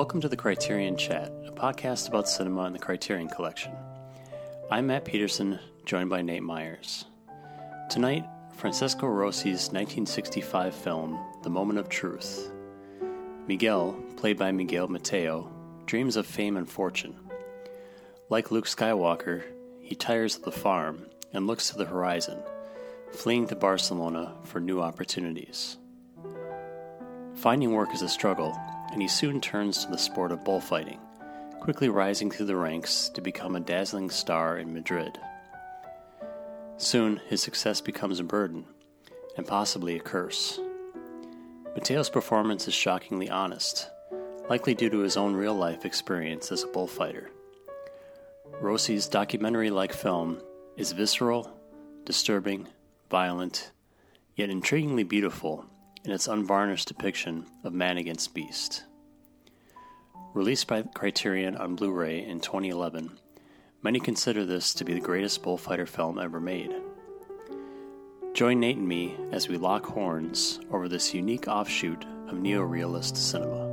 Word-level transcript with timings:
Welcome 0.00 0.22
to 0.22 0.30
the 0.30 0.36
Criterion 0.36 0.96
Chat, 0.96 1.30
a 1.46 1.52
podcast 1.52 2.08
about 2.08 2.26
cinema 2.26 2.62
and 2.62 2.74
the 2.74 2.78
Criterion 2.78 3.28
Collection. 3.28 3.72
I'm 4.70 4.86
Matt 4.86 5.04
Peterson, 5.04 5.58
joined 5.84 6.08
by 6.08 6.22
Nate 6.22 6.42
Myers. 6.42 7.04
Tonight, 7.90 8.24
Francesco 8.56 9.06
Rosi's 9.06 9.68
1965 9.72 10.74
film, 10.74 11.20
The 11.42 11.50
Moment 11.50 11.78
of 11.78 11.90
Truth. 11.90 12.50
Miguel, 13.46 13.92
played 14.16 14.38
by 14.38 14.52
Miguel 14.52 14.88
Mateo, 14.88 15.52
dreams 15.84 16.16
of 16.16 16.24
fame 16.24 16.56
and 16.56 16.66
fortune. 16.66 17.14
Like 18.30 18.50
Luke 18.50 18.68
Skywalker, 18.68 19.42
he 19.82 19.94
tires 19.94 20.36
of 20.36 20.44
the 20.44 20.50
farm 20.50 21.04
and 21.34 21.46
looks 21.46 21.68
to 21.68 21.76
the 21.76 21.84
horizon, 21.84 22.38
fleeing 23.12 23.46
to 23.48 23.54
Barcelona 23.54 24.32
for 24.44 24.60
new 24.60 24.80
opportunities. 24.80 25.76
Finding 27.34 27.72
work 27.72 27.92
is 27.92 28.00
a 28.00 28.08
struggle, 28.08 28.58
and 28.92 29.00
he 29.00 29.08
soon 29.08 29.40
turns 29.40 29.84
to 29.84 29.90
the 29.90 29.98
sport 29.98 30.32
of 30.32 30.44
bullfighting, 30.44 30.98
quickly 31.60 31.88
rising 31.88 32.30
through 32.30 32.46
the 32.46 32.56
ranks 32.56 33.08
to 33.10 33.20
become 33.20 33.56
a 33.56 33.60
dazzling 33.60 34.10
star 34.10 34.58
in 34.58 34.72
Madrid. 34.72 35.18
Soon, 36.76 37.20
his 37.28 37.42
success 37.42 37.80
becomes 37.80 38.20
a 38.20 38.24
burden, 38.24 38.64
and 39.36 39.46
possibly 39.46 39.96
a 39.96 40.00
curse. 40.00 40.58
Mateo's 41.74 42.10
performance 42.10 42.66
is 42.66 42.74
shockingly 42.74 43.30
honest, 43.30 43.88
likely 44.48 44.74
due 44.74 44.90
to 44.90 44.98
his 44.98 45.16
own 45.16 45.34
real 45.34 45.54
life 45.54 45.84
experience 45.84 46.50
as 46.50 46.64
a 46.64 46.68
bullfighter. 46.68 47.30
Rosi's 48.60 49.06
documentary 49.06 49.70
like 49.70 49.92
film 49.92 50.40
is 50.76 50.92
visceral, 50.92 51.50
disturbing, 52.04 52.66
violent, 53.08 53.70
yet 54.34 54.50
intriguingly 54.50 55.06
beautiful 55.06 55.66
in 56.04 56.12
its 56.12 56.28
unvarnished 56.28 56.88
depiction 56.88 57.46
of 57.64 57.72
man 57.72 57.98
against 57.98 58.34
beast. 58.34 58.84
Released 60.32 60.66
by 60.66 60.82
Criterion 60.82 61.56
on 61.56 61.74
Blu 61.74 61.92
ray 61.92 62.24
in 62.24 62.40
2011, 62.40 63.18
many 63.82 64.00
consider 64.00 64.44
this 64.44 64.72
to 64.74 64.84
be 64.84 64.94
the 64.94 65.00
greatest 65.00 65.42
bullfighter 65.42 65.86
film 65.86 66.18
ever 66.18 66.40
made. 66.40 66.72
Join 68.32 68.60
Nate 68.60 68.76
and 68.76 68.86
me 68.86 69.16
as 69.32 69.48
we 69.48 69.56
lock 69.56 69.84
horns 69.84 70.60
over 70.70 70.88
this 70.88 71.12
unique 71.12 71.48
offshoot 71.48 72.04
of 72.28 72.36
neorealist 72.36 73.16
cinema. 73.16 73.68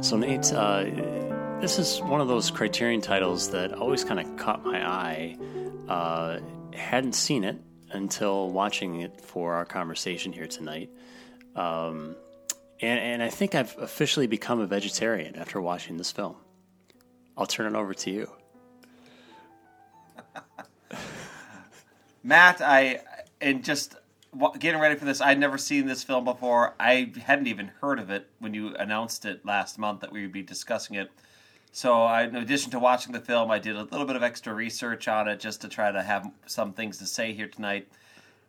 So, 0.00 0.16
Nate, 0.16 0.52
uh, 0.52 0.84
this 1.62 1.78
is 1.78 2.02
one 2.02 2.20
of 2.20 2.26
those 2.26 2.50
Criterion 2.50 3.00
titles 3.00 3.50
that 3.50 3.72
always 3.72 4.02
kind 4.02 4.18
of 4.18 4.36
caught 4.36 4.64
my 4.64 4.84
eye. 4.84 5.38
Uh, 5.88 6.40
hadn't 6.74 7.12
seen 7.12 7.44
it 7.44 7.56
until 7.92 8.50
watching 8.50 9.00
it 9.00 9.20
for 9.20 9.54
our 9.54 9.64
conversation 9.64 10.32
here 10.32 10.48
tonight. 10.48 10.90
Um, 11.54 12.16
and, 12.80 12.98
and 12.98 13.22
I 13.22 13.28
think 13.28 13.54
I've 13.54 13.78
officially 13.78 14.26
become 14.26 14.58
a 14.58 14.66
vegetarian 14.66 15.36
after 15.36 15.60
watching 15.60 15.98
this 15.98 16.10
film. 16.10 16.34
I'll 17.36 17.46
turn 17.46 17.72
it 17.72 17.78
over 17.78 17.94
to 17.94 18.10
you. 18.10 18.28
Matt, 22.24 22.60
I 22.60 23.02
and 23.40 23.62
just 23.62 23.94
getting 24.58 24.80
ready 24.80 24.96
for 24.96 25.04
this, 25.04 25.20
I'd 25.20 25.38
never 25.38 25.58
seen 25.58 25.86
this 25.86 26.02
film 26.02 26.24
before. 26.24 26.74
I 26.80 27.12
hadn't 27.24 27.46
even 27.46 27.70
heard 27.80 28.00
of 28.00 28.10
it 28.10 28.28
when 28.40 28.52
you 28.52 28.74
announced 28.74 29.24
it 29.24 29.46
last 29.46 29.78
month 29.78 30.00
that 30.00 30.10
we 30.10 30.22
would 30.22 30.32
be 30.32 30.42
discussing 30.42 30.96
it. 30.96 31.08
So, 31.74 32.02
I, 32.02 32.24
in 32.24 32.36
addition 32.36 32.70
to 32.72 32.78
watching 32.78 33.14
the 33.14 33.20
film, 33.20 33.50
I 33.50 33.58
did 33.58 33.76
a 33.76 33.84
little 33.84 34.04
bit 34.04 34.14
of 34.14 34.22
extra 34.22 34.52
research 34.52 35.08
on 35.08 35.26
it 35.26 35.40
just 35.40 35.62
to 35.62 35.68
try 35.68 35.90
to 35.90 36.02
have 36.02 36.30
some 36.44 36.74
things 36.74 36.98
to 36.98 37.06
say 37.06 37.32
here 37.32 37.48
tonight. 37.48 37.88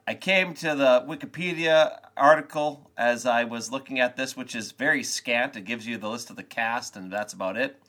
I 0.06 0.14
came 0.14 0.54
to 0.56 0.76
the 0.76 1.06
Wikipedia 1.08 2.00
article 2.18 2.92
as 2.98 3.26
I 3.26 3.46
was 3.46 3.72
looking 3.72 4.02
at 4.02 4.18
this, 4.18 4.36
which 4.36 4.54
is 4.54 4.74
very 4.74 5.04
scant. 5.04 5.56
It 5.56 5.64
gives 5.64 5.88
you 5.88 5.98
the 5.98 6.10
list 6.10 6.32
of 6.32 6.36
the 6.36 6.44
cast, 6.44 6.98
and 6.98 7.10
that's 7.10 7.32
about 7.32 7.56
it. 7.56 7.82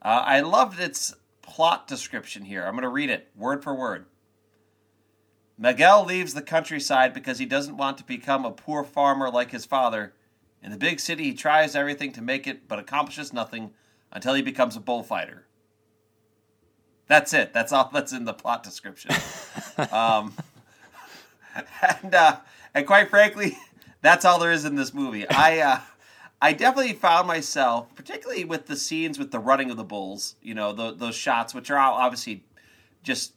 Uh, 0.00 0.24
I 0.24 0.40
loved 0.40 0.80
its 0.80 1.14
plot 1.42 1.86
description 1.86 2.46
here. 2.46 2.64
I'm 2.64 2.72
going 2.72 2.82
to 2.82 2.88
read 2.88 3.10
it 3.10 3.28
word 3.36 3.62
for 3.62 3.74
word. 3.74 4.06
Miguel 5.58 6.06
leaves 6.06 6.32
the 6.32 6.40
countryside 6.40 7.12
because 7.12 7.38
he 7.38 7.44
doesn't 7.44 7.76
want 7.76 7.98
to 7.98 8.04
become 8.04 8.46
a 8.46 8.52
poor 8.52 8.84
farmer 8.84 9.28
like 9.28 9.50
his 9.50 9.66
father. 9.66 10.14
In 10.62 10.70
the 10.70 10.78
big 10.78 10.98
city, 10.98 11.24
he 11.24 11.34
tries 11.34 11.76
everything 11.76 12.12
to 12.12 12.22
make 12.22 12.46
it, 12.46 12.66
but 12.66 12.78
accomplishes 12.78 13.34
nothing 13.34 13.72
until 14.12 14.34
he 14.34 14.42
becomes 14.42 14.76
a 14.76 14.80
bullfighter. 14.80 15.44
That's 17.06 17.32
it. 17.32 17.52
That's 17.52 17.72
all 17.72 17.90
that's 17.92 18.12
in 18.12 18.24
the 18.24 18.34
plot 18.34 18.62
description. 18.62 19.12
um, 19.92 20.34
and 22.02 22.14
uh, 22.14 22.36
and 22.74 22.86
quite 22.86 23.08
frankly, 23.08 23.56
that's 24.02 24.24
all 24.24 24.38
there 24.38 24.52
is 24.52 24.64
in 24.64 24.76
this 24.76 24.92
movie. 24.92 25.28
I 25.28 25.58
uh, 25.60 25.80
I 26.40 26.52
definitely 26.52 26.92
found 26.92 27.26
myself, 27.26 27.94
particularly 27.94 28.44
with 28.44 28.66
the 28.66 28.76
scenes 28.76 29.18
with 29.18 29.30
the 29.30 29.38
running 29.38 29.70
of 29.70 29.76
the 29.76 29.84
bulls. 29.84 30.36
You 30.42 30.54
know, 30.54 30.72
the, 30.72 30.92
those 30.92 31.16
shots, 31.16 31.54
which 31.54 31.70
are 31.70 31.78
obviously 31.78 32.44
just 33.02 33.32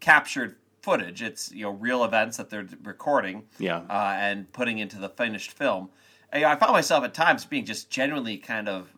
captured 0.00 0.56
footage. 0.80 1.20
It's 1.20 1.52
you 1.52 1.64
know 1.64 1.70
real 1.70 2.04
events 2.04 2.36
that 2.36 2.50
they're 2.50 2.66
recording, 2.84 3.44
yeah, 3.58 3.82
uh, 3.90 4.14
and 4.16 4.50
putting 4.52 4.78
into 4.78 4.98
the 4.98 5.08
finished 5.08 5.50
film. 5.50 5.90
I, 6.32 6.44
I 6.44 6.56
found 6.56 6.72
myself 6.72 7.04
at 7.04 7.14
times 7.14 7.44
being 7.44 7.64
just 7.64 7.90
genuinely 7.90 8.38
kind 8.38 8.68
of 8.68 8.88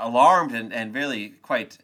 alarmed 0.00 0.52
and, 0.52 0.72
and 0.72 0.94
really 0.94 1.30
quite 1.42 1.78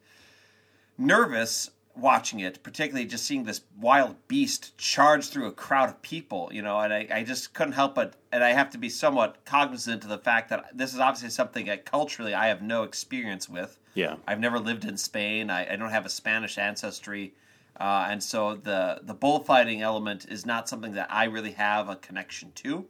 nervous 0.98 1.70
watching 1.96 2.40
it, 2.40 2.62
particularly 2.62 3.06
just 3.06 3.24
seeing 3.24 3.44
this 3.44 3.62
wild 3.80 4.16
beast 4.28 4.76
charge 4.76 5.28
through 5.28 5.46
a 5.46 5.52
crowd 5.52 5.88
of 5.88 6.02
people, 6.02 6.50
you 6.52 6.62
know, 6.62 6.78
and 6.78 6.92
I, 6.92 7.08
I 7.10 7.22
just 7.22 7.54
couldn't 7.54 7.72
help 7.72 7.94
but, 7.94 8.14
and 8.32 8.44
I 8.44 8.50
have 8.52 8.70
to 8.70 8.78
be 8.78 8.88
somewhat 8.88 9.44
cognizant 9.44 10.02
of 10.04 10.10
the 10.10 10.18
fact 10.18 10.50
that 10.50 10.66
this 10.74 10.92
is 10.92 11.00
obviously 11.00 11.30
something 11.30 11.66
that 11.66 11.86
culturally 11.86 12.34
I 12.34 12.48
have 12.48 12.62
no 12.62 12.82
experience 12.82 13.48
with. 13.48 13.78
Yeah. 13.94 14.16
I've 14.26 14.40
never 14.40 14.58
lived 14.58 14.84
in 14.84 14.96
Spain. 14.96 15.48
I, 15.48 15.72
I 15.72 15.76
don't 15.76 15.90
have 15.90 16.04
a 16.04 16.10
Spanish 16.10 16.58
ancestry. 16.58 17.34
Uh, 17.80 18.08
and 18.10 18.22
so 18.22 18.56
the, 18.56 19.00
the 19.02 19.14
bullfighting 19.14 19.82
element 19.82 20.26
is 20.28 20.44
not 20.44 20.68
something 20.68 20.92
that 20.92 21.08
I 21.10 21.24
really 21.24 21.52
have 21.52 21.88
a 21.88 21.96
connection 21.96 22.52
to. 22.56 22.86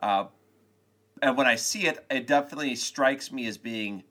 Uh, 0.00 0.24
and 1.22 1.36
when 1.36 1.46
I 1.46 1.56
see 1.56 1.86
it, 1.86 2.04
it 2.10 2.26
definitely 2.26 2.74
strikes 2.74 3.30
me 3.30 3.46
as 3.46 3.58
being 3.58 4.02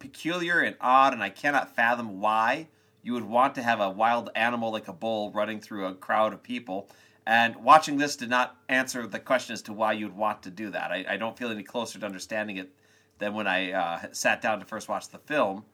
peculiar 0.00 0.60
and 0.60 0.74
odd, 0.80 1.12
and 1.12 1.22
I 1.22 1.30
cannot 1.30 1.76
fathom 1.76 2.20
why 2.20 2.66
you 3.02 3.12
would 3.12 3.24
want 3.24 3.54
to 3.54 3.62
have 3.62 3.80
a 3.80 3.88
wild 3.88 4.30
animal 4.34 4.72
like 4.72 4.88
a 4.88 4.92
bull 4.92 5.30
running 5.30 5.60
through 5.60 5.86
a 5.86 5.94
crowd 5.94 6.32
of 6.32 6.42
people. 6.42 6.88
And 7.26 7.54
watching 7.56 7.96
this 7.96 8.16
did 8.16 8.28
not 8.28 8.56
answer 8.68 9.06
the 9.06 9.20
question 9.20 9.52
as 9.52 9.62
to 9.62 9.72
why 9.72 9.92
you'd 9.92 10.16
want 10.16 10.42
to 10.42 10.50
do 10.50 10.70
that. 10.70 10.90
I, 10.90 11.04
I 11.08 11.16
don't 11.16 11.38
feel 11.38 11.50
any 11.50 11.62
closer 11.62 11.98
to 11.98 12.06
understanding 12.06 12.56
it 12.56 12.70
than 13.18 13.34
when 13.34 13.46
I 13.46 13.72
uh, 13.72 14.00
sat 14.12 14.42
down 14.42 14.58
to 14.58 14.66
first 14.66 14.88
watch 14.88 15.08
the 15.08 15.18
film. 15.18 15.64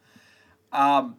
Um, 0.72 1.16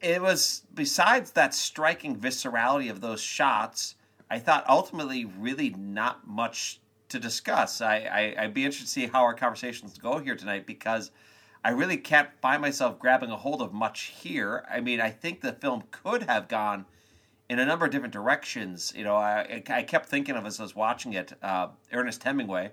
it 0.00 0.22
was, 0.22 0.62
besides 0.72 1.32
that 1.32 1.54
striking 1.54 2.16
viscerality 2.16 2.90
of 2.90 3.00
those 3.00 3.20
shots, 3.20 3.96
I 4.30 4.38
thought 4.38 4.64
ultimately 4.68 5.24
really 5.24 5.70
not 5.70 6.26
much 6.26 6.80
to 7.10 7.18
discuss. 7.18 7.80
I, 7.80 8.34
I, 8.38 8.46
would 8.46 8.54
be 8.54 8.64
interested 8.64 8.86
to 8.86 8.90
see 8.90 9.06
how 9.06 9.22
our 9.22 9.34
conversations 9.34 9.98
go 9.98 10.18
here 10.18 10.34
tonight 10.34 10.66
because 10.66 11.10
I 11.64 11.70
really 11.70 11.96
can't 11.96 12.28
find 12.42 12.60
myself 12.60 12.98
grabbing 12.98 13.30
a 13.30 13.36
hold 13.36 13.62
of 13.62 13.72
much 13.72 14.12
here. 14.20 14.66
I 14.70 14.80
mean, 14.80 15.00
I 15.00 15.08
think 15.10 15.40
the 15.40 15.54
film 15.54 15.84
could 15.90 16.24
have 16.24 16.46
gone 16.46 16.84
in 17.48 17.58
a 17.58 17.64
number 17.64 17.86
of 17.86 17.90
different 17.90 18.12
directions. 18.12 18.92
You 18.94 19.04
know, 19.04 19.16
I, 19.16 19.62
I 19.70 19.82
kept 19.82 20.06
thinking 20.06 20.36
of 20.36 20.44
as 20.44 20.60
I 20.60 20.62
was 20.62 20.76
watching 20.76 21.14
it, 21.14 21.32
uh, 21.42 21.68
Ernest 21.90 22.22
Hemingway, 22.22 22.72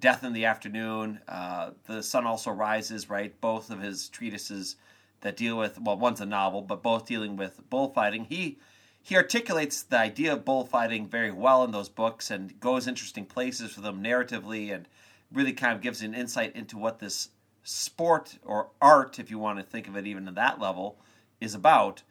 Death 0.00 0.24
in 0.24 0.32
the 0.32 0.46
Afternoon, 0.46 1.20
uh, 1.28 1.70
The 1.86 2.02
Sun 2.02 2.26
Also 2.26 2.50
Rises, 2.50 3.08
right? 3.08 3.40
Both 3.40 3.70
of 3.70 3.80
his 3.80 4.08
treatises 4.08 4.76
that 5.20 5.36
deal 5.36 5.56
with, 5.56 5.80
well, 5.80 5.96
one's 5.96 6.20
a 6.20 6.26
novel, 6.26 6.60
but 6.60 6.82
both 6.82 7.06
dealing 7.06 7.36
with 7.36 7.60
bullfighting. 7.70 8.24
He 8.24 8.58
he 9.00 9.16
articulates 9.16 9.82
the 9.82 9.98
idea 9.98 10.32
of 10.32 10.46
bullfighting 10.46 11.06
very 11.06 11.30
well 11.30 11.62
in 11.62 11.72
those 11.72 11.90
books 11.90 12.30
and 12.30 12.58
goes 12.58 12.88
interesting 12.88 13.26
places 13.26 13.70
for 13.70 13.82
them 13.82 14.02
narratively 14.02 14.74
and 14.74 14.88
really 15.30 15.52
kind 15.52 15.74
of 15.74 15.82
gives 15.82 16.00
an 16.00 16.14
insight 16.14 16.56
into 16.56 16.78
what 16.78 17.00
this 17.00 17.28
sport 17.64 18.38
or 18.44 18.68
art, 18.80 19.18
if 19.18 19.30
you 19.30 19.38
want 19.38 19.58
to 19.58 19.64
think 19.64 19.88
of 19.88 19.96
it 19.96 20.06
even 20.06 20.28
at 20.28 20.36
that 20.36 20.60
level, 20.60 20.98
is 21.40 21.54
about. 21.54 22.02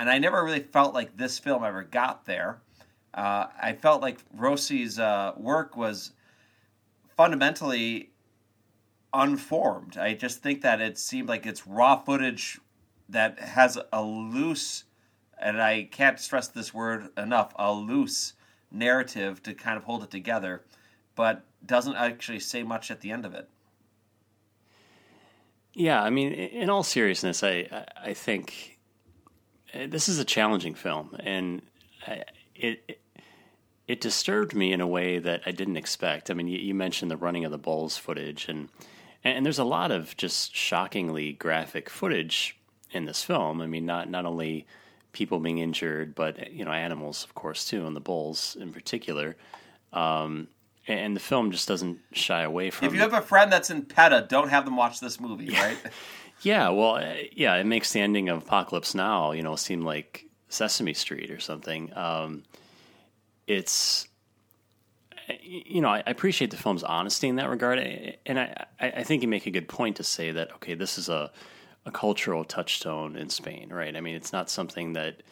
And 0.00 0.10
I 0.10 0.18
never 0.18 0.42
really 0.42 0.60
felt 0.60 0.94
like 0.94 1.16
this 1.16 1.38
film 1.38 1.62
ever 1.62 1.84
got 1.84 2.24
there. 2.24 2.60
Uh, 3.14 3.46
I 3.60 3.74
felt 3.74 4.02
like 4.02 4.18
Rosi's 4.36 4.98
uh, 4.98 5.32
work 5.36 5.76
was 5.76 6.12
fundamentally 7.16 8.10
unformed. 9.12 9.98
I 9.98 10.14
just 10.14 10.42
think 10.42 10.62
that 10.62 10.80
it 10.80 10.98
seemed 10.98 11.28
like 11.28 11.46
it's 11.46 11.66
raw 11.66 11.96
footage 11.96 12.58
that 13.10 13.38
has 13.38 13.78
a 13.92 14.02
loose, 14.02 14.84
and 15.38 15.60
I 15.60 15.84
can't 15.84 16.18
stress 16.18 16.48
this 16.48 16.72
word 16.72 17.10
enough, 17.18 17.52
a 17.56 17.72
loose 17.72 18.32
narrative 18.70 19.42
to 19.42 19.52
kind 19.52 19.76
of 19.76 19.84
hold 19.84 20.02
it 20.02 20.10
together, 20.10 20.62
but 21.14 21.44
doesn't 21.64 21.94
actually 21.94 22.40
say 22.40 22.62
much 22.62 22.90
at 22.90 23.02
the 23.02 23.10
end 23.10 23.26
of 23.26 23.34
it. 23.34 23.50
Yeah, 25.74 26.02
I 26.02 26.10
mean, 26.10 26.32
in 26.32 26.68
all 26.68 26.82
seriousness, 26.82 27.42
I 27.42 27.86
I 27.96 28.14
think 28.14 28.78
uh, 29.74 29.86
this 29.88 30.08
is 30.08 30.18
a 30.18 30.24
challenging 30.24 30.74
film, 30.74 31.16
and 31.20 31.62
I, 32.06 32.24
it 32.54 33.00
it 33.88 34.00
disturbed 34.00 34.54
me 34.54 34.72
in 34.72 34.80
a 34.80 34.86
way 34.86 35.18
that 35.18 35.42
I 35.46 35.50
didn't 35.50 35.76
expect. 35.76 36.30
I 36.30 36.34
mean, 36.34 36.48
you, 36.48 36.58
you 36.58 36.74
mentioned 36.74 37.10
the 37.10 37.16
running 37.16 37.44
of 37.44 37.50
the 37.50 37.58
bulls 37.58 37.96
footage, 37.96 38.48
and 38.48 38.68
and 39.24 39.44
there's 39.46 39.58
a 39.58 39.64
lot 39.64 39.90
of 39.90 40.16
just 40.16 40.54
shockingly 40.54 41.32
graphic 41.32 41.88
footage 41.88 42.58
in 42.90 43.06
this 43.06 43.22
film. 43.22 43.60
I 43.62 43.66
mean, 43.66 43.86
not 43.86 44.10
not 44.10 44.26
only 44.26 44.66
people 45.12 45.40
being 45.40 45.58
injured, 45.58 46.14
but 46.14 46.52
you 46.52 46.64
know, 46.64 46.72
animals, 46.72 47.24
of 47.24 47.34
course, 47.34 47.66
too, 47.66 47.86
and 47.86 47.96
the 47.96 48.00
bulls 48.00 48.56
in 48.60 48.72
particular. 48.72 49.36
Um, 49.92 50.48
and 50.86 51.14
the 51.14 51.20
film 51.20 51.50
just 51.50 51.68
doesn't 51.68 52.00
shy 52.12 52.42
away 52.42 52.70
from. 52.70 52.86
It. 52.86 52.88
If 52.88 52.94
you 52.94 53.00
have 53.00 53.14
a 53.14 53.20
friend 53.20 53.52
that's 53.52 53.70
in 53.70 53.82
PETA, 53.82 54.26
don't 54.28 54.48
have 54.48 54.64
them 54.64 54.76
watch 54.76 55.00
this 55.00 55.20
movie, 55.20 55.50
right? 55.50 55.78
yeah, 56.42 56.68
well, 56.70 56.96
uh, 56.96 57.14
yeah, 57.32 57.54
it 57.56 57.64
makes 57.64 57.92
the 57.92 58.00
ending 58.00 58.28
of 58.28 58.42
Apocalypse 58.42 58.94
Now, 58.94 59.32
you 59.32 59.42
know, 59.42 59.56
seem 59.56 59.82
like 59.82 60.26
Sesame 60.48 60.94
Street 60.94 61.30
or 61.30 61.40
something. 61.40 61.96
Um, 61.96 62.42
it's 63.46 64.08
you 65.40 65.80
know, 65.80 65.88
I, 65.88 66.02
appreciate 66.06 66.50
the 66.50 66.56
film's 66.56 66.82
honesty 66.82 67.28
in 67.28 67.36
that 67.36 67.48
regard, 67.48 67.78
and 68.26 68.38
I, 68.38 68.66
I 68.80 69.02
think 69.04 69.22
you 69.22 69.28
make 69.28 69.46
a 69.46 69.50
good 69.50 69.68
point 69.68 69.96
to 69.96 70.04
say 70.04 70.32
that 70.32 70.52
okay, 70.56 70.74
this 70.74 70.98
is 70.98 71.08
a 71.08 71.30
a 71.84 71.90
cultural 71.90 72.44
touchstone 72.44 73.16
in 73.16 73.28
Spain, 73.28 73.70
right? 73.70 73.96
I 73.96 74.00
mean, 74.00 74.14
it's 74.14 74.32
not 74.32 74.48
something 74.48 74.92
that 74.92 75.22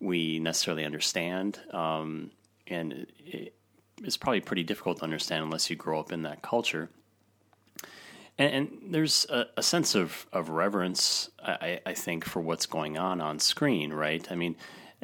we 0.00 0.38
necessarily 0.38 0.84
understand, 0.84 1.60
um, 1.72 2.30
and 2.66 3.06
it, 3.18 3.54
it's 4.02 4.16
probably 4.16 4.40
pretty 4.40 4.62
difficult 4.62 4.98
to 4.98 5.04
understand 5.04 5.44
unless 5.44 5.70
you 5.70 5.76
grow 5.76 6.00
up 6.00 6.12
in 6.12 6.22
that 6.22 6.42
culture. 6.42 6.88
And, 8.38 8.54
and 8.54 8.94
there's 8.94 9.26
a, 9.28 9.46
a, 9.56 9.62
sense 9.62 9.94
of, 9.94 10.26
of 10.32 10.48
reverence, 10.48 11.30
I, 11.42 11.80
I 11.84 11.94
think, 11.94 12.24
for 12.24 12.40
what's 12.40 12.66
going 12.66 12.96
on 12.96 13.20
on 13.20 13.38
screen, 13.38 13.92
right? 13.92 14.26
I 14.30 14.34
mean, 14.34 14.56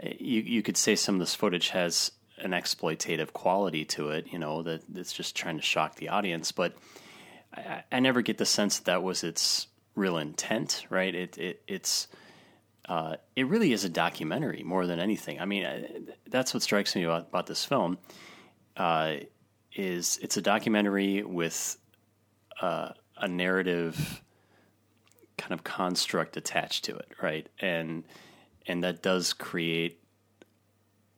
you 0.03 0.41
you 0.41 0.63
could 0.63 0.77
say 0.77 0.95
some 0.95 1.17
of 1.17 1.19
this 1.21 1.35
footage 1.35 1.71
has 1.71 2.13
an 2.39 2.51
exploitative 2.51 3.33
quality 3.33 3.85
to 3.85 4.11
it, 4.11 4.27
you 4.33 4.39
know, 4.39 4.63
that 4.63 4.83
it's 4.95 5.13
just 5.13 5.35
trying 5.35 5.57
to 5.57 5.63
shock 5.63 5.97
the 5.97 6.11
audience. 6.11 6.53
But 6.53 6.77
I, 7.55 7.83
I 7.91 8.01
never 8.01 8.23
get 8.23 8.39
the 8.39 8.47
sense 8.47 8.79
that, 8.79 8.87
that 8.87 9.03
was 9.03 9.25
its 9.25 9.67
real 9.95 10.19
intent, 10.19 10.87
right? 10.91 11.15
It, 11.15 11.39
it 11.39 11.63
it's 11.67 12.09
uh, 12.89 13.17
it 13.35 13.47
really 13.49 13.73
is 13.73 13.85
a 13.85 13.89
documentary 13.89 14.63
more 14.63 14.87
than 14.87 15.01
anything. 15.01 15.41
I 15.41 15.45
mean, 15.45 16.09
that's 16.29 16.55
what 16.55 16.63
strikes 16.63 16.95
me 16.95 17.03
about, 17.03 17.29
about 17.29 17.47
this 17.47 17.65
film. 17.65 17.99
Uh, 18.77 19.17
is 19.75 20.19
it's 20.23 20.37
a 20.37 20.43
documentary 20.43 21.23
with 21.23 21.77
uh, 22.61 22.91
a 23.17 23.29
narrative 23.29 24.23
kind 25.37 25.53
of 25.53 25.65
construct 25.65 26.37
attached 26.37 26.85
to 26.85 26.97
it, 26.97 27.09
right? 27.23 27.49
And 27.61 28.05
and 28.67 28.83
that 28.85 29.03
does 29.03 29.33
create 29.33 30.01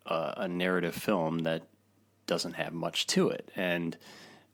a, 0.06 0.34
a 0.38 0.48
narrative 0.48 0.94
film 0.94 1.40
that 1.40 1.62
doesn't 2.26 2.54
have 2.54 2.72
much 2.72 3.06
to 3.08 3.30
it. 3.30 3.50
And 3.56 3.96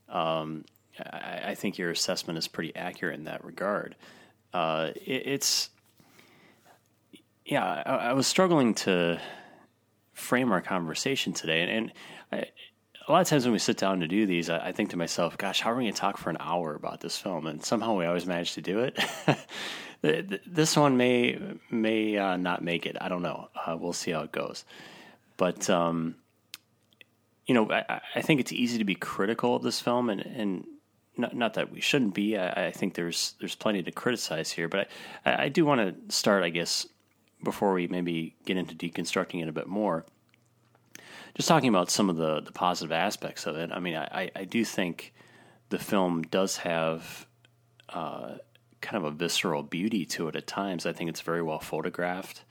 um, 0.09 0.65
I, 0.99 1.41
I, 1.47 1.55
think 1.55 1.77
your 1.77 1.91
assessment 1.91 2.39
is 2.39 2.47
pretty 2.47 2.75
accurate 2.77 3.19
in 3.19 3.25
that 3.25 3.45
regard. 3.45 3.97
Uh, 4.53 4.91
it, 4.95 5.27
it's 5.27 5.71
yeah, 7.45 7.65
I, 7.65 7.97
I, 7.97 8.13
was 8.13 8.27
struggling 8.27 8.75
to 8.75 9.21
frame 10.13 10.53
our 10.53 10.61
conversation 10.61 11.33
today, 11.33 11.63
and, 11.63 11.71
and 11.71 11.93
I, 12.31 12.47
a 13.07 13.13
lot 13.13 13.21
of 13.21 13.29
times 13.29 13.45
when 13.45 13.53
we 13.53 13.59
sit 13.59 13.77
down 13.77 14.01
to 14.01 14.09
do 14.09 14.27
these, 14.27 14.49
I, 14.49 14.73
think 14.73 14.91
to 14.91 14.97
myself, 14.97 15.37
"Gosh, 15.37 15.61
how 15.61 15.73
are 15.73 15.77
we 15.77 15.85
going 15.85 15.95
to 15.95 16.01
talk 16.01 16.17
for 16.17 16.31
an 16.31 16.37
hour 16.41 16.75
about 16.75 17.01
this 17.01 17.19
film?" 17.19 17.47
And 17.47 17.65
somehow 17.65 17.97
we 17.97 18.07
always 18.07 18.27
manage 18.27 18.55
to 18.55 18.63
do 18.63 18.81
it. 18.81 18.99
this 20.47 20.77
one 20.77 20.97
may 20.97 21.39
may 21.71 22.17
uh, 22.17 22.37
not 22.37 22.63
make 22.63 22.87
it. 22.87 22.97
I 23.01 23.09
don't 23.09 23.23
know. 23.23 23.49
Uh, 23.55 23.77
we'll 23.79 23.93
see 23.93 24.11
how 24.11 24.23
it 24.23 24.33
goes. 24.33 24.65
But 25.37 25.69
um, 25.69 26.17
you 27.47 27.55
know, 27.55 27.71
I, 27.71 28.01
I, 28.15 28.23
think 28.23 28.41
it's 28.41 28.53
easy 28.53 28.79
to 28.79 28.85
be 28.85 28.95
critical 28.95 29.57
of 29.57 29.63
this 29.63 29.81
film, 29.81 30.09
and, 30.09 30.21
and 30.21 30.65
not, 31.17 31.35
not 31.35 31.55
that 31.55 31.71
we 31.71 31.81
shouldn't 31.81 32.15
be. 32.15 32.39
I, 32.39 32.67
I, 32.67 32.71
think 32.71 32.95
there's 32.95 33.35
there's 33.41 33.55
plenty 33.55 33.83
to 33.83 33.91
criticize 33.91 34.51
here, 34.51 34.69
but 34.69 34.89
I, 35.27 35.45
I 35.45 35.49
do 35.49 35.65
want 35.65 35.81
to 35.81 36.15
start, 36.15 36.43
I 36.43 36.49
guess, 36.49 36.87
before 37.43 37.75
we 37.75 37.87
maybe 37.87 38.35
get 38.47 38.57
into 38.57 38.75
deconstructing 38.75 39.43
it 39.43 39.49
a 39.49 39.53
bit 39.53 39.67
more. 39.67 40.05
Just 41.35 41.49
talking 41.49 41.69
about 41.69 41.91
some 41.91 42.09
of 42.09 42.17
the, 42.17 42.41
the 42.41 42.53
positive 42.53 42.93
aspects 42.93 43.47
of 43.47 43.57
it. 43.57 43.71
I 43.73 43.81
mean, 43.81 43.97
I, 43.97 44.31
I 44.37 44.45
do 44.45 44.65
think 44.65 45.13
the 45.69 45.79
film 45.79 46.23
does 46.23 46.59
have 46.59 47.27
uh, 47.89 48.37
kind 48.81 49.05
of 49.05 49.13
a 49.13 49.17
visceral 49.17 49.63
beauty 49.63 50.05
to 50.05 50.29
it 50.29 50.37
at 50.37 50.47
times. 50.47 50.87
I 50.87 50.93
think 50.93 51.11
it's 51.11 51.23
very 51.23 51.43
well 51.43 51.59
photographed. 51.59 52.45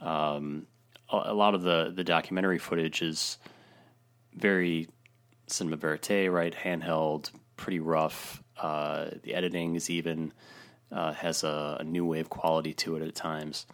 Um, 0.00 0.66
a 1.10 1.32
lot 1.32 1.54
of 1.54 1.62
the 1.62 1.90
the 1.94 2.04
documentary 2.04 2.58
footage 2.58 3.00
is 3.00 3.38
very 4.34 4.88
cinema 5.46 5.76
verite, 5.76 6.30
right? 6.30 6.54
Handheld, 6.54 7.30
pretty 7.56 7.80
rough. 7.80 8.42
Uh, 8.58 9.10
the 9.22 9.34
editing 9.34 9.74
is 9.74 9.88
even 9.88 10.32
uh, 10.92 11.12
has 11.12 11.44
a, 11.44 11.78
a, 11.80 11.84
new 11.84 12.04
wave 12.04 12.28
quality 12.28 12.74
to 12.74 12.96
it 12.96 13.02
at 13.02 13.14
times. 13.14 13.66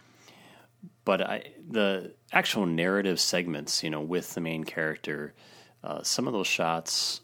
But 1.04 1.22
I, 1.22 1.52
the 1.68 2.14
actual 2.34 2.66
narrative 2.66 3.20
segments, 3.20 3.82
you 3.82 3.90
know, 3.90 4.00
with 4.00 4.34
the 4.34 4.40
main 4.40 4.64
character, 4.64 5.32
uh, 5.82 6.02
some 6.02 6.26
of 6.26 6.32
those 6.32 6.46
shots 6.46 7.20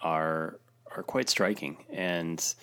are 0.00 0.58
are 0.94 1.02
quite 1.02 1.30
striking, 1.30 1.84
and 1.90 2.54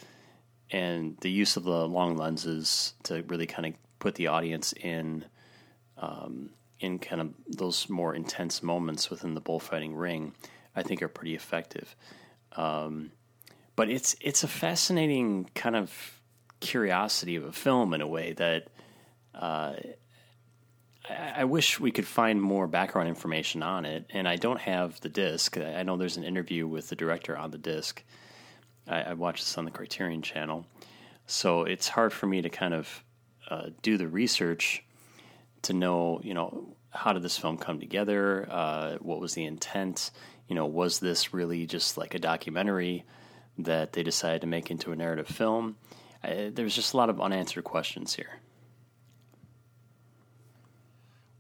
and 0.71 1.17
the 1.21 1.31
use 1.31 1.57
of 1.57 1.63
the 1.63 1.87
long 1.87 2.15
lenses 2.15 2.93
to 3.03 3.23
really 3.23 3.47
kind 3.47 3.65
of 3.67 3.73
put 3.97 4.15
the 4.15 4.27
audience 4.27 4.73
in 4.73 5.25
um, 5.97 6.51
in 6.79 6.99
kind 6.99 7.21
of 7.21 7.33
those 7.47 7.89
more 7.89 8.13
intense 8.13 8.61
moments 8.61 9.09
within 9.09 9.33
the 9.33 9.41
bullfighting 9.41 9.95
ring, 9.95 10.33
I 10.75 10.83
think 10.83 11.01
are 11.01 11.07
pretty 11.07 11.35
effective. 11.35 11.95
Um, 12.53 13.11
but 13.75 13.89
it's 13.89 14.15
it's 14.21 14.43
a 14.43 14.47
fascinating 14.47 15.49
kind 15.55 15.75
of 15.75 16.19
curiosity 16.59 17.37
of 17.37 17.45
a 17.45 17.53
film 17.53 17.93
in 17.93 18.01
a 18.01 18.07
way 18.07 18.33
that 18.33 18.67
uh, 19.33 19.73
I, 21.09 21.41
I, 21.41 21.43
wish 21.45 21.79
we 21.79 21.91
could 21.91 22.07
find 22.07 22.41
more 22.41 22.67
background 22.67 23.09
information 23.09 23.63
on 23.63 23.85
it. 23.85 24.05
And 24.11 24.27
I 24.27 24.35
don't 24.35 24.59
have 24.59 24.99
the 25.01 25.09
disc. 25.09 25.57
I 25.57 25.83
know 25.83 25.97
there's 25.97 26.17
an 26.17 26.23
interview 26.23 26.67
with 26.67 26.89
the 26.89 26.95
director 26.95 27.37
on 27.37 27.51
the 27.51 27.57
disc. 27.57 28.03
I, 28.87 29.01
I 29.01 29.13
watched 29.13 29.43
this 29.43 29.57
on 29.57 29.65
the 29.65 29.71
Criterion 29.71 30.21
Channel, 30.21 30.65
so 31.27 31.63
it's 31.63 31.87
hard 31.87 32.11
for 32.13 32.25
me 32.25 32.41
to 32.41 32.49
kind 32.49 32.73
of 32.73 33.03
uh, 33.49 33.69
do 33.81 33.97
the 33.97 34.07
research 34.07 34.83
to 35.63 35.73
know, 35.73 36.21
you 36.23 36.33
know, 36.33 36.75
how 36.91 37.13
did 37.13 37.21
this 37.21 37.37
film 37.37 37.57
come 37.57 37.79
together? 37.79 38.47
Uh, 38.49 38.95
what 38.97 39.19
was 39.19 39.33
the 39.33 39.45
intent? 39.45 40.11
You 40.47 40.55
know, 40.55 40.65
was 40.65 40.99
this 40.99 41.33
really 41.33 41.65
just 41.65 41.97
like 41.97 42.15
a 42.15 42.19
documentary 42.19 43.05
that 43.59 43.93
they 43.93 44.03
decided 44.03 44.41
to 44.41 44.47
make 44.47 44.71
into 44.71 44.91
a 44.91 44.95
narrative 44.95 45.27
film? 45.27 45.75
Uh, 46.23 46.49
there's 46.51 46.75
just 46.75 46.93
a 46.93 46.97
lot 46.97 47.09
of 47.09 47.21
unanswered 47.21 47.63
questions 47.63 48.15
here. 48.15 48.39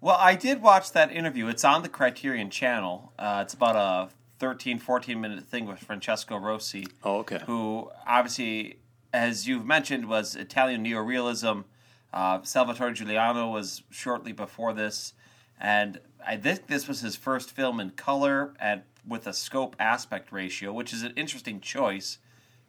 Well, 0.01 0.17
I 0.17 0.35
did 0.35 0.61
watch 0.61 0.91
that 0.93 1.11
interview. 1.11 1.47
It's 1.47 1.65
on 1.65 1.83
the 1.83 1.89
Criterion 1.89 2.49
channel. 2.49 3.11
Uh, 3.19 3.41
it's 3.43 3.53
about 3.53 3.75
a 3.75 4.09
13, 4.39 4.79
14 4.79 5.19
minute 5.19 5.43
thing 5.43 5.65
with 5.65 5.79
Francesco 5.79 6.37
Rosi. 6.37 6.87
Oh, 7.03 7.17
okay. 7.19 7.39
Who 7.45 7.91
obviously, 8.07 8.77
as 9.13 9.47
you've 9.47 9.65
mentioned, 9.65 10.07
was 10.07 10.35
Italian 10.35 10.85
neorealism 10.85 11.65
uh, 12.13 12.41
Salvatore 12.43 12.91
Giuliano 12.91 13.49
was 13.49 13.83
shortly 13.89 14.31
before 14.31 14.73
this, 14.73 15.13
and 15.59 15.99
I 16.25 16.37
think 16.37 16.67
this 16.67 16.87
was 16.87 17.01
his 17.01 17.15
first 17.15 17.51
film 17.51 17.79
in 17.79 17.91
color 17.91 18.53
and 18.59 18.81
with 19.07 19.27
a 19.27 19.33
scope 19.33 19.75
aspect 19.79 20.31
ratio, 20.31 20.73
which 20.73 20.91
is 20.91 21.03
an 21.03 21.13
interesting 21.15 21.61
choice 21.61 22.17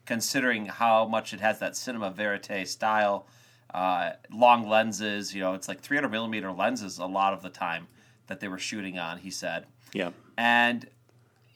considering 0.06 0.66
how 0.66 1.06
much 1.06 1.32
it 1.32 1.40
has 1.40 1.58
that 1.58 1.76
cinema 1.76 2.10
verite 2.10 2.68
style. 2.68 3.26
Uh, 3.72 4.12
long 4.32 4.68
lenses, 4.68 5.34
you 5.34 5.40
know, 5.40 5.54
it's 5.54 5.68
like 5.68 5.80
300 5.80 6.08
millimeter 6.08 6.50
lenses 6.50 6.98
a 6.98 7.06
lot 7.06 7.32
of 7.32 7.42
the 7.42 7.50
time 7.50 7.86
that 8.26 8.40
they 8.40 8.48
were 8.48 8.58
shooting 8.58 8.98
on, 8.98 9.18
he 9.18 9.30
said. 9.30 9.66
Yeah. 9.92 10.10
And 10.36 10.88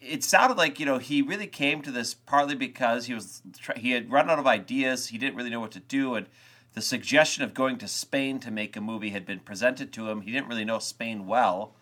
it 0.00 0.22
sounded 0.22 0.58
like 0.58 0.78
you 0.78 0.84
know 0.84 0.98
he 0.98 1.22
really 1.22 1.46
came 1.46 1.80
to 1.80 1.90
this 1.90 2.12
partly 2.12 2.54
because 2.54 3.06
he 3.06 3.14
was 3.14 3.40
he 3.74 3.92
had 3.92 4.12
run 4.12 4.28
out 4.28 4.38
of 4.38 4.46
ideas 4.46 5.06
he 5.06 5.16
didn't 5.16 5.34
really 5.34 5.48
know 5.48 5.60
what 5.60 5.70
to 5.70 5.80
do 5.80 6.14
and 6.14 6.26
the 6.74 6.82
suggestion 6.82 7.44
of 7.44 7.54
going 7.54 7.78
to 7.78 7.88
Spain 7.88 8.40
to 8.40 8.50
make 8.50 8.76
a 8.76 8.80
movie 8.80 9.10
had 9.10 9.24
been 9.24 9.38
presented 9.38 9.92
to 9.92 10.10
him. 10.10 10.22
He 10.22 10.32
didn't 10.32 10.48
really 10.48 10.64
know 10.64 10.80
Spain 10.80 11.26
well, 11.26 11.74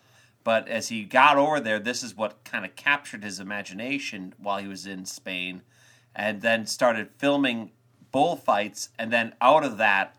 but 0.43 0.67
as 0.67 0.89
he 0.89 1.03
got 1.03 1.35
over 1.35 1.59
there, 1.59 1.79
this 1.79 2.03
is 2.03 2.15
what 2.15 2.43
kind 2.43 2.63
of 2.63 2.75
captured 2.75 3.23
his 3.23 3.39
imagination 3.39 4.35
while 4.37 4.59
he 4.59 4.67
was 4.67 4.85
in 4.85 5.05
Spain, 5.05 5.63
and 6.15 6.41
then 6.41 6.67
started 6.67 7.09
filming 7.17 7.71
bullfights, 8.11 8.89
and 8.97 9.11
then 9.11 9.33
out 9.41 9.65
of 9.65 9.77
that. 9.77 10.15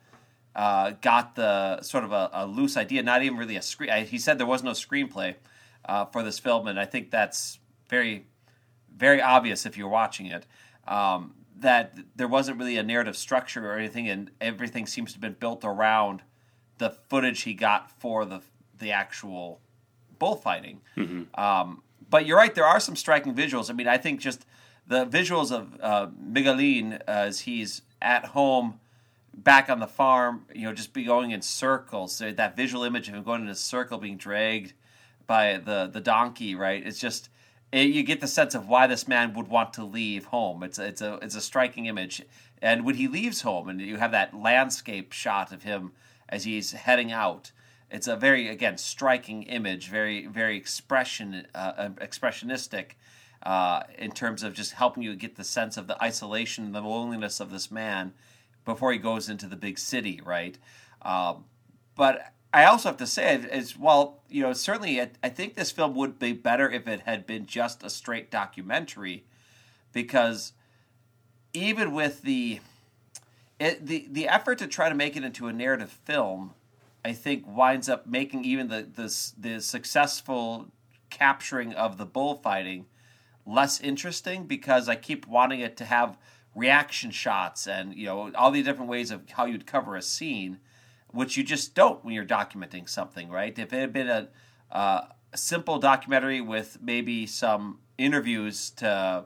Uh, 0.55 0.93
got 1.01 1.35
the 1.35 1.83
sort 1.83 2.05
of 2.05 2.13
a, 2.13 2.31
a, 2.33 2.47
loose 2.47 2.77
idea, 2.77 3.03
not 3.03 3.23
even 3.25 3.37
really 3.37 3.57
a 3.57 3.63
screen. 3.63 3.91
He 4.07 4.19
said 4.19 4.39
there 4.39 4.47
was 4.47 4.63
no 4.63 4.71
screenplay 4.71 5.35
uh, 5.85 6.05
for 6.05 6.23
this 6.23 6.39
film, 6.39 6.69
and 6.69 6.79
I 6.79 6.85
think 6.85 7.11
that's 7.11 7.59
very, 7.89 8.27
very 8.97 9.21
obvious 9.21 9.67
if 9.67 9.77
you're 9.77 9.89
watching 9.89 10.27
it. 10.27 10.47
Um, 10.87 11.35
that 11.57 11.99
there 12.15 12.29
wasn't 12.29 12.59
really 12.59 12.77
a 12.77 12.85
narrative 12.85 13.17
structure 13.17 13.69
or 13.69 13.77
anything, 13.77 14.09
and 14.09 14.31
everything 14.41 14.87
seems 14.87 15.11
to 15.11 15.17
have 15.17 15.23
been 15.23 15.37
built 15.41 15.65
around 15.65 16.23
the 16.79 16.91
footage 16.91 17.43
he 17.43 17.55
got 17.55 17.91
for 17.91 18.25
the 18.25 18.41
the 18.79 18.93
actual 18.93 19.61
bullfighting. 20.19 20.81
Um, 21.35 21.83
but 22.11 22.27
you're 22.27 22.37
right, 22.37 22.55
there 22.55 22.65
are 22.65 22.81
some 22.81 22.97
striking 22.97 23.35
visuals. 23.35 23.71
I 23.71 23.73
mean, 23.73 23.89
I 23.89 23.99
think 23.99 24.21
just 24.21 24.47
the 24.87 25.07
visuals 25.07 25.51
of 25.51 25.77
uh, 25.81 26.07
Miguelin 26.09 27.01
as 27.07 27.41
he's 27.41 27.83
at 28.03 28.27
home 28.27 28.81
back 29.37 29.69
on 29.69 29.81
the 29.81 29.87
farm, 29.87 30.47
you 30.55 30.63
know, 30.63 30.73
just 30.73 30.93
be 30.93 31.05
going 31.05 31.31
in 31.31 31.43
circles. 31.43 32.15
So 32.15 32.33
that 32.33 32.57
visual 32.57 32.85
image 32.85 33.09
of 33.09 33.15
him 33.15 33.23
going 33.23 33.43
in 33.43 33.49
a 33.49 33.55
circle, 33.55 33.99
being 33.99 34.17
dragged 34.17 34.73
by 35.27 35.59
the 35.59 35.89
the 35.93 36.01
donkey, 36.01 36.55
right? 36.55 36.85
It's 36.85 36.99
just 36.99 37.29
it, 37.73 37.89
you 37.89 38.03
get 38.03 38.21
the 38.21 38.29
sense 38.29 38.55
of 38.55 38.69
why 38.69 38.87
this 38.87 39.09
man 39.09 39.35
would 39.35 39.49
want 39.49 39.73
to 39.75 39.85
leave 39.85 40.27
home. 40.27 40.63
It's 40.63 40.79
it's 40.79 41.01
a 41.01 41.19
it's 41.23 41.35
a 41.35 41.41
striking 41.41 41.87
image, 41.87 42.23
and 42.63 42.85
when 42.85 42.95
he 42.97 43.09
leaves 43.09 43.43
home, 43.43 43.69
and 43.69 43.81
you 43.81 43.97
have 43.97 44.13
that 44.13 44.35
landscape 44.35 45.13
shot 45.13 45.53
of 45.53 45.63
him 45.63 45.93
as 46.29 46.45
he's 46.45 46.73
heading 46.73 47.13
out. 47.13 47.53
It's 47.91 48.09
a 48.09 48.17
very 48.17 48.49
again 48.49 48.79
striking 48.79 49.45
image, 49.45 49.89
very 49.89 50.27
very 50.27 50.57
expression 50.57 51.47
uh, 51.55 51.91
expressionistic. 51.97 52.93
Uh, 53.43 53.83
in 53.99 54.11
terms 54.11 54.43
of 54.43 54.55
just 54.55 54.73
helping 54.73 55.03
you 55.03 55.15
get 55.15 55.37
the 55.37 55.45
sense 55.45 55.77
of 55.77 55.87
the 55.87 56.03
isolation 56.03 56.65
and 56.65 56.75
the 56.75 56.81
loneliness 56.81 57.41
of 57.41 57.51
this 57.51 57.71
man 57.71 58.15
before 58.65 58.93
he 58.93 58.99
goes 58.99 59.29
into 59.29 59.47
the 59.47 59.57
big 59.57 59.79
city, 59.79 60.21
right? 60.25 60.59
Um, 61.03 61.45
but 61.95 62.33
I 62.53 62.65
also 62.65 62.89
have 62.89 62.97
to 62.99 63.07
say, 63.07 63.45
as 63.51 63.77
well, 63.77 64.23
you 64.29 64.43
know, 64.43 64.53
certainly 64.53 65.01
I, 65.01 65.11
I 65.23 65.29
think 65.29 65.55
this 65.55 65.71
film 65.71 65.95
would 65.97 66.19
be 66.19 66.33
better 66.33 66.71
if 66.71 66.87
it 66.87 67.01
had 67.01 67.27
been 67.27 67.47
just 67.47 67.83
a 67.83 67.91
straight 67.91 68.31
documentary, 68.31 69.25
because 69.93 70.53
even 71.53 71.93
with 71.93 72.23
the 72.23 72.61
it, 73.59 73.87
the 73.87 74.09
the 74.11 74.29
effort 74.29 74.59
to 74.59 74.67
try 74.67 74.89
to 74.89 74.95
make 74.95 75.17
it 75.17 75.25
into 75.25 75.47
a 75.47 75.53
narrative 75.53 75.91
film, 76.05 76.55
I 77.05 77.13
think 77.13 77.45
winds 77.47 77.89
up 77.89 78.07
making 78.07 78.45
even 78.45 78.69
the 78.69 78.83
the, 78.83 79.33
the 79.39 79.61
successful 79.61 80.69
capturing 81.11 81.73
of 81.75 81.97
the 81.97 82.07
bullfighting 82.07 82.87
less 83.47 83.81
interesting 83.81 84.45
because 84.45 84.89
I 84.89 84.97
keep 84.97 85.27
wanting 85.27 85.61
it 85.61 85.77
to 85.79 85.85
have 85.85 86.17
reaction 86.55 87.11
shots 87.11 87.67
and 87.67 87.95
you 87.95 88.07
know 88.07 88.31
all 88.35 88.51
the 88.51 88.63
different 88.63 88.91
ways 88.91 89.11
of 89.11 89.29
how 89.31 89.45
you'd 89.45 89.67
cover 89.67 89.97
a 89.97 90.03
scene, 90.03 90.59
which 91.11 91.37
you 91.37 91.45
just 91.45 91.75
don't 91.75 92.05
when 92.05 92.15
you're 92.15 92.25
documenting 92.25 92.89
something, 92.89 93.31
right? 93.31 93.59
If 93.59 93.73
it 93.73 93.79
had 93.79 93.93
been 93.93 94.09
a, 94.09 94.29
uh, 94.71 95.07
a 95.33 95.37
simple 95.37 95.79
documentary 95.79 96.41
with 96.41 96.79
maybe 96.81 97.27
some 97.27 97.79
interviews 97.99 98.71
to 98.71 99.25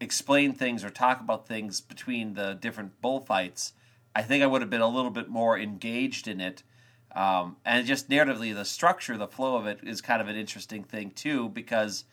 explain 0.00 0.52
things 0.52 0.84
or 0.84 0.90
talk 0.90 1.20
about 1.20 1.48
things 1.48 1.80
between 1.80 2.34
the 2.34 2.54
different 2.54 3.00
bullfights, 3.00 3.72
I 4.14 4.22
think 4.22 4.42
I 4.42 4.46
would 4.46 4.62
have 4.62 4.70
been 4.70 4.80
a 4.80 4.88
little 4.88 5.10
bit 5.10 5.28
more 5.28 5.58
engaged 5.58 6.28
in 6.28 6.40
it. 6.40 6.62
Um, 7.14 7.56
and 7.64 7.86
just 7.86 8.08
narratively, 8.08 8.54
the 8.54 8.64
structure, 8.64 9.16
the 9.16 9.26
flow 9.26 9.56
of 9.56 9.66
it 9.66 9.80
is 9.82 10.00
kind 10.00 10.20
of 10.20 10.28
an 10.28 10.36
interesting 10.36 10.84
thing 10.84 11.10
too, 11.10 11.48
because 11.48 12.04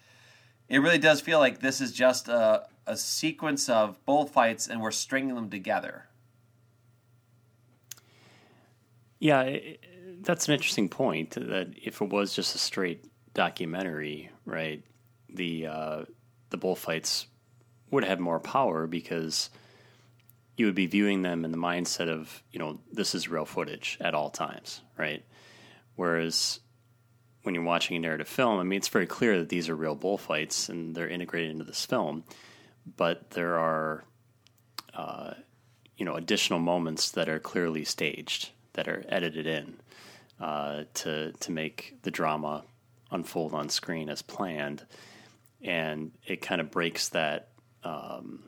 it 0.67 0.79
really 0.79 0.97
does 0.97 1.21
feel 1.21 1.37
like 1.37 1.59
this 1.59 1.81
is 1.81 1.91
just 1.91 2.27
a, 2.27 2.65
a 2.87 2.97
sequence 2.97 3.69
of 3.69 4.03
bullfights 4.05 4.67
and 4.67 4.81
we're 4.81 4.91
stringing 4.91 5.35
them 5.35 5.49
together. 5.49 6.07
Yeah, 9.19 9.41
it, 9.41 9.83
that's 10.21 10.47
an 10.47 10.53
interesting 10.53 10.89
point. 10.89 11.31
That 11.31 11.73
if 11.81 12.01
it 12.01 12.09
was 12.09 12.33
just 12.33 12.55
a 12.55 12.57
straight 12.57 13.05
documentary, 13.33 14.29
right, 14.45 14.83
the 15.29 15.67
uh, 15.67 16.05
the 16.49 16.57
bullfights 16.57 17.27
would 17.91 18.03
have 18.03 18.19
more 18.19 18.39
power 18.39 18.87
because 18.87 19.49
you 20.57 20.65
would 20.65 20.75
be 20.75 20.87
viewing 20.87 21.21
them 21.21 21.45
in 21.45 21.51
the 21.51 21.57
mindset 21.57 22.09
of 22.09 22.43
you 22.51 22.59
know 22.59 22.79
this 22.91 23.15
is 23.15 23.29
real 23.29 23.45
footage 23.45 23.97
at 24.01 24.13
all 24.13 24.29
times, 24.29 24.81
right? 24.97 25.23
Whereas 25.95 26.59
when 27.43 27.55
you're 27.55 27.63
watching 27.63 27.95
a 27.95 27.99
narrative 27.99 28.27
film, 28.27 28.59
I 28.59 28.63
mean, 28.63 28.77
it's 28.77 28.87
very 28.87 29.05
clear 29.05 29.37
that 29.39 29.49
these 29.49 29.69
are 29.69 29.75
real 29.75 29.95
bullfights 29.95 30.67
and 30.67 30.95
they're 30.95 31.07
integrated 31.07 31.51
into 31.51 31.63
this 31.63 31.85
film, 31.85 32.23
but 32.85 33.31
there 33.31 33.57
are, 33.57 34.03
uh, 34.93 35.33
you 35.97 36.05
know, 36.05 36.15
additional 36.15 36.59
moments 36.59 37.11
that 37.11 37.29
are 37.29 37.39
clearly 37.39 37.83
staged, 37.83 38.49
that 38.73 38.87
are 38.87 39.05
edited 39.09 39.47
in 39.47 39.77
uh, 40.39 40.83
to 40.93 41.31
to 41.31 41.51
make 41.51 41.97
the 42.03 42.11
drama 42.11 42.63
unfold 43.11 43.53
on 43.53 43.69
screen 43.69 44.09
as 44.09 44.21
planned, 44.21 44.85
and 45.61 46.11
it 46.25 46.41
kind 46.41 46.61
of 46.61 46.71
breaks 46.71 47.09
that. 47.09 47.49
Um, 47.83 48.43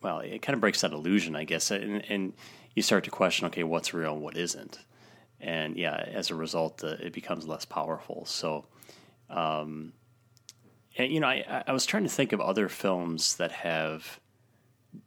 well, 0.00 0.20
it 0.20 0.42
kind 0.42 0.54
of 0.54 0.60
breaks 0.60 0.82
that 0.82 0.92
illusion, 0.92 1.34
I 1.34 1.42
guess, 1.42 1.72
and, 1.72 2.04
and 2.08 2.32
you 2.72 2.82
start 2.82 3.02
to 3.04 3.10
question, 3.10 3.46
okay, 3.46 3.64
what's 3.64 3.92
real 3.92 4.12
and 4.12 4.22
what 4.22 4.36
isn't 4.36 4.78
and 5.40 5.76
yeah, 5.76 5.94
as 5.94 6.30
a 6.30 6.34
result, 6.34 6.82
uh, 6.82 6.96
it 7.00 7.12
becomes 7.12 7.46
less 7.46 7.64
powerful. 7.64 8.24
So, 8.26 8.66
um, 9.30 9.92
you 11.04 11.20
know, 11.20 11.28
I, 11.28 11.64
I 11.66 11.72
was 11.72 11.86
trying 11.86 12.04
to 12.04 12.08
think 12.08 12.32
of 12.32 12.40
other 12.40 12.68
films 12.68 13.36
that 13.36 13.52
have 13.52 14.20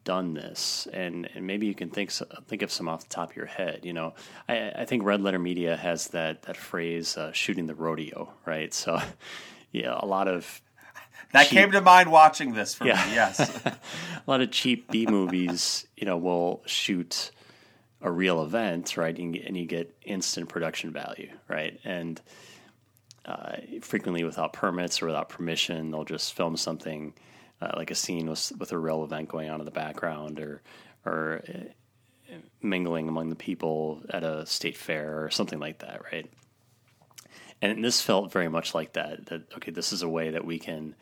done 0.03 0.33
this, 0.33 0.87
and, 0.93 1.29
and 1.33 1.45
maybe 1.45 1.67
you 1.67 1.75
can 1.75 1.89
think 1.89 2.11
think 2.47 2.61
of 2.61 2.71
some 2.71 2.87
off 2.87 3.07
the 3.07 3.13
top 3.13 3.31
of 3.31 3.35
your 3.35 3.45
head. 3.45 3.81
You 3.83 3.93
know, 3.93 4.13
I, 4.47 4.71
I 4.71 4.85
think 4.85 5.03
Red 5.03 5.21
Letter 5.21 5.39
Media 5.39 5.75
has 5.75 6.09
that 6.09 6.43
that 6.43 6.57
phrase 6.57 7.17
uh, 7.17 7.31
"shooting 7.31 7.67
the 7.67 7.75
rodeo," 7.75 8.31
right? 8.45 8.73
So, 8.73 8.99
yeah, 9.71 9.97
a 9.99 10.05
lot 10.05 10.27
of 10.27 10.61
that 11.33 11.47
cheap, 11.47 11.57
came 11.57 11.71
to 11.71 11.81
mind 11.81 12.11
watching 12.11 12.53
this 12.53 12.73
for 12.73 12.85
yeah. 12.85 13.05
me. 13.05 13.15
Yes, 13.15 13.65
a 13.65 13.79
lot 14.27 14.41
of 14.41 14.51
cheap 14.51 14.89
B 14.91 15.05
movies, 15.05 15.87
you 15.95 16.05
know, 16.05 16.17
will 16.17 16.61
shoot 16.65 17.31
a 18.01 18.11
real 18.11 18.43
event, 18.43 18.97
right? 18.97 19.17
And, 19.17 19.35
and 19.35 19.55
you 19.55 19.65
get 19.65 19.95
instant 20.03 20.49
production 20.49 20.91
value, 20.91 21.31
right? 21.47 21.79
And 21.83 22.19
uh, 23.25 23.57
frequently 23.81 24.23
without 24.23 24.53
permits 24.53 25.01
or 25.01 25.07
without 25.07 25.29
permission, 25.29 25.91
they'll 25.91 26.03
just 26.03 26.33
film 26.33 26.57
something 26.57 27.13
uh, 27.61 27.71
like 27.77 27.91
a 27.91 27.95
scene 27.95 28.29
with 28.29 28.51
with 28.57 28.71
a 28.71 28.77
real 28.77 29.03
event 29.03 29.29
going 29.29 29.49
on 29.49 29.59
in 29.59 29.65
the 29.65 29.71
background, 29.71 30.39
or 30.39 30.61
or 31.05 31.43
uh, 31.47 32.35
mingling 32.61 33.07
among 33.07 33.29
the 33.29 33.35
people 33.35 34.01
at 34.09 34.23
a 34.23 34.45
state 34.45 34.77
fair 34.77 35.23
or 35.23 35.29
something 35.29 35.59
like 35.59 35.79
that, 35.79 36.01
right? 36.11 36.31
And 37.61 37.83
this 37.83 38.01
felt 38.01 38.31
very 38.31 38.47
much 38.49 38.73
like 38.73 38.93
that. 38.93 39.27
That 39.27 39.53
okay, 39.55 39.71
this 39.71 39.93
is 39.93 40.01
a 40.01 40.09
way 40.09 40.31
that 40.31 40.45
we 40.45 40.57
can 40.57 40.95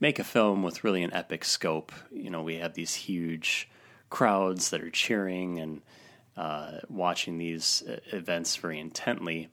make 0.00 0.18
a 0.18 0.24
film 0.24 0.62
with 0.62 0.84
really 0.84 1.02
an 1.02 1.14
epic 1.14 1.44
scope. 1.44 1.92
You 2.12 2.30
know, 2.30 2.42
we 2.42 2.56
have 2.56 2.74
these 2.74 2.94
huge 2.94 3.70
crowds 4.10 4.70
that 4.70 4.82
are 4.82 4.90
cheering 4.90 5.58
and 5.58 5.82
uh, 6.36 6.80
watching 6.88 7.38
these 7.38 7.82
uh, 7.88 8.00
events 8.12 8.56
very 8.56 8.78
intently, 8.78 9.48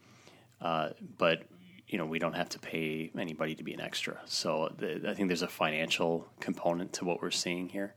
uh, 0.59 0.89
but 1.17 1.43
you 1.91 1.97
know 1.97 2.05
we 2.05 2.17
don't 2.19 2.33
have 2.33 2.49
to 2.49 2.59
pay 2.59 3.11
anybody 3.17 3.53
to 3.53 3.63
be 3.63 3.73
an 3.73 3.81
extra. 3.81 4.19
So 4.25 4.73
the, 4.77 5.07
I 5.07 5.13
think 5.13 5.27
there's 5.27 5.41
a 5.41 5.47
financial 5.47 6.27
component 6.39 6.93
to 6.93 7.05
what 7.05 7.21
we're 7.21 7.31
seeing 7.31 7.69
here. 7.69 7.93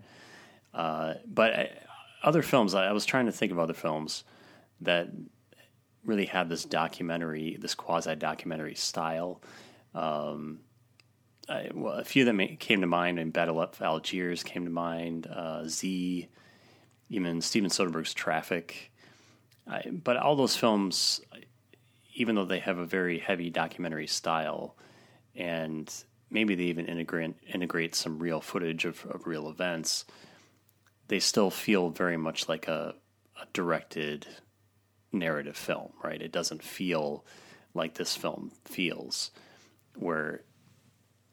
Uh, 0.74 1.14
but 1.26 1.54
I, 1.54 1.70
other 2.22 2.42
films, 2.42 2.74
I, 2.74 2.86
I 2.86 2.92
was 2.92 3.06
trying 3.06 3.26
to 3.26 3.32
think 3.32 3.52
of 3.52 3.58
other 3.58 3.72
films 3.72 4.24
that 4.80 5.08
really 6.04 6.26
have 6.26 6.48
this 6.48 6.64
documentary, 6.64 7.56
this 7.60 7.76
quasi 7.76 8.16
documentary 8.16 8.74
style. 8.74 9.40
Um, 9.94 10.60
I, 11.48 11.70
well, 11.72 11.94
a 11.94 12.04
few 12.04 12.24
that 12.24 12.56
came 12.58 12.80
to 12.80 12.86
mind, 12.88 13.20
and 13.20 13.32
Battle 13.32 13.60
of 13.60 13.80
Algiers 13.80 14.42
came 14.42 14.64
to 14.64 14.70
mind. 14.70 15.28
Uh, 15.28 15.68
Z, 15.68 16.28
even 17.10 17.40
Steven 17.40 17.70
Soderbergh's 17.70 18.12
Traffic. 18.12 18.90
I, 19.68 19.88
but 19.90 20.16
all 20.16 20.34
those 20.34 20.56
films, 20.56 21.20
even 22.14 22.34
though 22.34 22.44
they 22.44 22.60
have 22.60 22.78
a 22.78 22.86
very 22.86 23.18
heavy 23.18 23.50
documentary 23.50 24.06
style, 24.06 24.76
and 25.34 25.92
maybe 26.30 26.54
they 26.54 26.64
even 26.64 26.86
integrate 26.86 27.34
integrate 27.52 27.94
some 27.94 28.18
real 28.18 28.40
footage 28.40 28.84
of, 28.84 29.04
of 29.06 29.26
real 29.26 29.48
events, 29.48 30.04
they 31.08 31.20
still 31.20 31.50
feel 31.50 31.90
very 31.90 32.16
much 32.16 32.48
like 32.48 32.68
a, 32.68 32.94
a 33.40 33.46
directed 33.52 34.26
narrative 35.12 35.56
film, 35.56 35.92
right? 36.02 36.22
It 36.22 36.32
doesn't 36.32 36.62
feel 36.62 37.24
like 37.74 37.94
this 37.94 38.16
film 38.16 38.52
feels, 38.64 39.30
where 39.96 40.42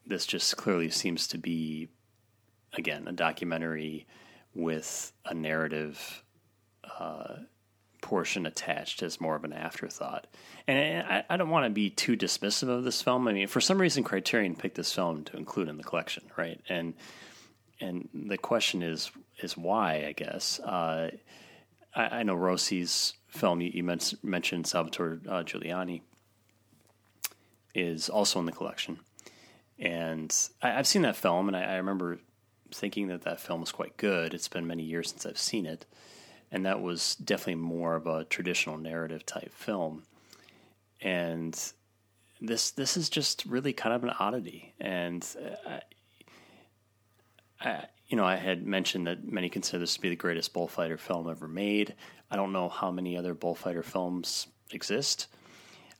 this 0.05 0.25
just 0.25 0.57
clearly 0.57 0.89
seems 0.89 1.27
to 1.27 1.37
be, 1.37 1.89
again, 2.73 3.07
a 3.07 3.11
documentary 3.11 4.07
with 4.53 5.13
a 5.25 5.33
narrative 5.33 6.23
uh, 6.99 7.35
portion 8.01 8.45
attached 8.45 9.03
as 9.03 9.21
more 9.21 9.35
of 9.35 9.43
an 9.43 9.53
afterthought. 9.53 10.27
And 10.67 11.05
I, 11.07 11.23
I 11.29 11.37
don't 11.37 11.49
want 11.49 11.65
to 11.65 11.69
be 11.69 11.89
too 11.89 12.17
dismissive 12.17 12.67
of 12.67 12.83
this 12.83 13.01
film. 13.01 13.27
I 13.27 13.33
mean, 13.33 13.47
for 13.47 13.61
some 13.61 13.79
reason, 13.79 14.03
Criterion 14.03 14.55
picked 14.55 14.75
this 14.75 14.93
film 14.93 15.23
to 15.25 15.37
include 15.37 15.69
in 15.69 15.77
the 15.77 15.83
collection, 15.83 16.23
right? 16.37 16.59
And 16.67 16.93
and 17.79 18.09
the 18.13 18.37
question 18.37 18.83
is 18.83 19.11
is 19.41 19.57
why? 19.57 20.05
I 20.07 20.13
guess 20.13 20.59
uh, 20.59 21.11
I, 21.95 22.03
I, 22.03 22.23
know 22.23 22.35
Rosi's 22.35 23.13
film. 23.27 23.61
You, 23.61 23.71
you 23.73 23.83
mentioned 23.83 24.67
Salvatore 24.67 25.19
uh, 25.27 25.43
Giuliani 25.43 26.01
is 27.73 28.09
also 28.09 28.39
in 28.39 28.45
the 28.45 28.51
collection, 28.51 28.99
and 29.79 30.35
I, 30.61 30.69
have 30.71 30.87
seen 30.87 31.01
that 31.03 31.15
film, 31.15 31.47
and 31.47 31.57
I, 31.57 31.63
I 31.63 31.75
remember 31.77 32.19
thinking 32.73 33.07
that 33.07 33.23
that 33.23 33.39
film 33.39 33.61
was 33.61 33.71
quite 33.71 33.97
good. 33.97 34.33
It's 34.33 34.47
been 34.47 34.67
many 34.67 34.83
years 34.83 35.09
since 35.09 35.25
I've 35.25 35.37
seen 35.37 35.65
it, 35.65 35.85
and 36.51 36.65
that 36.65 36.81
was 36.81 37.15
definitely 37.15 37.55
more 37.55 37.95
of 37.95 38.07
a 38.07 38.25
traditional 38.25 38.77
narrative 38.77 39.25
type 39.25 39.53
film. 39.53 40.03
And 41.01 41.57
this 42.39 42.71
this 42.71 42.97
is 42.97 43.09
just 43.09 43.45
really 43.45 43.73
kind 43.73 43.95
of 43.95 44.03
an 44.03 44.11
oddity, 44.19 44.73
and 44.79 45.25
uh, 45.67 45.79
I, 47.59 47.85
you 48.07 48.17
know, 48.17 48.25
I 48.25 48.35
had 48.35 48.65
mentioned 48.65 49.07
that 49.07 49.31
many 49.31 49.49
consider 49.49 49.79
this 49.79 49.93
to 49.95 50.01
be 50.01 50.09
the 50.09 50.15
greatest 50.15 50.53
bullfighter 50.53 50.97
film 50.97 51.29
ever 51.29 51.47
made. 51.47 51.95
I 52.29 52.35
don't 52.35 52.51
know 52.51 52.67
how 52.67 52.91
many 52.91 53.15
other 53.17 53.33
bullfighter 53.33 53.83
films 53.83 54.47
exist. 54.71 55.27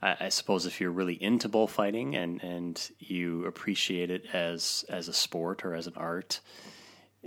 I, 0.02 0.18
I 0.20 0.30
suppose 0.30 0.66
if 0.66 0.82
you're 0.82 0.92
really 0.92 1.22
into 1.22 1.48
bullfighting 1.48 2.16
and 2.16 2.44
and 2.44 2.92
you 3.00 3.46
appreciate 3.46 4.10
it 4.12 4.26
as 4.34 4.84
as 4.90 5.08
a 5.08 5.14
sport 5.14 5.64
or 5.64 5.74
as 5.74 5.88
an 5.88 5.94
art, 5.96 6.42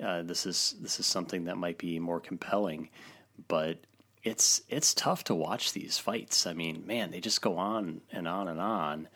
uh, 0.02 0.22
this 0.22 0.46
is 0.46 0.74
this 0.80 1.00
is 1.00 1.06
something 1.06 1.44
that 1.44 1.56
might 1.56 1.78
be 1.78 1.98
more 1.98 2.20
compelling. 2.20 2.88
But 3.48 3.78
it's 4.22 4.62
it's 4.68 4.94
tough 4.94 5.24
to 5.24 5.34
watch 5.34 5.72
these 5.72 5.98
fights. 5.98 6.46
I 6.46 6.54
mean, 6.54 6.86
man, 6.86 7.10
they 7.10 7.20
just 7.20 7.42
go 7.42 7.58
on 7.58 8.00
and 8.10 8.26
on 8.26 8.48
and 8.48 8.60
on, 8.60 9.08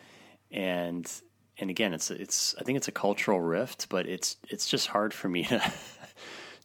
and 0.50 1.10
and 1.58 1.70
again, 1.70 1.94
it's 1.94 2.10
it's 2.10 2.54
I 2.60 2.62
think 2.62 2.76
it's 2.76 2.88
a 2.88 2.92
cultural 2.92 3.40
rift, 3.40 3.88
but 3.88 4.06
it's 4.06 4.36
it's 4.48 4.68
just 4.68 4.88
hard 4.88 5.14
for 5.14 5.28
me 5.28 5.44
to 5.44 5.62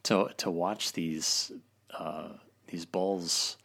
to 0.03 0.29
to 0.37 0.51
watch 0.51 0.91
these 0.91 1.51
uh, 1.97 2.29
these 2.67 2.85
bulls 2.85 3.57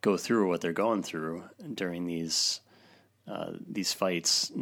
go 0.00 0.16
through 0.16 0.48
what 0.48 0.60
they're 0.60 0.72
going 0.72 1.02
through 1.02 1.44
during 1.74 2.06
these 2.06 2.60
uh, 3.26 3.52
these 3.68 3.92
fights, 3.92 4.52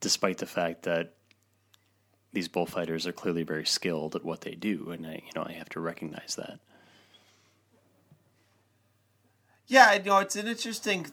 despite 0.00 0.38
the 0.38 0.46
fact 0.46 0.82
that 0.82 1.14
these 2.32 2.48
bullfighters 2.48 3.06
are 3.06 3.12
clearly 3.12 3.44
very 3.44 3.64
skilled 3.64 4.14
at 4.14 4.24
what 4.24 4.42
they 4.42 4.54
do, 4.54 4.90
and 4.90 5.06
I 5.06 5.22
you 5.24 5.32
know 5.34 5.44
I 5.46 5.52
have 5.52 5.68
to 5.70 5.80
recognize 5.80 6.34
that. 6.36 6.58
Yeah, 9.66 9.94
you 9.94 10.04
know, 10.04 10.18
it's 10.18 10.36
an 10.36 10.46
interesting 10.46 11.06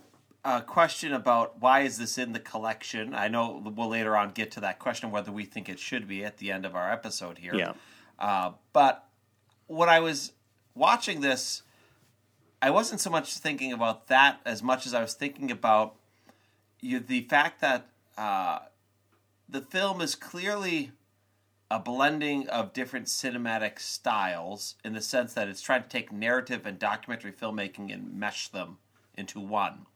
uh, 0.46 0.62
question 0.62 1.14
about 1.14 1.62
why 1.62 1.82
is 1.82 1.98
this 1.98 2.18
in 2.18 2.34
the 2.34 2.40
collection. 2.40 3.14
I 3.14 3.28
know 3.28 3.62
we'll 3.64 3.90
later 3.90 4.16
on 4.16 4.32
get 4.32 4.52
to 4.52 4.60
that 4.62 4.80
question 4.80 5.12
whether 5.12 5.32
we 5.32 5.46
think 5.46 5.70
it 5.70 5.80
should 5.80 6.08
be 6.08 6.24
at 6.24 6.38
the 6.38 6.52
end 6.52 6.66
of 6.66 6.76
our 6.76 6.92
episode 6.92 7.38
here. 7.38 7.56
Yeah. 7.56 7.74
Uh, 8.20 8.52
but 8.74 9.08
when 9.68 9.90
I 9.90 10.00
was 10.00 10.34
watching 10.76 11.22
this, 11.22 11.64
I 12.62 12.70
wasn't 12.70 13.02
so 13.02 13.10
much 13.10 13.34
thinking 13.38 13.74
about 13.74 14.08
that 14.08 14.40
as 14.46 14.62
much 14.62 14.86
as 14.86 14.94
I 14.94 15.02
was 15.02 15.14
thinking 15.14 15.52
about 15.52 15.96
you, 16.80 17.00
the 17.00 17.22
fact 17.22 17.62
that 17.62 17.88
uh, 18.18 18.60
the 19.50 19.62
film 19.62 20.02
is 20.02 20.16
clearly 20.16 20.92
a 21.74 21.80
blending 21.80 22.48
of 22.50 22.72
different 22.72 23.08
cinematic 23.08 23.80
styles 23.80 24.76
in 24.86 24.94
the 24.94 25.02
sense 25.02 25.34
that 25.34 25.48
it's 25.48 25.60
trying 25.60 25.82
to 25.82 25.90
take 25.90 26.12
narrative 26.12 26.68
and 26.68 26.78
documentary 26.78 27.32
filmmaking 27.32 27.92
and 27.92 28.14
mesh 28.14 28.48
them 28.50 28.78
into 29.16 29.40
one. 29.40 29.88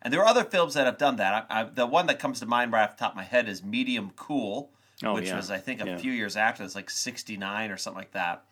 And 0.00 0.14
there 0.14 0.20
are 0.20 0.26
other 0.26 0.44
films 0.44 0.74
that 0.74 0.86
have 0.86 0.98
done 0.98 1.16
that. 1.16 1.48
I, 1.50 1.62
I, 1.62 1.64
the 1.64 1.84
one 1.84 2.06
that 2.06 2.20
comes 2.20 2.38
to 2.38 2.46
mind 2.46 2.70
right 2.70 2.84
off 2.84 2.96
the 2.96 3.00
top 3.00 3.10
of 3.10 3.16
my 3.16 3.24
head 3.24 3.48
is 3.48 3.64
Medium 3.64 4.12
Cool, 4.14 4.70
oh, 5.02 5.14
which 5.14 5.26
yeah. 5.26 5.34
was 5.34 5.50
I 5.50 5.58
think 5.58 5.82
a 5.82 5.86
yeah. 5.86 5.98
few 5.98 6.12
years 6.12 6.36
after. 6.36 6.62
It's 6.62 6.76
like 6.76 6.90
'69 6.90 7.72
or 7.72 7.76
something 7.76 7.98
like 7.98 8.12
that. 8.12 8.44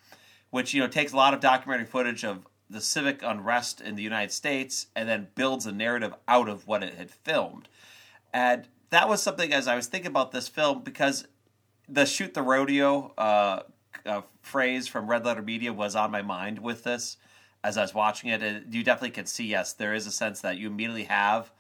Which 0.50 0.74
you 0.74 0.80
know 0.80 0.88
takes 0.88 1.12
a 1.12 1.16
lot 1.16 1.32
of 1.32 1.38
documentary 1.38 1.86
footage 1.86 2.24
of 2.24 2.44
the 2.68 2.80
civic 2.80 3.22
unrest 3.22 3.82
in 3.82 3.94
the 3.94 4.02
United 4.02 4.32
States 4.32 4.88
and 4.96 5.08
then 5.08 5.28
builds 5.36 5.64
a 5.64 5.70
narrative 5.70 6.12
out 6.26 6.48
of 6.48 6.66
what 6.66 6.82
it 6.82 6.94
had 6.94 7.12
filmed. 7.12 7.68
And 8.32 8.66
that 8.90 9.08
was 9.08 9.22
something 9.22 9.52
as 9.52 9.68
I 9.68 9.76
was 9.76 9.86
thinking 9.86 10.10
about 10.10 10.32
this 10.32 10.48
film 10.48 10.82
because 10.82 11.28
the 11.88 12.06
shoot 12.06 12.34
the 12.34 12.42
rodeo 12.42 13.12
uh, 13.18 13.60
uh, 14.06 14.22
phrase 14.42 14.86
from 14.88 15.08
Red 15.08 15.24
Letter 15.24 15.42
Media 15.42 15.72
was 15.72 15.96
on 15.96 16.10
my 16.10 16.22
mind 16.22 16.58
with 16.58 16.84
this 16.84 17.16
as 17.62 17.78
I 17.78 17.82
was 17.82 17.94
watching 17.94 18.30
it. 18.30 18.42
And 18.42 18.72
you 18.74 18.84
definitely 18.84 19.10
can 19.10 19.26
see, 19.26 19.46
yes, 19.46 19.72
there 19.72 19.94
is 19.94 20.06
a 20.06 20.12
sense 20.12 20.40
that 20.42 20.58
you 20.58 20.68
immediately 20.68 21.04
have 21.04 21.50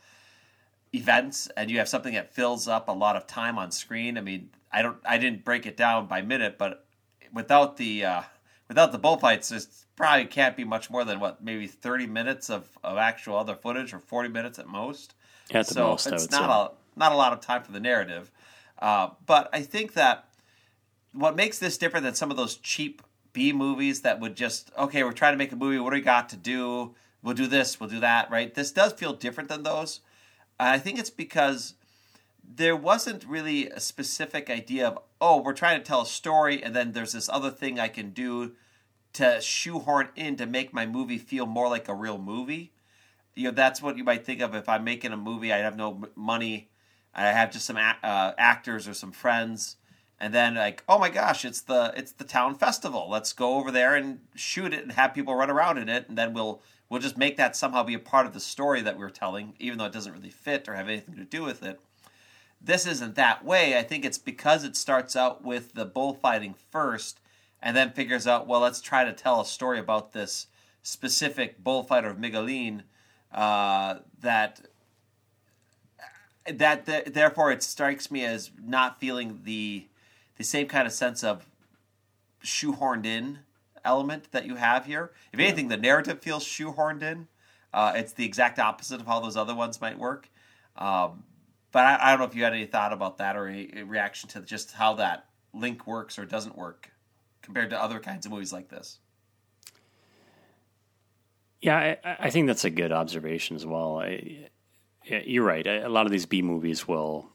events 0.92 1.48
and 1.56 1.70
you 1.70 1.78
have 1.78 1.88
something 1.88 2.14
that 2.14 2.32
fills 2.32 2.68
up 2.68 2.88
a 2.88 2.92
lot 2.92 3.16
of 3.16 3.26
time 3.26 3.58
on 3.58 3.70
screen. 3.70 4.16
I 4.18 4.20
mean, 4.20 4.50
I 4.72 4.82
don't, 4.82 4.98
I 5.04 5.18
didn't 5.18 5.44
break 5.44 5.66
it 5.66 5.76
down 5.76 6.06
by 6.06 6.22
minute, 6.22 6.58
but 6.58 6.84
without 7.32 7.76
the 7.76 8.04
uh, 8.04 8.22
without 8.68 8.92
the 8.92 8.98
bullfights, 8.98 9.50
it 9.52 9.66
probably 9.96 10.26
can't 10.26 10.56
be 10.56 10.64
much 10.64 10.90
more 10.90 11.04
than 11.04 11.20
what 11.20 11.42
maybe 11.42 11.66
thirty 11.66 12.06
minutes 12.06 12.50
of, 12.50 12.68
of 12.82 12.96
actual 12.96 13.36
other 13.36 13.54
footage 13.54 13.92
or 13.92 13.98
forty 13.98 14.28
minutes 14.28 14.58
at 14.58 14.66
most. 14.66 15.14
At 15.50 15.66
the 15.66 15.74
so 15.74 15.88
most, 15.88 16.06
it's 16.06 16.30
not 16.30 16.70
say. 16.70 16.74
a 16.74 16.98
not 16.98 17.12
a 17.12 17.16
lot 17.16 17.32
of 17.32 17.40
time 17.40 17.62
for 17.62 17.72
the 17.72 17.80
narrative. 17.80 18.30
Uh, 18.78 19.10
but 19.24 19.48
I 19.52 19.62
think 19.62 19.94
that 19.94 20.28
what 21.12 21.36
makes 21.36 21.58
this 21.58 21.78
different 21.78 22.04
than 22.04 22.14
some 22.14 22.30
of 22.30 22.36
those 22.36 22.56
cheap 22.56 23.02
B 23.32 23.52
movies 23.52 24.02
that 24.02 24.20
would 24.20 24.36
just 24.36 24.70
okay, 24.78 25.02
we're 25.02 25.12
trying 25.12 25.32
to 25.32 25.38
make 25.38 25.52
a 25.52 25.56
movie. 25.56 25.78
What 25.78 25.90
do 25.90 25.96
we 25.96 26.02
got 26.02 26.28
to 26.30 26.36
do? 26.36 26.94
We'll 27.22 27.34
do 27.34 27.46
this. 27.46 27.80
We'll 27.80 27.88
do 27.88 28.00
that. 28.00 28.30
Right. 28.30 28.54
This 28.54 28.72
does 28.72 28.92
feel 28.92 29.12
different 29.12 29.48
than 29.48 29.62
those. 29.62 30.00
I 30.58 30.78
think 30.78 30.98
it's 30.98 31.10
because 31.10 31.74
there 32.46 32.76
wasn't 32.76 33.24
really 33.24 33.68
a 33.68 33.80
specific 33.80 34.50
idea 34.50 34.88
of 34.88 34.98
oh, 35.20 35.40
we're 35.40 35.54
trying 35.54 35.78
to 35.78 35.84
tell 35.84 36.02
a 36.02 36.06
story, 36.06 36.62
and 36.62 36.76
then 36.76 36.92
there's 36.92 37.12
this 37.12 37.28
other 37.28 37.50
thing 37.50 37.80
I 37.80 37.88
can 37.88 38.10
do 38.10 38.52
to 39.14 39.40
shoehorn 39.40 40.08
in 40.16 40.36
to 40.36 40.46
make 40.46 40.72
my 40.72 40.86
movie 40.86 41.18
feel 41.18 41.46
more 41.46 41.68
like 41.68 41.88
a 41.88 41.94
real 41.94 42.18
movie. 42.18 42.72
You 43.34 43.44
know, 43.44 43.50
that's 43.52 43.80
what 43.80 43.96
you 43.96 44.04
might 44.04 44.24
think 44.24 44.40
of 44.40 44.54
if 44.54 44.68
I'm 44.68 44.84
making 44.84 45.12
a 45.12 45.16
movie. 45.16 45.52
I 45.52 45.58
have 45.58 45.76
no 45.76 46.02
money 46.14 46.68
I 47.14 47.28
have 47.28 47.52
just 47.52 47.66
some 47.66 47.76
a- 47.76 47.96
uh, 48.02 48.32
actors 48.38 48.88
or 48.88 48.94
some 48.94 49.12
friends, 49.12 49.76
and 50.18 50.34
then 50.34 50.54
like, 50.54 50.82
oh 50.88 50.98
my 50.98 51.08
gosh, 51.08 51.44
it's 51.44 51.60
the 51.60 51.92
it's 51.96 52.12
the 52.12 52.24
town 52.24 52.56
festival. 52.56 53.08
Let's 53.08 53.32
go 53.32 53.56
over 53.56 53.70
there 53.70 53.94
and 53.94 54.20
shoot 54.34 54.74
it 54.74 54.82
and 54.82 54.92
have 54.92 55.14
people 55.14 55.34
run 55.34 55.50
around 55.50 55.78
in 55.78 55.88
it, 55.88 56.08
and 56.08 56.18
then 56.18 56.34
we'll 56.34 56.60
we'll 56.88 57.00
just 57.00 57.18
make 57.18 57.36
that 57.36 57.56
somehow 57.56 57.82
be 57.82 57.94
a 57.94 57.98
part 57.98 58.26
of 58.26 58.34
the 58.34 58.40
story 58.40 58.82
that 58.82 58.98
we're 58.98 59.10
telling, 59.10 59.54
even 59.58 59.78
though 59.78 59.86
it 59.86 59.92
doesn't 59.92 60.12
really 60.12 60.30
fit 60.30 60.68
or 60.68 60.74
have 60.74 60.88
anything 60.88 61.16
to 61.16 61.24
do 61.24 61.42
with 61.42 61.62
it. 61.62 61.80
This 62.60 62.86
isn't 62.86 63.14
that 63.16 63.44
way. 63.44 63.78
I 63.78 63.82
think 63.82 64.04
it's 64.04 64.18
because 64.18 64.64
it 64.64 64.76
starts 64.76 65.14
out 65.16 65.44
with 65.44 65.74
the 65.74 65.84
bullfighting 65.84 66.54
first, 66.70 67.20
and 67.60 67.76
then 67.76 67.90
figures 67.90 68.26
out, 68.26 68.46
well, 68.46 68.60
let's 68.60 68.80
try 68.80 69.04
to 69.04 69.12
tell 69.12 69.40
a 69.40 69.46
story 69.46 69.78
about 69.78 70.12
this 70.12 70.46
specific 70.82 71.62
bullfighter 71.62 72.08
of 72.08 72.16
Miguelin 72.16 72.82
uh, 73.32 73.96
that 74.20 74.60
that, 76.46 76.86
that 76.86 77.14
therefore 77.14 77.50
it 77.50 77.62
strikes 77.62 78.10
me 78.10 78.24
as 78.24 78.50
not 78.62 79.00
feeling 79.00 79.40
the 79.44 79.86
the 80.36 80.44
same 80.44 80.66
kind 80.66 80.86
of 80.86 80.92
sense 80.92 81.22
of 81.22 81.46
shoehorned 82.42 83.06
in 83.06 83.38
element 83.84 84.32
that 84.32 84.46
you 84.46 84.56
have 84.56 84.86
here. 84.86 85.12
If 85.32 85.38
anything, 85.38 85.68
the 85.68 85.76
narrative 85.76 86.20
feels 86.20 86.44
shoehorned 86.44 87.02
in. 87.02 87.28
Uh, 87.72 87.92
it's 87.96 88.12
the 88.12 88.24
exact 88.24 88.58
opposite 88.58 89.00
of 89.00 89.06
how 89.06 89.20
those 89.20 89.36
other 89.36 89.54
ones 89.54 89.80
might 89.80 89.98
work. 89.98 90.28
Um, 90.76 91.24
but 91.72 91.84
I, 91.84 91.98
I, 92.00 92.10
don't 92.10 92.20
know 92.20 92.26
if 92.26 92.34
you 92.34 92.44
had 92.44 92.52
any 92.52 92.66
thought 92.66 92.92
about 92.92 93.18
that 93.18 93.36
or 93.36 93.46
any 93.46 93.82
reaction 93.82 94.28
to 94.30 94.40
just 94.40 94.72
how 94.72 94.94
that 94.94 95.26
link 95.52 95.86
works 95.86 96.18
or 96.18 96.24
doesn't 96.24 96.56
work 96.56 96.90
compared 97.42 97.70
to 97.70 97.80
other 97.80 98.00
kinds 98.00 98.26
of 98.26 98.32
movies 98.32 98.52
like 98.52 98.68
this. 98.68 98.98
Yeah, 101.60 101.96
I, 102.04 102.16
I 102.20 102.30
think 102.30 102.46
that's 102.46 102.64
a 102.64 102.70
good 102.70 102.92
observation 102.92 103.56
as 103.56 103.64
well. 103.64 103.98
I, 103.98 104.50
yeah, 105.04 105.20
you're 105.24 105.44
right. 105.44 105.66
A 105.66 105.88
lot 105.88 106.06
of 106.06 106.12
these 106.12 106.26
B 106.26 106.42
movies 106.42 106.88
will 106.88 107.28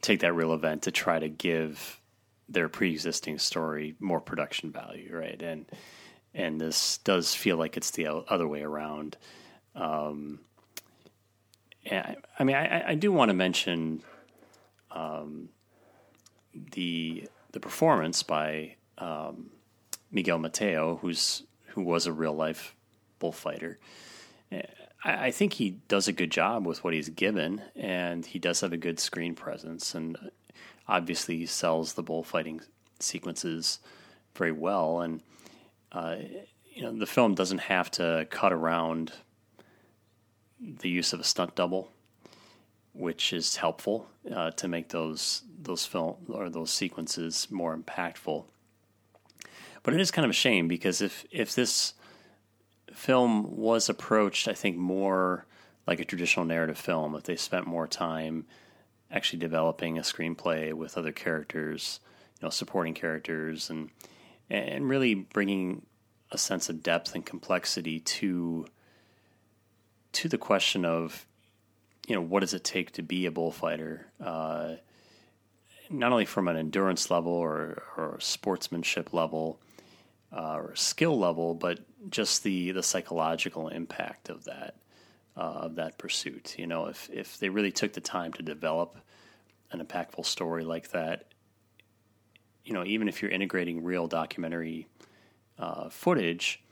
take 0.00 0.20
that 0.20 0.34
real 0.34 0.52
event 0.52 0.82
to 0.82 0.90
try 0.90 1.18
to 1.18 1.28
give 1.28 2.00
their 2.48 2.68
pre-existing 2.68 3.38
story 3.38 3.96
more 3.98 4.20
production 4.20 4.70
value, 4.70 5.10
right? 5.12 5.40
And 5.42 5.66
and 6.34 6.60
this 6.60 6.98
does 6.98 7.34
feel 7.34 7.56
like 7.56 7.76
it's 7.76 7.90
the 7.92 8.08
other 8.08 8.46
way 8.46 8.62
around. 8.62 9.16
Um, 9.74 10.40
I, 11.90 12.16
I, 12.38 12.44
mean, 12.44 12.56
I, 12.56 12.90
I 12.90 12.94
do 12.94 13.10
want 13.10 13.30
to 13.30 13.34
mention 13.34 14.02
um, 14.90 15.48
the 16.72 17.28
the 17.52 17.60
performance 17.60 18.22
by 18.22 18.76
um, 18.98 19.50
Miguel 20.10 20.38
Mateo, 20.38 20.96
who's 20.96 21.42
who 21.68 21.82
was 21.82 22.06
a 22.06 22.12
real 22.12 22.34
life 22.34 22.76
bullfighter. 23.18 23.78
I, 25.06 25.26
I 25.26 25.30
think 25.30 25.54
he 25.54 25.78
does 25.88 26.08
a 26.08 26.12
good 26.12 26.30
job 26.30 26.66
with 26.66 26.84
what 26.84 26.92
he's 26.92 27.08
given, 27.08 27.62
and 27.74 28.26
he 28.26 28.38
does 28.38 28.60
have 28.60 28.72
a 28.72 28.76
good 28.76 28.98
screen 28.98 29.34
presence, 29.34 29.94
and 29.94 30.18
obviously 30.88 31.38
he 31.38 31.46
sells 31.46 31.94
the 31.94 32.02
bullfighting 32.02 32.60
sequences 32.98 33.78
very 34.34 34.52
well. 34.52 35.00
And 35.00 35.22
uh, 35.92 36.16
you 36.74 36.82
know, 36.82 36.92
the 36.92 37.06
film 37.06 37.34
doesn't 37.34 37.58
have 37.58 37.90
to 37.92 38.26
cut 38.30 38.52
around 38.52 39.12
the 40.60 40.88
use 40.88 41.12
of 41.12 41.20
a 41.20 41.24
stunt 41.24 41.54
double, 41.54 41.90
which 42.92 43.32
is 43.32 43.56
helpful 43.56 44.08
uh, 44.34 44.50
to 44.52 44.68
make 44.68 44.88
those 44.88 45.42
those 45.58 45.86
film 45.86 46.16
or 46.28 46.50
those 46.50 46.70
sequences 46.70 47.48
more 47.50 47.76
impactful. 47.76 48.44
But 49.82 49.94
it 49.94 50.00
is 50.00 50.10
kind 50.10 50.24
of 50.24 50.30
a 50.30 50.34
shame 50.34 50.68
because 50.68 51.00
if 51.00 51.24
if 51.30 51.54
this 51.54 51.94
film 52.96 53.56
was 53.56 53.88
approached, 53.88 54.48
I 54.48 54.54
think, 54.54 54.76
more 54.76 55.46
like 55.86 56.00
a 56.00 56.04
traditional 56.04 56.46
narrative 56.46 56.78
film. 56.78 57.14
If 57.14 57.24
they 57.24 57.36
spent 57.36 57.66
more 57.66 57.86
time 57.86 58.46
actually 59.10 59.38
developing 59.38 59.98
a 59.98 60.02
screenplay 60.02 60.72
with 60.72 60.96
other 60.96 61.12
characters, 61.12 62.00
you 62.40 62.46
know, 62.46 62.50
supporting 62.50 62.94
characters, 62.94 63.70
and 63.70 63.90
and 64.48 64.88
really 64.88 65.14
bringing 65.14 65.84
a 66.32 66.38
sense 66.38 66.68
of 66.68 66.82
depth 66.82 67.14
and 67.14 67.24
complexity 67.24 68.00
to 68.00 68.66
to 70.12 70.28
the 70.28 70.38
question 70.38 70.84
of 70.84 71.26
you 72.06 72.14
know, 72.14 72.22
what 72.22 72.40
does 72.40 72.54
it 72.54 72.64
take 72.64 72.92
to 72.92 73.02
be 73.02 73.26
a 73.26 73.30
bullfighter? 73.30 74.06
Uh, 74.20 74.76
not 75.90 76.12
only 76.12 76.24
from 76.24 76.48
an 76.48 76.56
endurance 76.56 77.10
level 77.10 77.32
or, 77.32 77.82
or 77.96 78.16
sportsmanship 78.20 79.12
level 79.12 79.60
uh, 80.32 80.54
or 80.54 80.74
skill 80.74 81.18
level, 81.18 81.54
but 81.54 81.80
just 82.10 82.42
the, 82.42 82.72
the 82.72 82.82
psychological 82.82 83.68
impact 83.68 84.28
of 84.28 84.44
that 84.44 84.74
uh, 85.36 85.40
of 85.40 85.74
that 85.76 85.98
pursuit. 85.98 86.56
You 86.58 86.66
know, 86.66 86.86
if 86.86 87.08
if 87.12 87.38
they 87.38 87.48
really 87.48 87.72
took 87.72 87.92
the 87.92 88.00
time 88.00 88.32
to 88.34 88.42
develop 88.42 88.98
an 89.70 89.84
impactful 89.84 90.24
story 90.24 90.64
like 90.64 90.90
that, 90.90 91.32
you 92.64 92.72
know, 92.72 92.84
even 92.84 93.08
if 93.08 93.22
you're 93.22 93.30
integrating 93.30 93.84
real 93.84 94.06
documentary 94.06 94.86
uh, 95.58 95.88
footage, 95.88 96.62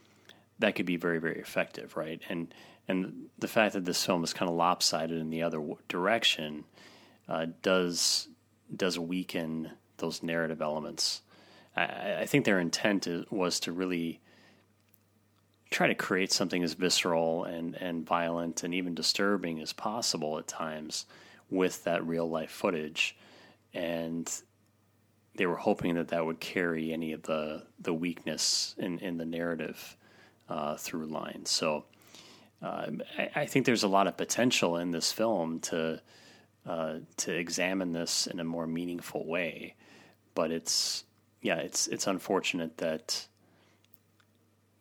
that 0.59 0.75
could 0.75 0.87
be 0.87 0.97
very 0.97 1.19
very 1.19 1.39
effective, 1.39 1.97
right? 1.97 2.21
And 2.29 2.55
and 2.89 3.27
the 3.39 3.49
fact 3.49 3.75
that 3.75 3.85
this 3.85 4.05
film 4.05 4.25
is 4.25 4.33
kind 4.33 4.51
of 4.51 4.57
lopsided 4.57 5.19
in 5.19 5.31
the 5.31 5.43
other 5.43 5.63
direction 5.89 6.65
uh, 7.29 7.47
does 7.63 8.29
does 8.75 8.99
weaken 8.99 9.71
those 9.99 10.23
narrative 10.23 10.61
elements. 10.61 11.23
I, 11.77 12.17
I 12.21 12.27
think 12.27 12.45
their 12.45 12.61
intent 12.61 13.07
is, 13.07 13.25
was 13.31 13.61
to 13.61 13.73
really 13.73 14.21
try 15.71 15.89
to 15.89 15.95
create 15.95 16.33
something 16.33 16.63
as 16.63 16.75
visceral 16.75 17.45
and, 17.45 17.75
and 17.77 18.07
violent 18.07 18.63
and 18.63 18.73
even 18.75 18.95
disturbing 18.95 19.61
as 19.61 19.73
possible 19.73 20.39
at 20.39 20.47
times 20.47 21.07
with 21.51 21.83
that 21.85 22.07
real 22.07 22.29
life 22.29 22.51
footage. 22.51 23.17
And 23.73 24.31
they 25.35 25.47
were 25.47 25.57
hoping 25.57 25.97
that 25.97 26.09
that 26.09 26.25
would 26.25 26.39
carry 26.39 26.93
any 26.93 27.13
of 27.13 27.23
the, 27.23 27.65
the 27.81 27.93
weakness 27.93 28.75
in, 28.79 29.01
in 29.01 29.19
the 29.19 29.25
narrative 29.25 29.97
uh, 30.49 30.77
through 30.77 31.07
lines. 31.07 31.51
So 31.51 31.85
uh, 32.63 32.87
I, 33.19 33.31
I, 33.35 33.47
think 33.47 33.67
there's 33.67 33.83
a 33.83 33.89
lot 33.89 34.07
of 34.07 34.17
potential 34.17 34.77
in 34.77 34.91
this 34.91 35.11
film 35.11 35.61
to 35.61 36.01
uh, 36.67 36.95
to 37.19 37.33
examine 37.33 37.93
this 37.93 38.27
in 38.27 38.41
a 38.41 38.45
more 38.45 38.67
meaningful 38.67 39.27
way. 39.27 39.75
But 40.35 40.51
it's 40.51 41.05
yeah, 41.45 41.57
it's 41.57 41.87
it's 41.89 42.07
unfortunate 42.07 42.79
that 42.79 43.27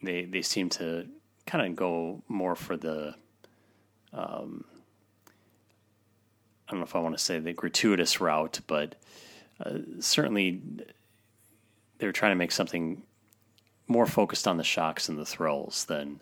they 0.02 0.24
they 0.24 0.42
seem 0.42 0.70
to 0.70 1.06
kind 1.46 1.68
of 1.68 1.76
go 1.76 2.24
more 2.30 2.56
for 2.56 2.78
the 2.78 3.16
um, 4.14 4.64
I 6.66 6.72
don't 6.72 6.80
know 6.80 6.86
if 6.86 6.96
I 6.96 7.00
want 7.00 7.18
to 7.18 7.24
say 7.24 7.38
the 7.40 7.52
gratuitous 7.52 8.22
route, 8.22 8.62
but 8.66 8.96
uh, 9.64 9.80
certainly 10.00 10.62
they're 11.98 12.14
trying 12.14 12.32
to 12.32 12.38
make 12.38 12.54
something 12.54 13.04
more 13.90 14.06
focused 14.06 14.48
on 14.48 14.56
the 14.56 14.64
shocks 14.64 15.10
and 15.10 15.20
the 15.20 15.26
thrills 15.26 15.84
than 15.86 16.22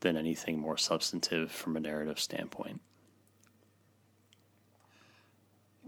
than 0.00 0.18
anything 0.18 0.58
more 0.58 0.76
substantive 0.76 1.50
from 1.50 1.78
a 1.78 1.80
narrative 1.80 2.20
standpoint. 2.20 2.82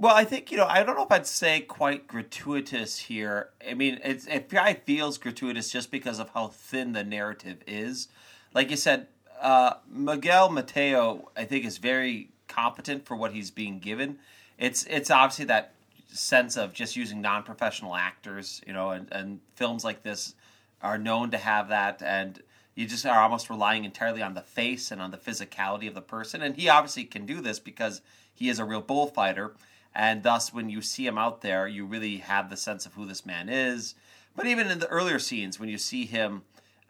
Well, 0.01 0.17
I 0.17 0.25
think 0.25 0.51
you 0.51 0.57
know 0.57 0.65
I 0.67 0.83
don't 0.83 0.97
know 0.97 1.05
if 1.05 1.13
I'd 1.13 1.27
say 1.27 1.61
quite 1.61 2.09
gratuitous 2.09 2.99
here. 2.99 3.51
I 3.69 3.75
mean, 3.75 4.01
it's, 4.03 4.27
it 4.27 4.49
probably 4.49 4.81
feels 4.87 5.19
gratuitous 5.19 5.71
just 5.71 5.91
because 5.91 6.19
of 6.19 6.31
how 6.31 6.49
thin 6.49 6.93
the 6.93 7.05
narrative 7.05 7.59
is. 7.67 8.09
Like 8.55 8.71
you 8.71 8.79
said, 8.79 9.09
uh, 9.43 9.75
Miguel 9.87 10.49
Mateo, 10.49 11.31
I 11.37 11.45
think, 11.45 11.67
is 11.67 11.77
very 11.77 12.31
competent 12.49 13.05
for 13.05 13.15
what 13.15 13.33
he's 13.33 13.51
being 13.51 13.79
given. 13.79 14.19
It's 14.57 14.85
it's 14.85 15.11
obviously 15.11 15.45
that 15.47 15.75
sense 16.09 16.57
of 16.57 16.73
just 16.73 16.97
using 16.97 17.21
non-professional 17.21 17.95
actors, 17.95 18.63
you 18.67 18.73
know, 18.73 18.93
and, 18.93 19.07
and 19.13 19.41
films 19.55 19.85
like 19.85 20.03
this 20.03 20.35
are 20.81 20.97
known 20.97 21.31
to 21.33 21.37
have 21.37 21.69
that, 21.69 22.03
and 22.03 22.43
you 22.75 22.87
just 22.87 23.05
are 23.05 23.21
almost 23.21 23.51
relying 23.51 23.85
entirely 23.85 24.23
on 24.23 24.33
the 24.33 24.41
face 24.41 24.91
and 24.91 25.03
on 25.03 25.11
the 25.11 25.19
physicality 25.19 25.87
of 25.87 25.95
the 25.95 26.01
person. 26.01 26.41
And 26.41 26.57
he 26.57 26.71
obviously 26.71 27.05
can 27.05 27.27
do 27.27 27.43
this 27.43 27.59
because 27.59 28.01
he 28.35 28.49
is 28.49 28.59
a 28.59 28.65
real 28.65 28.81
bullfighter 28.81 29.53
and 29.95 30.23
thus 30.23 30.53
when 30.53 30.69
you 30.69 30.83
see 30.83 31.07
him 31.07 31.19
out 31.19 31.41
there 31.41 31.67
you 31.67 31.85
really 31.85 32.19
have 32.19 32.51
the 32.51 32.57
sense 32.57 32.87
of 32.87 32.95
who 32.95 33.07
this 33.07 33.27
man 33.27 33.49
is. 33.49 33.95
But 34.37 34.47
even 34.47 34.69
in 34.69 34.79
the 34.79 34.89
earlier 34.89 35.19
scenes 35.19 35.59
when 35.59 35.69
you 35.69 35.79
see 35.79 36.07
him 36.07 36.43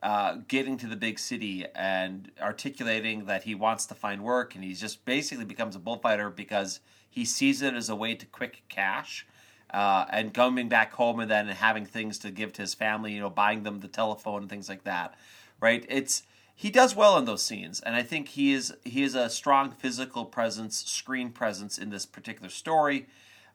uh, 0.02 0.38
getting 0.48 0.76
to 0.78 0.86
the 0.86 0.96
big 0.96 1.18
city 1.18 1.66
and 1.74 2.30
articulating 2.40 3.26
that 3.26 3.42
he 3.42 3.54
wants 3.54 3.86
to 3.86 3.94
find 3.94 4.22
work 4.22 4.54
and 4.54 4.64
he 4.64 4.72
just 4.72 5.04
basically 5.04 5.44
becomes 5.44 5.76
a 5.76 5.78
bullfighter 5.78 6.30
because 6.30 6.80
he 7.08 7.24
sees 7.24 7.60
it 7.60 7.74
as 7.74 7.88
a 7.88 7.96
way 7.96 8.14
to 8.14 8.24
quick 8.26 8.62
cash 8.68 9.26
uh, 9.72 10.06
and 10.10 10.32
coming 10.32 10.68
back 10.68 10.92
home 10.92 11.20
and 11.20 11.30
then 11.30 11.46
having 11.48 11.84
things 11.84 12.18
to 12.18 12.30
give 12.30 12.52
to 12.52 12.62
his 12.62 12.72
family 12.72 13.12
you 13.12 13.20
know 13.20 13.28
buying 13.28 13.62
them 13.62 13.80
the 13.80 13.88
telephone 13.88 14.48
things 14.48 14.68
like 14.68 14.84
that 14.84 15.14
right? 15.60 15.84
It's 15.88 16.22
he 16.60 16.68
does 16.68 16.94
well 16.94 17.16
in 17.16 17.24
those 17.24 17.42
scenes, 17.42 17.80
and 17.80 17.96
I 17.96 18.02
think 18.02 18.28
he 18.28 18.52
is 18.52 18.74
he 18.84 19.02
is 19.02 19.14
a 19.14 19.30
strong 19.30 19.70
physical 19.70 20.26
presence, 20.26 20.84
screen 20.84 21.30
presence 21.30 21.78
in 21.78 21.88
this 21.88 22.04
particular 22.04 22.50
story. 22.50 23.06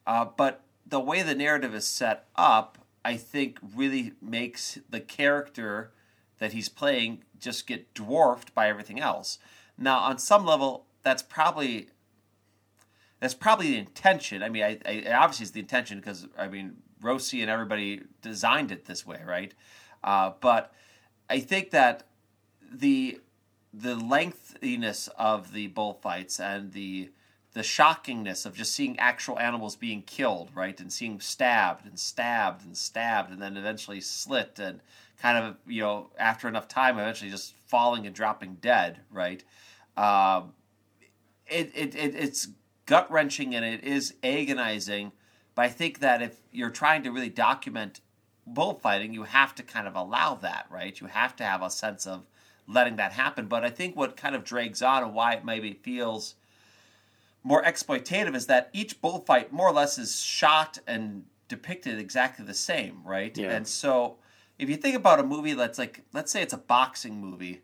Uh, 0.08 0.26
but 0.36 0.64
the 0.88 1.00
way 1.00 1.22
the 1.22 1.36
narrative 1.36 1.76
is 1.76 1.86
set 1.86 2.26
up, 2.36 2.80
I 3.06 3.16
think, 3.18 3.60
really 3.76 4.14
makes 4.24 4.80
the 4.90 5.00
character 5.00 5.92
that 6.40 6.54
he's 6.54 6.68
playing 6.68 7.24
just 7.40 7.68
get 7.68 7.94
dwarfed 7.94 8.56
by 8.56 8.70
everything 8.70 9.00
else. 9.00 9.38
Now, 9.78 10.00
on 10.00 10.18
some 10.18 10.44
level, 10.44 10.88
that's 11.04 11.22
probably 11.22 11.90
that's 13.20 13.36
probably 13.36 13.68
the 13.68 13.78
intention. 13.78 14.42
I 14.42 14.50
mean, 14.50 14.64
I, 14.64 14.80
I 14.84 15.12
obviously 15.12 15.44
it's 15.44 15.52
the 15.52 15.60
intention 15.60 16.00
because 16.00 16.26
I 16.36 16.48
mean 16.48 16.78
Rosi 17.04 17.44
and 17.44 17.52
everybody 17.52 18.02
designed 18.24 18.72
it 18.72 18.86
this 18.86 19.06
way, 19.06 19.22
right? 19.24 19.54
Uh, 20.04 20.32
but 20.42 20.74
I 21.30 21.40
think 21.40 21.70
that 21.70 22.08
the 22.80 23.20
the 23.74 23.96
lengthiness 23.96 25.10
of 25.18 25.52
the 25.52 25.68
bullfights 25.68 26.40
and 26.40 26.72
the 26.72 27.10
the 27.54 27.62
shockingness 27.62 28.46
of 28.46 28.54
just 28.54 28.76
seeing 28.76 29.00
actual 29.00 29.40
animals 29.40 29.78
being 29.78 30.02
killed, 30.02 30.52
right, 30.54 30.78
and 30.82 30.92
seeing 30.92 31.22
stabbed 31.22 31.86
and 31.86 31.98
stabbed 31.98 32.66
and 32.66 32.76
stabbed, 32.76 33.32
and 33.32 33.42
then 33.42 33.56
eventually 33.56 34.02
slit 34.02 34.60
and 34.60 34.82
kind 35.22 35.38
of 35.38 35.56
you 35.66 35.82
know 35.82 36.10
after 36.20 36.48
enough 36.48 36.68
time, 36.68 37.00
eventually 37.00 37.32
just 37.32 37.54
falling 37.68 38.06
and 38.06 38.16
dropping 38.16 38.56
dead, 38.56 39.00
right. 39.10 39.44
Um, 39.96 40.54
it, 41.48 41.72
it, 41.74 41.96
it 41.96 42.16
it's 42.16 42.50
gut 42.86 43.10
wrenching 43.10 43.56
and 43.56 43.64
it 43.64 43.84
is 43.84 44.16
agonizing, 44.24 45.12
but 45.56 45.64
I 45.64 45.70
think 45.70 46.00
that 46.00 46.22
if 46.22 46.38
you're 46.52 46.70
trying 46.70 47.04
to 47.04 47.12
really 47.12 47.30
document 47.30 48.02
bullfighting, 48.46 49.14
you 49.14 49.24
have 49.24 49.56
to 49.56 49.64
kind 49.64 49.88
of 49.88 49.96
allow 49.96 50.36
that, 50.36 50.68
right? 50.70 51.00
You 51.00 51.08
have 51.08 51.36
to 51.38 51.44
have 51.44 51.62
a 51.62 51.70
sense 51.70 52.06
of 52.06 52.26
letting 52.68 52.96
that 52.98 53.14
happen. 53.14 53.48
But 53.48 53.64
I 53.64 53.70
think 53.70 53.96
what 53.96 54.18
kind 54.18 54.36
of 54.36 54.44
drags 54.44 54.82
on 54.82 55.04
and 55.04 55.14
why 55.14 55.34
it 55.34 55.46
maybe 55.46 55.74
feels 55.74 56.36
more 57.44 57.64
exploitative 57.64 58.36
is 58.36 58.48
that 58.48 58.70
each 58.74 59.02
bullfight 59.02 59.54
more 59.54 59.68
or 59.68 59.74
less 59.74 59.98
is 59.98 60.20
shot 60.20 60.80
and 60.88 61.26
depicted 61.48 62.00
exactly 62.00 62.44
the 62.44 62.54
same, 62.54 63.02
right? 63.06 63.38
Yeah. 63.38 63.52
And 63.52 63.68
so 63.68 64.18
if 64.58 64.70
you 64.70 64.76
think 64.78 64.96
about 64.96 65.20
a 65.20 65.24
movie 65.24 65.54
that's 65.54 65.78
like, 65.78 66.02
let's 66.12 66.32
say 66.32 66.42
it's 66.42 66.54
a 66.54 66.58
boxing 66.58 67.20
movie, 67.20 67.62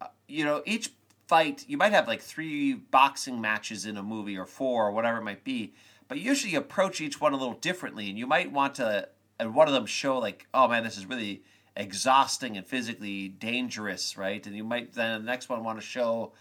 uh, 0.00 0.08
you 0.26 0.44
know, 0.44 0.62
each 0.66 0.90
fight, 1.28 1.64
you 1.68 1.76
might 1.76 1.92
have 1.92 2.08
like 2.08 2.20
three 2.20 2.74
boxing 2.74 3.40
matches 3.40 3.86
in 3.86 3.96
a 3.96 4.02
movie 4.02 4.36
or 4.36 4.46
four 4.46 4.88
or 4.88 4.90
whatever 4.90 5.18
it 5.18 5.24
might 5.24 5.44
be, 5.44 5.74
but 6.08 6.18
usually 6.18 6.52
you 6.52 6.58
approach 6.58 7.00
each 7.00 7.20
one 7.20 7.32
a 7.32 7.36
little 7.36 7.54
differently 7.54 8.10
and 8.10 8.18
you 8.18 8.26
might 8.26 8.50
want 8.50 8.74
to, 8.74 9.08
and 9.38 9.54
one 9.54 9.68
of 9.68 9.74
them 9.74 9.86
show 9.86 10.18
like, 10.18 10.46
oh 10.52 10.66
man, 10.66 10.82
this 10.82 10.98
is 10.98 11.06
really 11.06 11.42
exhausting 11.76 12.56
and 12.56 12.66
physically 12.66 13.28
dangerous, 13.28 14.16
right? 14.16 14.46
And 14.46 14.56
you 14.56 14.64
might 14.64 14.92
then 14.92 15.20
the 15.20 15.26
next 15.26 15.48
one 15.48 15.64
want 15.64 15.80
to 15.80 15.84
show 15.84 16.32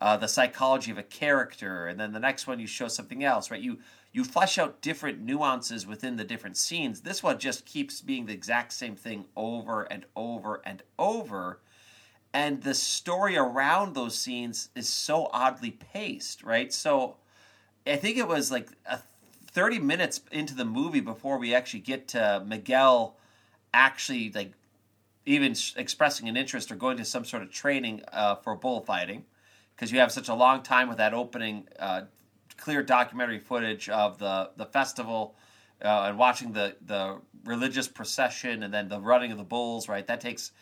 uh, 0.00 0.16
the 0.16 0.28
psychology 0.28 0.90
of 0.90 0.98
a 0.98 1.02
character, 1.02 1.86
and 1.86 1.98
then 1.98 2.12
the 2.12 2.20
next 2.20 2.46
one 2.46 2.58
you 2.58 2.66
show 2.66 2.88
something 2.88 3.22
else, 3.24 3.50
right? 3.50 3.60
You 3.60 3.78
you 4.12 4.24
flesh 4.24 4.58
out 4.58 4.82
different 4.82 5.20
nuances 5.20 5.86
within 5.86 6.16
the 6.16 6.24
different 6.24 6.56
scenes. 6.56 7.00
This 7.00 7.22
one 7.22 7.38
just 7.38 7.64
keeps 7.64 8.02
being 8.02 8.26
the 8.26 8.34
exact 8.34 8.72
same 8.74 8.94
thing 8.94 9.24
over 9.36 9.84
and 9.84 10.04
over 10.14 10.60
and 10.66 10.82
over. 10.98 11.60
And 12.34 12.62
the 12.62 12.74
story 12.74 13.36
around 13.36 13.94
those 13.94 14.18
scenes 14.18 14.68
is 14.74 14.88
so 14.88 15.30
oddly 15.32 15.70
paced, 15.70 16.42
right? 16.42 16.72
So 16.72 17.16
I 17.86 17.96
think 17.96 18.18
it 18.18 18.28
was 18.28 18.50
like 18.50 18.68
a 18.84 18.98
30 19.52 19.78
minutes 19.78 20.20
into 20.30 20.54
the 20.54 20.64
movie 20.64 21.00
before 21.00 21.38
we 21.38 21.54
actually 21.54 21.80
get 21.80 22.08
to 22.08 22.42
Miguel 22.46 23.16
actually 23.74 24.30
like 24.32 24.52
even 25.24 25.54
expressing 25.76 26.28
an 26.28 26.36
interest 26.36 26.70
or 26.70 26.74
going 26.74 26.96
to 26.96 27.04
some 27.04 27.24
sort 27.24 27.42
of 27.42 27.50
training 27.50 28.02
uh, 28.12 28.34
for 28.36 28.56
bullfighting 28.56 29.24
because 29.74 29.92
you 29.92 29.98
have 29.98 30.12
such 30.12 30.28
a 30.28 30.34
long 30.34 30.62
time 30.62 30.88
with 30.88 30.98
that 30.98 31.14
opening 31.14 31.66
uh, 31.78 32.02
clear 32.56 32.82
documentary 32.82 33.38
footage 33.38 33.88
of 33.88 34.18
the, 34.18 34.50
the 34.56 34.66
festival 34.66 35.34
uh, 35.84 36.04
and 36.08 36.18
watching 36.18 36.52
the, 36.52 36.76
the 36.86 37.18
religious 37.44 37.88
procession 37.88 38.62
and 38.62 38.72
then 38.72 38.88
the 38.88 39.00
running 39.00 39.32
of 39.32 39.38
the 39.38 39.44
bulls, 39.44 39.88
right? 39.88 40.06
That 40.06 40.20
takes 40.20 40.52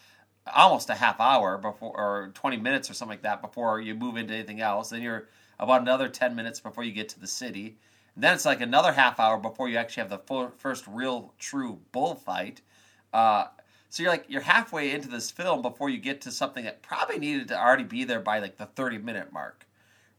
almost 0.55 0.89
a 0.89 0.95
half 0.95 1.21
hour 1.21 1.59
before 1.59 1.93
or 1.95 2.31
20 2.35 2.57
minutes 2.57 2.91
or 2.91 2.95
something 2.95 3.17
like 3.17 3.23
that 3.23 3.43
before 3.43 3.81
you 3.81 3.95
move 3.95 4.17
into 4.17 4.35
anything 4.35 4.61
else. 4.61 4.91
Then 4.91 5.03
you're 5.03 5.29
about 5.59 5.83
another 5.83 6.09
10 6.09 6.35
minutes 6.35 6.61
before 6.61 6.85
you 6.85 6.93
get 6.93 7.09
to 7.11 7.21
the 7.21 7.27
city. 7.27 7.77
And 8.15 8.25
then 8.25 8.35
it's 8.35 8.47
like 8.47 8.61
another 8.61 8.93
half 8.93 9.21
hour 9.21 9.39
before 9.39 9.69
you 9.69 9.77
actually 9.77 10.03
have 10.03 10.11
the 10.11 10.19
full, 10.19 10.53
first 10.57 10.85
real 10.89 11.35
true 11.39 11.81
bullfight. 11.93 12.63
Uh, 13.13 13.47
so 13.91 14.05
you're 14.05 14.13
like 14.13 14.25
you're 14.29 14.41
halfway 14.41 14.93
into 14.93 15.09
this 15.09 15.31
film 15.31 15.63
before 15.63 15.91
you 15.91 15.99
get 15.99 16.21
to 16.23 16.31
something 16.31 16.65
that 16.65 16.81
probably 16.81 17.19
needed 17.19 17.49
to 17.49 17.61
already 17.61 17.85
be 17.85 18.05
there 18.05 18.21
by 18.21 18.39
like 18.39 18.57
the 18.57 18.67
30 18.67 18.99
minute 18.99 19.33
mark, 19.33 19.67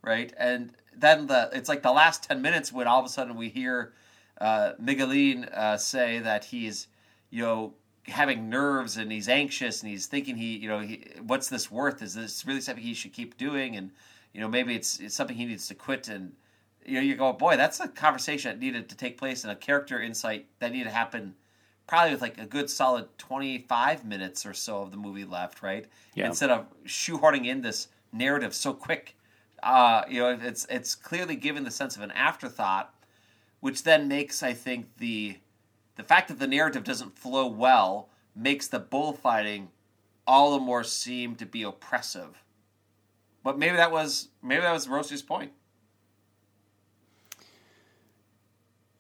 right? 0.04 0.34
And 0.38 0.72
then 0.96 1.28
the 1.28 1.50
it's 1.54 1.70
like 1.70 1.82
the 1.82 1.92
last 1.92 2.24
ten 2.24 2.42
minutes 2.42 2.72
when 2.74 2.86
all 2.86 3.00
of 3.00 3.06
a 3.06 3.10
sudden 3.10 3.36
we 3.36 3.50
hear 3.50 3.94
uh, 4.40 4.74
Miguelin 4.82 5.52
uh, 5.58 5.78
say 5.78 6.20
that 6.20 6.44
he's 6.46 6.88
you 7.30 7.44
know 7.44 7.74
having 8.08 8.50
nerves 8.50 8.98
and 8.98 9.12
he's 9.12 9.30
anxious 9.30 9.82
and 9.82 9.90
he's 9.90 10.06
thinking 10.06 10.36
he 10.36 10.58
you 10.58 10.68
know 10.68 10.80
he, 10.80 11.06
what's 11.26 11.48
this 11.48 11.72
worth? 11.72 12.02
Is 12.02 12.14
this 12.14 12.46
really 12.46 12.62
something 12.62 12.84
he 12.84 12.94
should 12.94 13.14
keep 13.14 13.38
doing? 13.38 13.78
And 13.78 13.92
you 14.34 14.42
know 14.42 14.50
maybe 14.50 14.76
it's 14.76 15.00
it's 15.00 15.16
something 15.16 15.36
he 15.36 15.46
needs 15.46 15.68
to 15.68 15.76
quit 15.76 16.08
and 16.08 16.34
you 16.86 16.96
know 16.96 17.02
you 17.02 17.16
go 17.16 17.32
boy 17.34 17.58
that's 17.58 17.80
a 17.80 17.88
conversation 17.88 18.52
that 18.52 18.60
needed 18.60 18.90
to 18.90 18.98
take 18.98 19.18
place 19.18 19.44
and 19.44 19.52
a 19.52 19.56
character 19.56 20.02
insight 20.02 20.46
that 20.60 20.72
needed 20.72 20.86
to 20.86 20.90
happen 20.90 21.36
probably 21.88 22.12
with 22.14 22.22
like 22.22 22.38
a 22.38 22.46
good 22.46 22.70
solid 22.70 23.06
25 23.18 24.06
minutes 24.06 24.46
or 24.46 24.54
so 24.54 24.82
of 24.82 24.92
the 24.92 24.98
movie 24.98 25.26
left 25.26 25.62
right 25.62 25.88
Yeah. 26.16 26.28
instead 26.28 26.50
of 26.50 26.66
shoehorning 26.86 27.46
in 27.48 27.62
this 27.62 27.88
narrative 28.14 28.54
so 28.54 28.74
quick 28.74 29.16
uh, 29.64 30.04
you 30.10 30.20
know 30.22 30.38
it's 30.42 30.66
it's 30.70 30.96
clearly 30.96 31.36
given 31.36 31.64
the 31.64 31.72
sense 31.72 31.96
of 31.96 32.02
an 32.02 32.12
afterthought 32.12 32.94
which 33.60 33.84
then 33.84 34.08
makes 34.08 34.42
i 34.42 34.54
think 34.54 34.88
the 34.98 35.38
the 35.96 36.04
fact 36.04 36.28
that 36.30 36.40
the 36.40 36.48
narrative 36.48 36.84
doesn't 36.84 37.18
flow 37.18 37.46
well 37.48 38.10
makes 38.36 38.68
the 38.68 38.80
bullfighting 38.80 39.70
all 40.26 40.54
the 40.54 40.60
more 40.60 40.84
seem 40.84 41.36
to 41.36 41.46
be 41.46 41.62
oppressive 41.64 42.44
but 43.44 43.60
maybe 43.60 43.76
that 43.76 43.92
was 43.92 44.30
maybe 44.42 44.62
that 44.62 44.72
was 44.74 44.88
Rosi's 44.88 45.22
point 45.22 45.52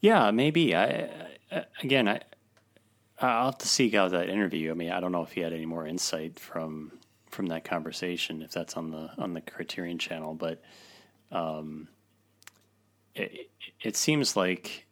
Yeah, 0.02 0.32
maybe. 0.32 0.76
I, 0.76 1.10
I 1.52 1.66
again, 1.84 2.08
I 2.08 2.22
I'll 3.22 3.46
have 3.46 3.58
to 3.60 3.68
seek 3.68 3.94
out 3.94 4.12
that 4.12 4.30
interview. 4.30 4.72
I 4.72 4.74
mean, 4.74 4.92
I 4.92 5.00
don't 5.00 5.12
know 5.12 5.24
if 5.24 5.32
he 5.32 5.42
had 5.42 5.54
any 5.54 5.66
more 5.66 5.86
insight 5.86 6.40
from 6.40 6.94
from 7.30 7.48
that 7.48 7.64
conversation, 7.64 8.42
if 8.42 8.52
that's 8.52 8.76
on 8.76 8.92
the 8.92 9.12
on 9.18 9.34
the 9.34 9.42
Criterion 9.42 9.98
channel, 9.98 10.34
but 10.34 10.62
um, 11.32 11.88
it 13.16 13.50
it 13.82 13.96
seems 13.96 14.36
like. 14.36 14.88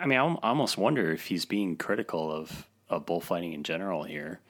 I 0.00 0.06
mean, 0.06 0.18
I 0.18 0.22
almost 0.42 0.78
wonder 0.78 1.12
if 1.12 1.26
he's 1.26 1.44
being 1.44 1.76
critical 1.76 2.32
of, 2.32 2.66
of 2.88 3.04
bullfighting 3.04 3.52
in 3.52 3.62
general 3.62 4.04
here, 4.04 4.40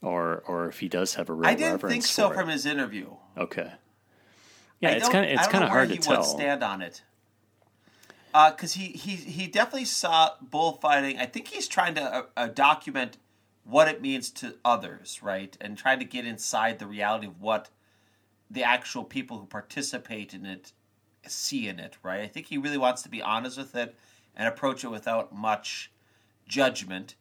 or 0.00 0.42
or 0.46 0.68
if 0.68 0.80
he 0.80 0.88
does 0.88 1.14
have 1.14 1.28
a 1.28 1.34
real 1.34 1.50
i 1.50 1.54
didn't 1.54 1.80
think 1.80 2.04
so 2.04 2.30
from 2.30 2.48
his 2.48 2.64
interview 2.66 3.10
Okay. 3.36 3.70
Yeah, 4.80 4.90
I 4.90 4.92
it's 4.92 5.08
kind 5.08 5.26
of 5.26 5.30
it's 5.32 5.46
kind 5.48 5.62
of 5.62 5.70
hard 5.70 5.90
to 5.90 5.96
tell. 5.96 6.22
Stand 6.22 6.62
on 6.62 6.80
it, 6.80 7.02
because 8.32 8.74
he 8.74 8.86
he 8.88 9.16
he 9.16 9.46
definitely 9.46 9.84
saw 9.84 10.30
bullfighting. 10.40 11.18
I 11.18 11.26
think 11.26 11.48
he's 11.48 11.68
trying 11.68 11.94
to 11.94 12.02
uh, 12.02 12.22
uh, 12.36 12.46
document 12.48 13.16
what 13.64 13.88
it 13.88 14.00
means 14.00 14.30
to 14.30 14.56
others, 14.64 15.20
right, 15.22 15.56
and 15.60 15.76
trying 15.76 15.98
to 15.98 16.04
get 16.04 16.26
inside 16.26 16.78
the 16.78 16.86
reality 16.86 17.26
of 17.26 17.40
what 17.40 17.70
the 18.50 18.64
actual 18.64 19.04
people 19.04 19.38
who 19.38 19.46
participate 19.46 20.34
in 20.34 20.44
it 20.44 20.72
see 21.26 21.68
in 21.68 21.78
it, 21.78 21.96
right. 22.02 22.20
I 22.22 22.26
think 22.26 22.46
he 22.46 22.58
really 22.58 22.78
wants 22.78 23.02
to 23.02 23.08
be 23.08 23.22
honest 23.22 23.58
with 23.58 23.74
it 23.74 23.94
and 24.34 24.48
approach 24.48 24.84
it 24.84 24.88
without 24.88 25.34
much 25.34 25.90
judgment 26.48 27.14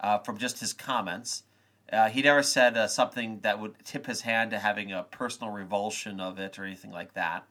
uh, 0.00 0.18
from 0.18 0.38
just 0.38 0.60
his 0.60 0.72
comments. 0.72 1.44
Uh, 1.92 2.08
he 2.08 2.20
never 2.20 2.42
said 2.42 2.76
uh, 2.76 2.86
something 2.86 3.40
that 3.40 3.58
would 3.58 3.74
tip 3.84 4.06
his 4.06 4.20
hand 4.20 4.50
to 4.50 4.58
having 4.58 4.92
a 4.92 5.04
personal 5.04 5.52
revulsion 5.52 6.20
of 6.20 6.38
it 6.38 6.58
or 6.58 6.64
anything 6.64 6.90
like 6.90 7.14
that. 7.14 7.44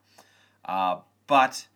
Uh, 0.64 1.00
but 1.26 1.68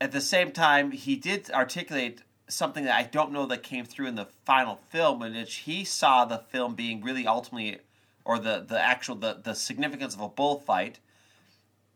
at 0.00 0.12
the 0.12 0.20
same 0.20 0.52
time, 0.52 0.90
he 0.90 1.16
did 1.16 1.50
articulate 1.50 2.22
something 2.48 2.84
that 2.84 2.94
I 2.94 3.02
don't 3.04 3.32
know 3.32 3.46
that 3.46 3.62
came 3.62 3.84
through 3.84 4.06
in 4.06 4.14
the 4.14 4.28
final 4.44 4.76
film, 4.76 5.22
in 5.22 5.34
which 5.34 5.56
he 5.56 5.84
saw 5.84 6.24
the 6.24 6.38
film 6.38 6.74
being 6.74 7.02
really 7.02 7.26
ultimately, 7.26 7.78
or 8.24 8.38
the, 8.38 8.64
the 8.66 8.80
actual 8.80 9.16
the, 9.16 9.40
the 9.42 9.54
significance 9.54 10.14
of 10.14 10.20
a 10.20 10.28
bullfight 10.28 11.00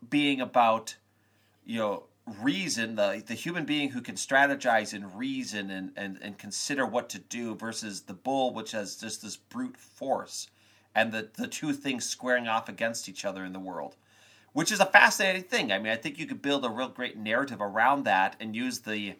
being 0.09 0.41
about, 0.41 0.95
you 1.65 1.77
know, 1.77 2.03
reason, 2.41 2.95
the 2.95 3.23
the 3.25 3.33
human 3.33 3.65
being 3.65 3.89
who 3.89 4.01
can 4.01 4.15
strategize 4.15 4.93
and 4.93 5.17
reason 5.17 5.69
and, 5.69 5.91
and, 5.95 6.17
and 6.21 6.37
consider 6.37 6.85
what 6.85 7.09
to 7.09 7.19
do 7.19 7.55
versus 7.55 8.01
the 8.01 8.13
bull, 8.13 8.53
which 8.53 8.71
has 8.71 8.95
just 8.95 9.21
this 9.21 9.37
brute 9.37 9.77
force, 9.77 10.49
and 10.95 11.11
the, 11.11 11.29
the 11.37 11.47
two 11.47 11.73
things 11.73 12.07
squaring 12.07 12.47
off 12.47 12.67
against 12.67 13.07
each 13.07 13.25
other 13.25 13.45
in 13.45 13.53
the 13.53 13.59
world 13.59 13.95
which 14.53 14.71
is 14.71 14.79
a 14.79 14.85
fascinating 14.85 15.43
thing. 15.43 15.71
I 15.71 15.79
mean, 15.79 15.91
I 15.91 15.95
think 15.95 16.19
you 16.19 16.25
could 16.25 16.41
build 16.41 16.65
a 16.65 16.69
real 16.69 16.89
great 16.89 17.17
narrative 17.17 17.61
around 17.61 18.03
that 18.05 18.35
and 18.39 18.55
use 18.55 18.79
the 18.79 19.15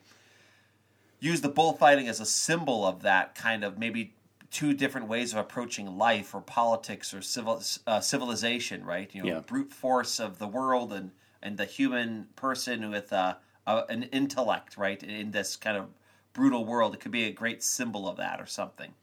use 1.19 1.41
the 1.41 1.49
bullfighting 1.49 2.07
as 2.07 2.19
a 2.19 2.25
symbol 2.25 2.85
of 2.85 3.03
that 3.03 3.35
kind 3.35 3.63
of 3.63 3.77
maybe 3.77 4.13
two 4.49 4.73
different 4.73 5.07
ways 5.07 5.31
of 5.31 5.39
approaching 5.39 5.97
life 5.97 6.35
or 6.35 6.41
politics 6.41 7.13
or 7.13 7.21
civil 7.21 7.61
uh, 7.87 8.01
civilization, 8.01 8.83
right? 8.83 9.13
You 9.13 9.21
know, 9.21 9.27
Yeah. 9.27 9.39
brute 9.39 9.71
force 9.71 10.19
of 10.19 10.39
the 10.39 10.47
world 10.47 10.91
and 10.91 11.11
and 11.41 11.57
the 11.57 11.65
human 11.65 12.27
person 12.35 12.89
with 12.91 13.11
uh, 13.13 13.35
a, 13.65 13.83
an 13.89 14.03
intellect, 14.03 14.77
right? 14.77 15.01
In 15.01 15.31
this 15.31 15.55
kind 15.55 15.77
of 15.77 15.87
brutal 16.33 16.65
world, 16.65 16.93
it 16.93 16.99
could 16.99 17.11
be 17.11 17.23
a 17.25 17.31
great 17.31 17.63
symbol 17.63 18.07
of 18.07 18.17
that 18.17 18.39
or 18.39 18.45
something. 18.45 18.93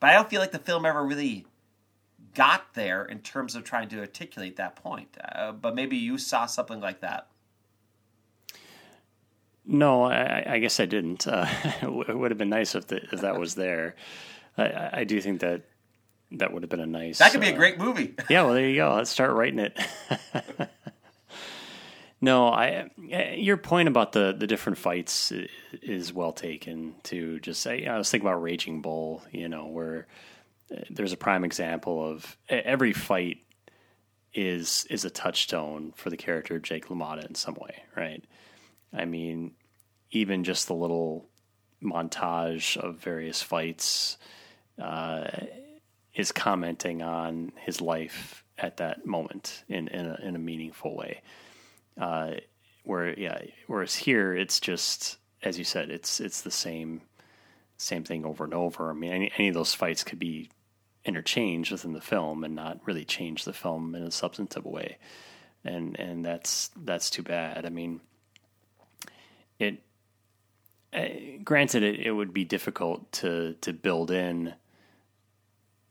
But 0.00 0.10
I 0.10 0.14
don't 0.14 0.28
feel 0.30 0.40
like 0.40 0.52
the 0.52 0.58
film 0.58 0.86
ever 0.86 1.04
really 1.04 1.46
got 2.34 2.74
there 2.74 3.04
in 3.04 3.20
terms 3.20 3.54
of 3.54 3.64
trying 3.64 3.88
to 3.90 4.00
articulate 4.00 4.56
that 4.56 4.76
point. 4.76 5.16
Uh, 5.20 5.52
but 5.52 5.74
maybe 5.74 5.96
you 5.96 6.18
saw 6.18 6.46
something 6.46 6.80
like 6.80 7.00
that. 7.00 7.28
No, 9.64 10.02
I, 10.04 10.54
I 10.54 10.58
guess 10.58 10.80
I 10.80 10.86
didn't. 10.86 11.26
Uh, 11.26 11.46
it 11.82 12.16
would 12.16 12.30
have 12.30 12.38
been 12.38 12.50
nice 12.50 12.74
if, 12.74 12.88
the, 12.88 13.00
if 13.12 13.20
that 13.20 13.38
was 13.38 13.54
there. 13.54 13.94
I- 14.58 14.90
I, 14.92 15.04
do 15.04 15.20
think 15.20 15.40
that 15.40 15.62
that 16.32 16.52
would 16.52 16.62
have 16.62 16.70
been 16.70 16.80
a 16.80 16.86
nice. 16.86 17.18
That 17.18 17.32
could 17.32 17.40
be 17.40 17.48
a 17.48 17.54
uh, 17.54 17.56
great 17.56 17.78
movie. 17.78 18.14
Yeah, 18.28 18.42
well, 18.42 18.54
there 18.54 18.68
you 18.68 18.76
go. 18.76 18.94
Let's 18.94 19.10
start 19.10 19.32
writing 19.32 19.60
it. 19.60 19.78
no, 22.20 22.48
I. 22.48 22.90
Your 23.36 23.56
point 23.56 23.88
about 23.88 24.12
the 24.12 24.34
the 24.36 24.46
different 24.46 24.78
fights 24.78 25.32
is 25.82 26.12
well 26.12 26.32
taken. 26.32 26.96
To 27.04 27.38
just 27.40 27.62
say, 27.62 27.86
I 27.86 27.96
was 27.96 28.10
thinking 28.10 28.26
about 28.26 28.42
Raging 28.42 28.82
Bull. 28.82 29.22
You 29.30 29.48
know, 29.48 29.66
where 29.66 30.06
there's 30.90 31.12
a 31.12 31.16
prime 31.16 31.44
example 31.44 32.04
of 32.04 32.36
every 32.48 32.92
fight 32.92 33.38
is 34.34 34.86
is 34.90 35.04
a 35.04 35.10
touchstone 35.10 35.92
for 35.94 36.10
the 36.10 36.16
character 36.16 36.56
of 36.56 36.62
Jake 36.62 36.86
LaMotta 36.86 37.26
in 37.26 37.34
some 37.34 37.54
way, 37.54 37.82
right? 37.96 38.24
I 38.92 39.04
mean, 39.04 39.52
even 40.10 40.44
just 40.44 40.68
the 40.68 40.74
little 40.74 41.26
montage 41.82 42.76
of 42.76 42.96
various 42.96 43.42
fights 43.42 44.16
uh, 44.80 45.28
is 46.14 46.32
commenting 46.32 47.02
on 47.02 47.52
his 47.56 47.80
life 47.80 48.44
at 48.58 48.78
that 48.78 49.04
moment 49.06 49.64
in 49.68 49.88
in 49.88 50.06
a, 50.06 50.18
in 50.22 50.36
a 50.36 50.38
meaningful 50.38 50.96
way. 50.96 51.22
Uh, 52.00 52.32
where 52.84 53.18
yeah, 53.18 53.38
whereas 53.66 53.94
here 53.94 54.34
it's 54.34 54.60
just 54.60 55.18
as 55.42 55.58
you 55.58 55.64
said, 55.64 55.90
it's 55.90 56.20
it's 56.20 56.42
the 56.42 56.50
same 56.50 57.02
same 57.76 58.04
thing 58.04 58.24
over 58.24 58.44
and 58.44 58.54
over. 58.54 58.90
I 58.90 58.94
mean, 58.94 59.12
any, 59.12 59.32
any 59.36 59.48
of 59.48 59.54
those 59.54 59.74
fights 59.74 60.04
could 60.04 60.18
be 60.18 60.50
interchanged 61.04 61.72
within 61.72 61.92
the 61.92 62.00
film 62.00 62.44
and 62.44 62.54
not 62.54 62.78
really 62.84 63.04
change 63.04 63.44
the 63.44 63.52
film 63.52 63.94
in 63.94 64.02
a 64.02 64.10
substantive 64.10 64.64
way, 64.64 64.98
and 65.64 65.98
and 65.98 66.24
that's 66.24 66.70
that's 66.76 67.10
too 67.10 67.22
bad. 67.22 67.66
I 67.66 67.70
mean, 67.70 68.00
it. 69.58 69.82
Uh, 70.94 71.08
granted, 71.42 71.82
it, 71.82 72.00
it 72.00 72.12
would 72.12 72.34
be 72.34 72.44
difficult 72.44 73.10
to 73.12 73.54
to 73.62 73.72
build 73.72 74.10
in 74.10 74.54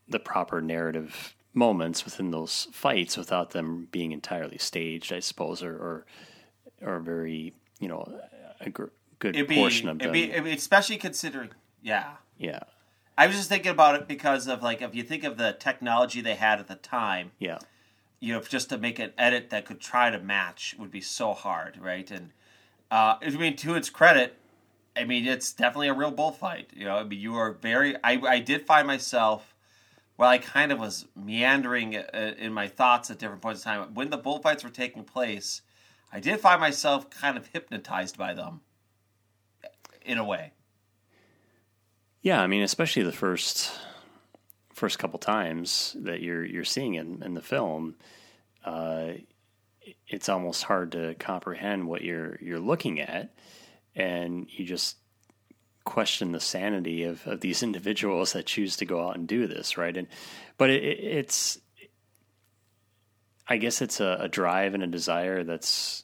the 0.07 0.19
proper 0.19 0.61
narrative 0.61 1.35
moments 1.53 2.05
within 2.05 2.31
those 2.31 2.67
fights 2.71 3.17
without 3.17 3.51
them 3.51 3.87
being 3.91 4.11
entirely 4.11 4.57
staged, 4.57 5.11
I 5.11 5.19
suppose, 5.19 5.63
or 5.63 5.75
or, 5.75 6.05
or 6.81 6.99
very 6.99 7.53
you 7.79 7.87
know 7.87 8.19
a 8.59 8.69
gr- 8.69 8.85
good 9.19 9.33
be, 9.47 9.55
portion 9.55 9.89
of 9.89 9.99
them. 9.99 10.11
be- 10.11 10.31
especially 10.31 10.97
considering, 10.97 11.49
yeah. 11.81 12.11
yeah, 12.37 12.59
I 13.17 13.27
was 13.27 13.35
just 13.35 13.49
thinking 13.49 13.71
about 13.71 13.95
it 13.95 14.07
because 14.07 14.47
of 14.47 14.63
like 14.63 14.81
if 14.81 14.95
you 14.95 15.03
think 15.03 15.23
of 15.23 15.37
the 15.37 15.53
technology 15.53 16.21
they 16.21 16.35
had 16.35 16.59
at 16.59 16.67
the 16.67 16.75
time, 16.75 17.31
yeah, 17.39 17.59
you 18.19 18.33
know, 18.33 18.41
just 18.41 18.69
to 18.69 18.77
make 18.77 18.99
an 18.99 19.11
edit 19.17 19.49
that 19.49 19.65
could 19.65 19.79
try 19.79 20.09
to 20.09 20.19
match 20.19 20.75
would 20.79 20.91
be 20.91 21.01
so 21.01 21.33
hard, 21.33 21.77
right? 21.77 22.09
And 22.09 22.31
uh, 22.89 23.15
I 23.21 23.29
mean, 23.31 23.55
to 23.57 23.75
its 23.75 23.89
credit, 23.89 24.37
I 24.95 25.03
mean, 25.03 25.25
it's 25.25 25.53
definitely 25.53 25.89
a 25.89 25.93
real 25.93 26.11
bullfight. 26.11 26.71
You 26.73 26.85
know, 26.85 26.97
I 26.97 27.03
mean, 27.03 27.19
you 27.19 27.35
are 27.35 27.51
very. 27.51 27.95
I 28.03 28.19
I 28.21 28.39
did 28.39 28.65
find 28.65 28.87
myself, 28.87 29.53
while 30.15 30.29
I 30.29 30.37
kind 30.37 30.71
of 30.71 30.79
was 30.79 31.07
meandering 31.15 31.97
uh, 31.97 32.33
in 32.37 32.53
my 32.53 32.67
thoughts 32.67 33.09
at 33.11 33.19
different 33.19 33.41
points 33.41 33.65
in 33.65 33.71
time 33.71 33.93
when 33.93 34.09
the 34.09 34.17
bullfights 34.17 34.63
were 34.63 34.69
taking 34.69 35.03
place. 35.03 35.61
I 36.13 36.19
did 36.19 36.41
find 36.41 36.59
myself 36.59 37.09
kind 37.09 37.37
of 37.37 37.47
hypnotized 37.47 38.17
by 38.17 38.33
them, 38.33 38.59
in 40.05 40.17
a 40.17 40.25
way. 40.25 40.51
Yeah. 42.21 42.41
I 42.41 42.47
mean, 42.47 42.63
especially 42.63 43.03
the 43.03 43.11
first 43.11 43.71
first 44.73 44.97
couple 44.99 45.19
times 45.19 45.95
that 45.99 46.21
you're 46.21 46.45
you're 46.45 46.63
seeing 46.63 46.95
in, 46.95 47.21
in 47.23 47.33
the 47.33 47.41
film, 47.41 47.95
uh, 48.65 49.09
it's 50.07 50.29
almost 50.29 50.63
hard 50.63 50.93
to 50.93 51.15
comprehend 51.15 51.87
what 51.87 52.01
you're 52.01 52.37
you're 52.41 52.59
looking 52.59 52.99
at, 52.99 53.33
and 53.95 54.47
you 54.49 54.65
just 54.65 54.97
question 55.83 56.31
the 56.31 56.39
sanity 56.39 57.03
of, 57.03 57.25
of 57.27 57.41
these 57.41 57.63
individuals 57.69 58.33
that 58.33 58.45
choose 58.45 58.77
to 58.77 58.85
go 58.85 59.07
out 59.07 59.15
and 59.15 59.27
do 59.27 59.47
this, 59.47 59.77
right? 59.77 59.95
And 59.95 60.07
but 60.57 60.69
it, 60.69 60.83
it's 60.83 61.59
I 63.47 63.57
guess 63.57 63.81
it's 63.81 63.99
a, 63.99 64.17
a 64.21 64.27
drive 64.27 64.73
and 64.73 64.83
a 64.83 64.87
desire 64.87 65.43
that's 65.43 66.03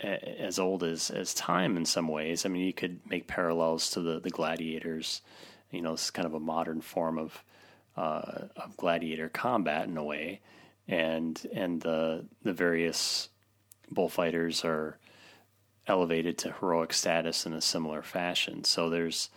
as 0.00 0.58
old 0.58 0.82
as, 0.82 1.10
as 1.10 1.32
time 1.34 1.76
in 1.76 1.84
some 1.84 2.08
ways. 2.08 2.44
I 2.44 2.48
mean, 2.48 2.66
you 2.66 2.72
could 2.72 3.00
make 3.08 3.26
parallels 3.26 3.90
to 3.90 4.00
the, 4.00 4.20
the 4.20 4.30
gladiators. 4.30 5.22
You 5.70 5.82
know, 5.82 5.94
it's 5.94 6.10
kind 6.10 6.26
of 6.26 6.34
a 6.34 6.40
modern 6.40 6.80
form 6.80 7.18
of 7.18 7.42
uh, 7.96 8.48
of 8.56 8.76
gladiator 8.76 9.30
combat 9.30 9.88
in 9.88 9.96
a 9.96 10.04
way, 10.04 10.40
and 10.86 11.40
and 11.54 11.80
the 11.80 12.26
the 12.42 12.52
various 12.52 13.30
bullfighters 13.90 14.64
are 14.64 14.98
elevated 15.86 16.36
to 16.36 16.52
heroic 16.52 16.92
status 16.92 17.46
in 17.46 17.52
a 17.52 17.60
similar 17.60 18.02
fashion. 18.02 18.64
So 18.64 18.90
there's 18.90 19.30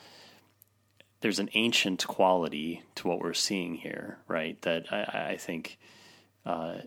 there's 1.22 1.40
an 1.40 1.50
ancient 1.54 2.06
quality 2.08 2.84
to 2.96 3.08
what 3.08 3.20
we're 3.20 3.34
seeing 3.34 3.76
here, 3.76 4.18
right? 4.28 4.62
That 4.64 4.92
I, 4.92 5.32
I 5.32 5.38
think 5.38 5.78
uh, 6.46 6.80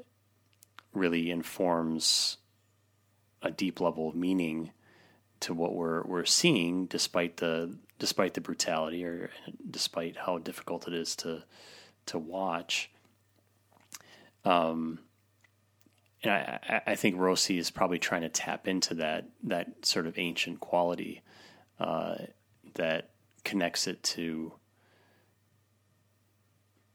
really 0.93 1.31
informs 1.31 2.37
a 3.43 3.51
deep 3.51 3.81
level 3.81 4.09
of 4.09 4.15
meaning 4.15 4.71
to 5.41 5.55
what 5.55 5.75
we're 5.75 6.03
we're 6.03 6.25
seeing, 6.25 6.87
despite 6.87 7.39
the 7.39 7.77
despite 7.99 8.35
the 8.35 8.41
brutality 8.41 9.05
or 9.05 9.31
despite 9.71 10.17
how 10.17 10.39
difficult 10.39 10.89
it 10.89 10.95
is 10.95 11.15
to 11.17 11.43
to 12.07 12.19
watch. 12.19 12.91
Um, 14.45 14.99
and 16.23 16.33
I, 16.33 16.83
I 16.87 16.95
think 16.95 17.17
Rosi 17.17 17.59
is 17.59 17.71
probably 17.71 17.99
trying 17.99 18.23
to 18.23 18.29
tap 18.29 18.69
into 18.69 18.95
that 18.95 19.29
that 19.45 19.85
sort 19.85 20.07
of 20.07 20.19
ancient 20.19 20.61
quality 20.61 21.23
uh, 21.81 22.17
that 22.75 23.11
connects 23.45 23.87
it 23.87 24.03
to 24.03 24.53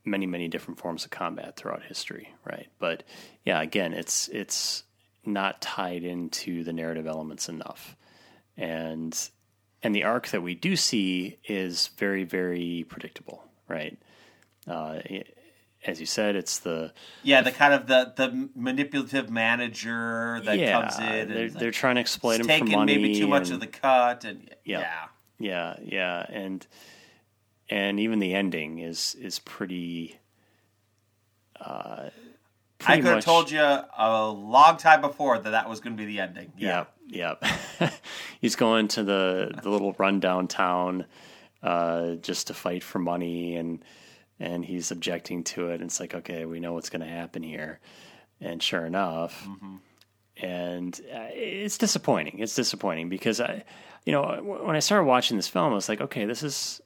many 0.06 0.26
many 0.26 0.48
different 0.48 0.80
forms 0.80 1.04
of 1.04 1.12
combat 1.12 1.58
throughout 1.58 1.84
history, 1.84 2.34
right? 2.46 2.68
But 2.80 3.04
yeah, 3.44 3.62
again, 3.62 3.94
it's 3.94 4.30
it's 4.30 4.84
not 5.28 5.62
tied 5.62 6.04
into 6.04 6.64
the 6.64 6.74
narrative 6.74 7.08
elements 7.08 7.50
enough. 7.50 7.96
And 8.56 9.18
and 9.84 9.94
the 9.94 10.04
arc 10.04 10.30
that 10.30 10.42
we 10.42 10.56
do 10.56 10.76
see 10.76 11.38
is 11.48 11.90
very 11.98 12.24
very 12.24 12.86
predictable, 12.90 13.44
right? 13.68 13.98
Uh, 14.68 15.00
as 15.86 16.00
you 16.00 16.06
said, 16.06 16.36
it's 16.36 16.60
the 16.60 16.92
yeah 17.24 17.42
the 17.42 17.52
kind 17.52 17.74
of 17.74 17.88
the 17.88 18.14
the 18.16 18.50
manipulative 18.56 19.30
manager 19.30 20.42
that 20.44 20.58
yeah, 20.58 20.82
comes 20.82 21.00
in. 21.00 21.30
They're, 21.30 21.46
and 21.46 21.54
they're 21.54 21.72
trying 21.72 21.96
to 21.96 22.02
exploit 22.02 22.40
him 22.40 22.48
taking 22.48 22.68
for 22.68 22.78
money. 22.78 22.98
maybe 22.98 23.16
too 23.16 23.28
much 23.28 23.46
and, 23.46 23.54
of 23.54 23.60
the 23.60 23.68
cut, 23.68 24.26
and 24.26 24.54
yeah, 24.66 24.80
yeah, 24.80 25.06
yeah, 25.40 25.76
yeah, 25.84 26.26
and 26.30 26.66
and 27.70 28.00
even 28.00 28.20
the 28.20 28.34
ending 28.34 28.80
is 28.80 29.16
is 29.20 29.40
pretty. 29.40 30.20
Uh, 31.60 32.10
I 32.86 32.98
could 32.98 33.06
have 33.06 33.24
told 33.24 33.50
you 33.50 33.62
a 33.62 34.30
long 34.30 34.78
time 34.78 35.02
before 35.02 35.40
that 35.40 35.50
that 35.50 35.70
was 35.70 35.80
going 35.80 35.98
to 35.98 36.02
be 36.02 36.06
the 36.06 36.20
ending. 36.20 36.54
Yeah. 36.58 36.86
Yep. 37.08 37.42
Yep. 37.80 37.94
He's 38.42 38.56
going 38.56 38.88
to 38.90 39.04
the 39.04 39.60
the 39.64 39.70
little 39.70 39.94
rundown 39.98 40.48
town 40.48 41.06
uh, 41.64 42.16
just 42.16 42.48
to 42.48 42.54
fight 42.54 42.84
for 42.84 43.00
money, 43.00 43.56
and 43.56 43.84
and 44.40 44.64
he's 44.64 44.92
objecting 44.92 45.44
to 45.44 45.70
it. 45.70 45.76
And 45.76 45.86
it's 45.86 46.00
like, 46.00 46.14
okay, 46.14 46.46
we 46.46 46.60
know 46.60 46.74
what's 46.74 46.90
going 46.90 47.02
to 47.02 47.08
happen 47.08 47.42
here, 47.44 47.80
and 48.40 48.62
sure 48.62 48.86
enough. 48.86 49.44
Mm-hmm. 49.46 49.76
And 50.46 51.02
uh, 51.12 51.30
it's 51.32 51.80
disappointing. 51.80 52.40
It's 52.40 52.54
disappointing 52.54 53.10
because 53.10 53.42
I, 53.42 53.64
you 54.06 54.12
know, 54.12 54.40
when 54.64 54.76
I 54.76 54.80
started 54.80 55.06
watching 55.06 55.36
this 55.36 55.48
film, 55.48 55.72
I 55.72 55.76
was 55.76 55.90
like, 55.90 56.02
okay, 56.02 56.26
this 56.26 56.44
is 56.44 56.80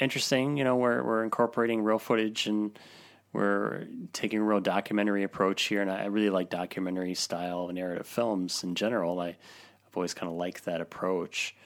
interesting. 0.00 0.56
You 0.56 0.64
know, 0.64 0.76
we're 0.76 1.02
we're 1.04 1.22
incorporating 1.22 1.82
real 1.82 2.00
footage 2.00 2.46
and 2.48 2.76
we're 3.32 3.86
taking 4.12 4.40
a 4.40 4.42
real 4.42 4.60
documentary 4.60 5.22
approach 5.22 5.62
here, 5.64 5.80
and 5.80 5.90
I 5.90 6.06
really 6.06 6.30
like 6.30 6.50
documentary 6.50 7.14
style 7.14 7.68
narrative 7.68 8.06
films 8.06 8.62
in 8.62 8.74
general. 8.74 9.20
I, 9.20 9.28
I've 9.28 9.96
always 9.96 10.12
kind 10.12 10.30
of 10.30 10.36
liked 10.36 10.66
that 10.66 10.80
approach, 10.80 11.56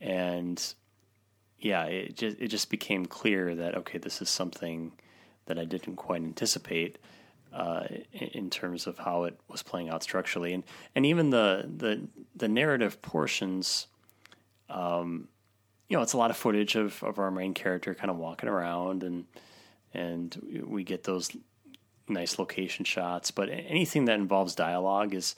and 0.00 0.60
yeah, 1.58 1.84
it 1.84 2.16
just 2.16 2.40
it 2.40 2.48
just 2.48 2.68
became 2.68 3.06
clear 3.06 3.54
that 3.54 3.76
okay, 3.76 3.98
this 3.98 4.20
is 4.20 4.28
something 4.28 4.92
that 5.46 5.58
I 5.58 5.64
didn't 5.64 5.96
quite 5.96 6.22
anticipate 6.22 6.98
uh, 7.52 7.84
in, 8.12 8.28
in, 8.28 8.50
terms 8.50 8.86
of 8.86 8.98
how 8.98 9.24
it 9.24 9.38
was 9.48 9.62
playing 9.62 9.90
out 9.90 10.02
structurally, 10.02 10.52
and 10.52 10.64
and 10.96 11.06
even 11.06 11.30
the 11.30 11.70
the 11.76 12.08
the 12.34 12.48
narrative 12.48 13.00
portions. 13.02 13.86
Um, 14.68 15.28
you 15.88 15.96
know, 15.96 16.02
it's 16.02 16.14
a 16.14 16.18
lot 16.18 16.30
of 16.30 16.36
footage 16.36 16.76
of, 16.76 17.02
of 17.04 17.18
our 17.18 17.30
main 17.30 17.52
character 17.52 17.94
kind 17.94 18.10
of 18.10 18.16
walking 18.16 18.48
around 18.48 19.02
and 19.02 19.26
and 19.94 20.64
we 20.66 20.84
get 20.84 21.04
those 21.04 21.30
nice 22.08 22.38
location 22.38 22.84
shots. 22.84 23.30
But 23.30 23.48
anything 23.50 24.06
that 24.06 24.18
involves 24.18 24.54
dialogue 24.54 25.14
is 25.14 25.34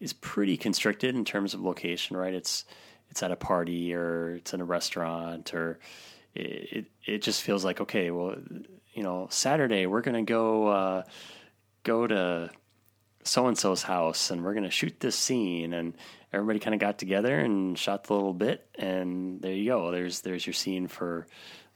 is 0.00 0.12
pretty 0.12 0.56
constricted 0.56 1.14
in 1.14 1.24
terms 1.24 1.54
of 1.54 1.60
location, 1.60 2.16
right? 2.16 2.34
It's 2.34 2.64
it's 3.10 3.22
at 3.22 3.30
a 3.30 3.36
party 3.36 3.94
or 3.94 4.36
it's 4.36 4.54
in 4.54 4.60
a 4.60 4.64
restaurant 4.64 5.54
or 5.54 5.78
it 6.34 6.86
it, 7.04 7.22
just 7.22 7.42
feels 7.42 7.64
like 7.64 7.80
okay, 7.80 8.10
well, 8.10 8.36
you 8.92 9.02
know, 9.02 9.28
Saturday 9.30 9.86
we're 9.86 10.02
gonna 10.02 10.24
go 10.24 10.68
uh, 10.68 11.02
go 11.82 12.06
to 12.06 12.50
so 13.22 13.46
and 13.46 13.56
so's 13.56 13.82
house 13.82 14.30
and 14.30 14.44
we're 14.44 14.54
gonna 14.54 14.70
shoot 14.70 15.00
this 15.00 15.16
scene 15.16 15.72
and 15.72 15.94
everybody 16.32 16.58
kind 16.58 16.74
of 16.74 16.80
got 16.80 16.98
together 16.98 17.38
and 17.38 17.78
shot 17.78 18.04
the 18.04 18.14
little 18.14 18.34
bit 18.34 18.66
and 18.74 19.40
there 19.40 19.52
you 19.52 19.70
go. 19.70 19.90
There's 19.90 20.20
there's 20.22 20.46
your 20.46 20.54
scene 20.54 20.88
for 20.88 21.26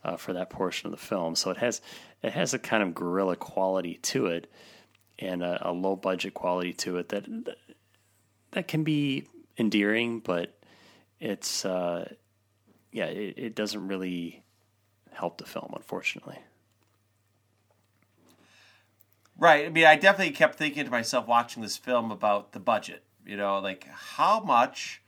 uh, 0.04 0.16
for 0.16 0.32
that 0.32 0.50
portion 0.50 0.86
of 0.86 0.90
the 0.92 1.04
film. 1.04 1.34
So 1.34 1.50
it 1.50 1.58
has 1.58 1.80
it 2.22 2.32
has 2.32 2.54
a 2.54 2.58
kind 2.58 2.82
of 2.82 2.94
guerrilla 2.94 3.36
quality 3.36 3.94
to 4.02 4.26
it 4.26 4.50
and 5.18 5.42
a, 5.42 5.68
a 5.68 5.72
low 5.72 5.96
budget 5.96 6.34
quality 6.34 6.72
to 6.72 6.98
it 6.98 7.08
that 7.10 7.26
that 8.52 8.68
can 8.68 8.84
be 8.84 9.26
endearing, 9.58 10.20
but 10.20 10.58
it's 11.20 11.64
uh, 11.64 12.12
yeah, 12.92 13.06
it, 13.06 13.34
it 13.36 13.54
doesn't 13.54 13.86
really 13.88 14.42
help 15.12 15.38
the 15.38 15.46
film, 15.46 15.72
unfortunately. 15.74 16.38
Right. 19.36 19.66
I 19.66 19.68
mean, 19.68 19.84
I 19.84 19.94
definitely 19.94 20.34
kept 20.34 20.56
thinking 20.56 20.84
to 20.84 20.90
myself 20.90 21.28
watching 21.28 21.62
this 21.62 21.76
film 21.76 22.10
about 22.10 22.52
the 22.52 22.60
budget. 22.60 23.04
You 23.24 23.36
know, 23.36 23.58
like 23.58 23.86
how 23.86 24.40
much 24.40 25.00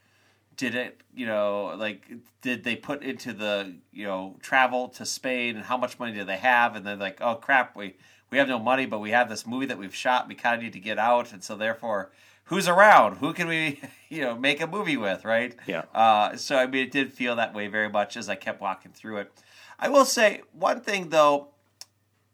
did 0.61 0.75
it 0.75 1.01
you 1.15 1.25
know 1.25 1.75
like 1.79 2.03
did 2.43 2.65
they 2.65 2.77
put 2.77 3.03
into 3.03 3.33
the 3.33 3.75
you 3.93 4.05
know 4.05 4.37
travel 4.43 4.91
to 4.91 5.07
spain 5.07 5.57
and 5.57 5.65
how 5.65 5.77
much 5.79 5.99
money 5.99 6.13
do 6.13 6.23
they 6.23 6.37
have? 6.37 6.77
And 6.77 6.87
they're 6.87 6.97
like 6.97 7.19
oh 7.23 7.37
crap 7.37 7.75
we 7.75 7.97
we 8.31 8.37
have 8.37 8.47
no 8.47 8.59
money 8.59 8.85
but 8.85 8.99
we 8.99 9.11
have 9.11 9.31
this 9.31 9.47
movie 9.47 9.65
that 9.67 9.79
we've 9.79 9.95
shot. 9.95 10.29
We 10.29 10.35
kind 10.35 10.57
of 10.57 10.63
need 10.63 10.75
to 10.75 10.79
get 10.79 10.99
out. 10.99 11.33
And 11.33 11.43
so 11.43 11.57
therefore 11.57 12.11
who's 12.45 12.69
around? 12.69 13.17
Who 13.17 13.33
can 13.33 13.49
we 13.49 13.81
you 14.11 14.21
know 14.21 14.37
make 14.37 14.61
a 14.61 14.67
movie 14.67 14.99
with 14.99 15.25
right? 15.25 15.57
Yeah. 15.67 15.85
Uh, 15.95 16.37
so 16.37 16.57
i 16.57 16.67
mean 16.67 16.87
it 16.87 16.93
did 16.93 17.11
feel 17.11 17.37
that 17.37 17.55
way 17.55 17.67
very 17.67 17.89
much 17.89 18.19
as 18.19 18.29
i 18.29 18.35
kept 18.35 18.61
walking 18.61 18.93
through 18.93 19.17
it. 19.17 19.33
I 19.79 19.89
will 19.89 20.05
say 20.05 20.43
one 20.53 20.83
thing 20.83 21.09
though 21.09 21.49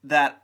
that 0.02 0.42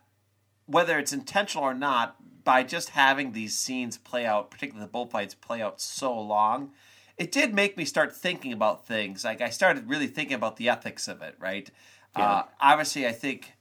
whether 0.66 1.01
it's 1.01 1.12
intentional 1.12 1.64
or 1.64 1.75
not 1.75 2.14
by 2.45 2.62
just 2.62 2.90
having 2.90 3.33
these 3.33 3.59
scenes 3.59 3.99
play 3.99 4.25
out 4.25 4.53
particularly 4.53 4.87
the 4.87 4.92
bullfights 4.92 5.35
play 5.35 5.61
out 5.61 5.81
so 5.81 6.16
long 6.16 6.71
it 7.18 7.33
did 7.33 7.55
make 7.55 7.77
me 7.77 7.85
start 7.85 8.14
thinking 8.14 8.53
about 8.53 8.87
things. 8.87 9.25
Like 9.25 9.40
I 9.40 9.51
started 9.51 9.89
really 9.89 10.07
thinking 10.07 10.34
about 10.34 10.57
the 10.57 10.68
ethics 10.68 11.09
of 11.09 11.22
it, 11.22 11.37
right? 11.39 11.70
Yeah. 12.16 12.30
Uh, 12.30 12.43
obviously, 12.61 13.07
I 13.07 13.12
think 13.12 13.53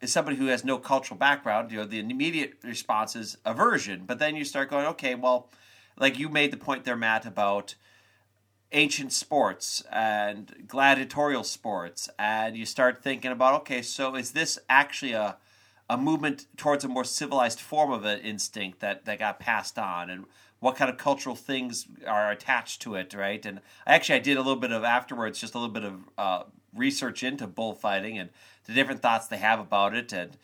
as 0.00 0.12
somebody 0.12 0.36
who 0.36 0.46
has 0.46 0.64
no 0.64 0.78
cultural 0.78 1.18
background, 1.18 1.70
you 1.70 1.78
know, 1.78 1.84
the 1.84 2.00
immediate 2.00 2.54
response 2.62 3.14
is 3.14 3.36
aversion. 3.44 4.04
But 4.06 4.18
then 4.18 4.36
you 4.36 4.44
start 4.44 4.70
going, 4.70 4.86
okay, 4.86 5.14
well, 5.14 5.48
like 5.98 6.18
you 6.18 6.28
made 6.28 6.52
the 6.52 6.56
point 6.56 6.84
there, 6.84 6.96
Matt, 6.96 7.26
about 7.26 7.74
ancient 8.72 9.12
sports 9.12 9.82
and 9.92 10.64
gladiatorial 10.66 11.44
sports, 11.44 12.08
and 12.18 12.56
you 12.56 12.64
start 12.64 13.02
thinking 13.02 13.30
about, 13.30 13.54
okay, 13.60 13.82
so 13.82 14.14
is 14.16 14.32
this 14.32 14.58
actually 14.68 15.12
a 15.12 15.36
a 15.92 15.96
movement 15.98 16.46
towards 16.56 16.84
a 16.84 16.88
more 16.88 17.04
civilized 17.04 17.60
form 17.60 17.92
of 17.92 18.04
an 18.06 18.18
instinct 18.20 18.80
that, 18.80 19.04
that 19.04 19.18
got 19.18 19.38
passed 19.38 19.78
on 19.78 20.08
and 20.08 20.24
what 20.62 20.76
kind 20.76 20.88
of 20.88 20.96
cultural 20.96 21.34
things 21.34 21.88
are 22.06 22.30
attached 22.30 22.80
to 22.80 22.94
it, 22.94 23.12
right? 23.14 23.44
And 23.44 23.60
actually, 23.84 24.14
I 24.14 24.20
did 24.20 24.36
a 24.36 24.42
little 24.42 24.60
bit 24.60 24.70
of 24.70 24.84
afterwards, 24.84 25.40
just 25.40 25.56
a 25.56 25.58
little 25.58 25.74
bit 25.74 25.82
of 25.82 25.94
uh, 26.16 26.42
research 26.72 27.24
into 27.24 27.48
bullfighting 27.48 28.16
and 28.16 28.30
the 28.66 28.72
different 28.72 29.02
thoughts 29.02 29.26
they 29.26 29.38
have 29.38 29.58
about 29.58 29.92
it. 29.92 30.12
And 30.12 30.36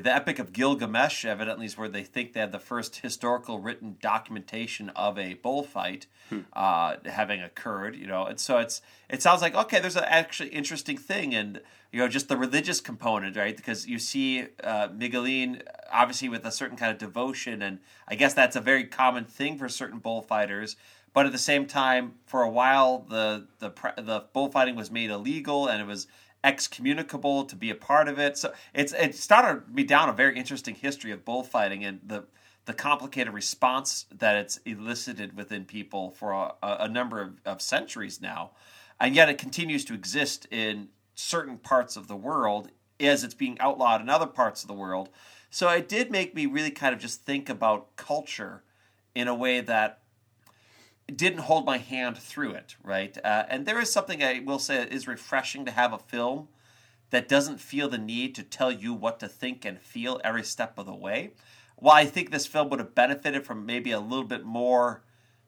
the 0.00 0.14
Epic 0.14 0.38
of 0.38 0.52
Gilgamesh, 0.52 1.24
evidently, 1.24 1.66
is 1.66 1.78
where 1.78 1.88
they 1.88 2.02
think 2.02 2.32
they 2.32 2.40
had 2.40 2.52
the 2.52 2.58
first 2.58 2.96
historical 2.96 3.60
written 3.60 3.96
documentation 4.00 4.90
of 4.90 5.18
a 5.18 5.34
bullfight 5.34 6.06
hmm. 6.28 6.40
uh, 6.52 6.96
having 7.04 7.40
occurred. 7.40 7.96
You 7.96 8.06
know, 8.06 8.26
and 8.26 8.38
so 8.38 8.58
it's 8.58 8.82
it 9.08 9.22
sounds 9.22 9.42
like 9.42 9.54
okay, 9.54 9.80
there's 9.80 9.96
an 9.96 10.04
actually 10.06 10.50
interesting 10.50 10.98
thing, 10.98 11.34
and 11.34 11.60
you 11.92 12.00
know, 12.00 12.08
just 12.08 12.28
the 12.28 12.36
religious 12.36 12.80
component, 12.80 13.36
right? 13.36 13.56
Because 13.56 13.86
you 13.86 13.98
see 13.98 14.46
uh, 14.62 14.88
Miguelin 14.88 15.62
obviously 15.90 16.28
with 16.28 16.44
a 16.44 16.50
certain 16.50 16.76
kind 16.76 16.92
of 16.92 16.98
devotion, 16.98 17.62
and 17.62 17.78
I 18.08 18.16
guess 18.16 18.34
that's 18.34 18.56
a 18.56 18.60
very 18.60 18.84
common 18.84 19.24
thing 19.24 19.56
for 19.58 19.68
certain 19.68 19.98
bullfighters. 19.98 20.76
But 21.12 21.24
at 21.24 21.32
the 21.32 21.38
same 21.38 21.64
time, 21.64 22.16
for 22.26 22.42
a 22.42 22.50
while, 22.50 23.06
the 23.08 23.46
the 23.58 23.70
the 23.96 24.24
bullfighting 24.34 24.76
was 24.76 24.90
made 24.90 25.08
illegal, 25.10 25.66
and 25.66 25.80
it 25.80 25.86
was 25.86 26.06
excommunicable 26.46 27.44
to 27.44 27.56
be 27.56 27.70
a 27.70 27.74
part 27.74 28.08
of 28.08 28.18
it. 28.18 28.38
So 28.38 28.52
it's 28.72 28.92
it 28.92 29.14
started 29.14 29.74
me 29.74 29.82
down 29.82 30.08
a 30.08 30.12
very 30.12 30.38
interesting 30.38 30.76
history 30.76 31.10
of 31.10 31.24
bullfighting 31.24 31.84
and 31.84 32.00
the 32.06 32.24
the 32.66 32.72
complicated 32.72 33.32
response 33.32 34.06
that 34.16 34.36
it's 34.36 34.56
elicited 34.64 35.36
within 35.36 35.64
people 35.64 36.10
for 36.10 36.32
a, 36.32 36.54
a 36.62 36.88
number 36.88 37.20
of, 37.20 37.40
of 37.44 37.62
centuries 37.62 38.20
now, 38.20 38.52
and 39.00 39.14
yet 39.14 39.28
it 39.28 39.38
continues 39.38 39.84
to 39.84 39.94
exist 39.94 40.46
in 40.50 40.88
certain 41.14 41.58
parts 41.58 41.96
of 41.96 42.08
the 42.08 42.16
world 42.16 42.70
as 42.98 43.22
it's 43.22 43.34
being 43.34 43.58
outlawed 43.60 44.00
in 44.00 44.08
other 44.08 44.26
parts 44.26 44.62
of 44.62 44.68
the 44.68 44.74
world. 44.74 45.08
So 45.50 45.68
it 45.68 45.88
did 45.88 46.10
make 46.10 46.34
me 46.34 46.46
really 46.46 46.70
kind 46.70 46.94
of 46.94 47.00
just 47.00 47.22
think 47.22 47.48
about 47.48 47.94
culture 47.96 48.62
in 49.14 49.28
a 49.28 49.34
way 49.34 49.60
that 49.60 50.00
didn't 51.14 51.40
hold 51.40 51.64
my 51.64 51.78
hand 51.78 52.18
through 52.18 52.52
it, 52.52 52.76
right? 52.82 53.16
Uh, 53.22 53.44
and 53.48 53.64
there 53.64 53.80
is 53.80 53.92
something 53.92 54.22
I 54.22 54.40
will 54.44 54.58
say 54.58 54.82
is 54.82 55.06
refreshing 55.06 55.64
to 55.64 55.70
have 55.70 55.92
a 55.92 55.98
film 55.98 56.48
that 57.10 57.28
doesn't 57.28 57.60
feel 57.60 57.88
the 57.88 57.98
need 57.98 58.34
to 58.34 58.42
tell 58.42 58.72
you 58.72 58.92
what 58.92 59.20
to 59.20 59.28
think 59.28 59.64
and 59.64 59.80
feel 59.80 60.20
every 60.24 60.42
step 60.42 60.78
of 60.78 60.86
the 60.86 60.94
way. 60.94 61.30
While 61.76 61.94
I 61.94 62.06
think 62.06 62.30
this 62.30 62.46
film 62.46 62.70
would 62.70 62.80
have 62.80 62.94
benefited 62.94 63.44
from 63.46 63.64
maybe 63.64 63.92
a 63.92 64.00
little 64.00 64.24
bit 64.24 64.44
more 64.44 65.02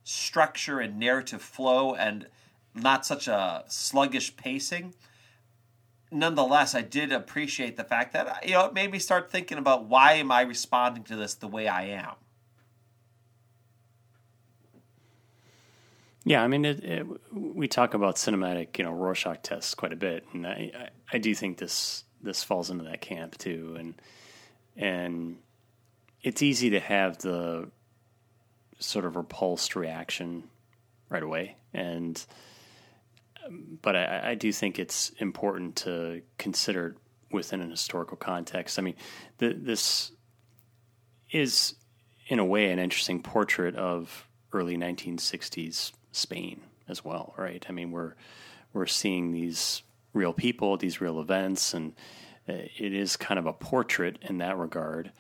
structure 0.05 0.79
and 0.79 0.99
narrative 0.99 1.43
flow 1.43 1.95
and 1.95 2.29
not 2.75 3.05
such 3.05 3.27
a 3.27 3.65
sluggish 3.67 4.37
pacing, 4.37 4.95
nonetheless, 6.13 6.75
I 6.75 6.83
did 6.83 7.13
appreciate 7.13 7.77
the 7.77 7.85
fact 7.85 8.13
that 8.13 8.47
you 8.47 8.53
know 8.53 8.67
it 8.67 8.75
made 8.75 8.93
me 8.93 8.99
start 8.99 9.31
thinking 9.31 9.59
about 9.59 9.87
why 9.87 10.13
am 10.15 10.31
I 10.31 10.43
responding 10.43 11.03
to 11.05 11.17
this 11.17 11.35
the 11.35 11.49
way 11.49 11.67
I 11.67 11.85
am. 11.87 12.15
Yeah, 16.29 16.43
I 16.43 16.47
mean, 16.47 16.67
it, 16.67 16.85
it, 16.85 17.07
we 17.33 17.69
talk 17.69 17.95
about 17.95 18.17
cinematic, 18.17 18.77
you 18.77 18.85
know, 18.85 18.93
Rorschach 18.93 19.43
tests 19.43 19.75
quite 19.75 19.95
a 19.95 19.97
bit, 19.97 20.27
and 20.35 20.47
I, 20.47 20.71
I, 20.79 20.89
I 21.15 21.19
do 21.19 21.35
think 21.35 21.57
this 21.57 22.05
this 22.21 22.45
falls 22.45 22.69
into 22.69 22.85
that 22.85 23.01
camp 23.01 23.39
too, 23.39 23.77
and 23.79 23.95
and 24.77 25.37
it's 26.23 26.43
easy 26.43 26.69
to 26.71 26.81
have 26.81 27.17
the 27.17 27.71
sort 28.79 29.07
of 29.07 29.17
repulsed 29.17 29.75
reaction 29.75 30.45
right 31.09 31.23
away, 31.23 31.57
and 31.73 32.23
but 33.81 33.97
I, 33.97 34.33
I 34.33 34.35
do 34.35 34.53
think 34.53 34.79
it's 34.79 35.09
important 35.21 35.77
to 35.77 36.21
consider 36.37 36.89
it 36.89 36.95
within 37.33 37.63
an 37.63 37.71
historical 37.71 38.19
context. 38.19 38.79
I 38.79 38.83
mean, 38.83 38.97
the, 39.39 39.55
this 39.55 40.13
is 41.31 41.75
in 42.27 42.39
a 42.39 42.45
way 42.45 42.71
an 42.71 42.79
interesting 42.79 43.23
portrait 43.23 43.77
of 43.77 44.29
early 44.53 44.77
1960s 44.77 45.93
Spain 46.19 46.63
as 46.89 47.05
well, 47.05 47.35
right? 47.37 47.65
I 47.69 47.73
mean, 47.73 47.91
we're 47.91 48.15
we're 48.73 48.87
seeing 48.87 49.33
these 49.33 49.83
real 50.13 50.33
people, 50.33 50.77
these 50.77 51.01
real 51.01 51.21
events, 51.21 51.75
and 51.75 51.95
uh, 52.49 52.53
it 52.53 52.93
is 52.93 53.17
kind 53.17 53.39
of 53.39 53.47
a 53.47 53.53
portrait 53.53 54.19
in 54.23 54.39
that 54.39 54.59
regard 54.59 55.13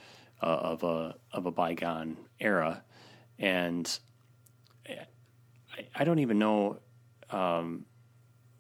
uh, 0.42 0.46
of 0.46 0.82
a 0.82 1.16
of 1.32 1.46
a 1.46 1.50
bygone 1.50 2.16
era, 2.40 2.82
and 3.38 3.98
I, 4.88 5.86
I 5.94 6.04
don't 6.04 6.18
even 6.18 6.38
know 6.38 6.78
um, 7.30 7.84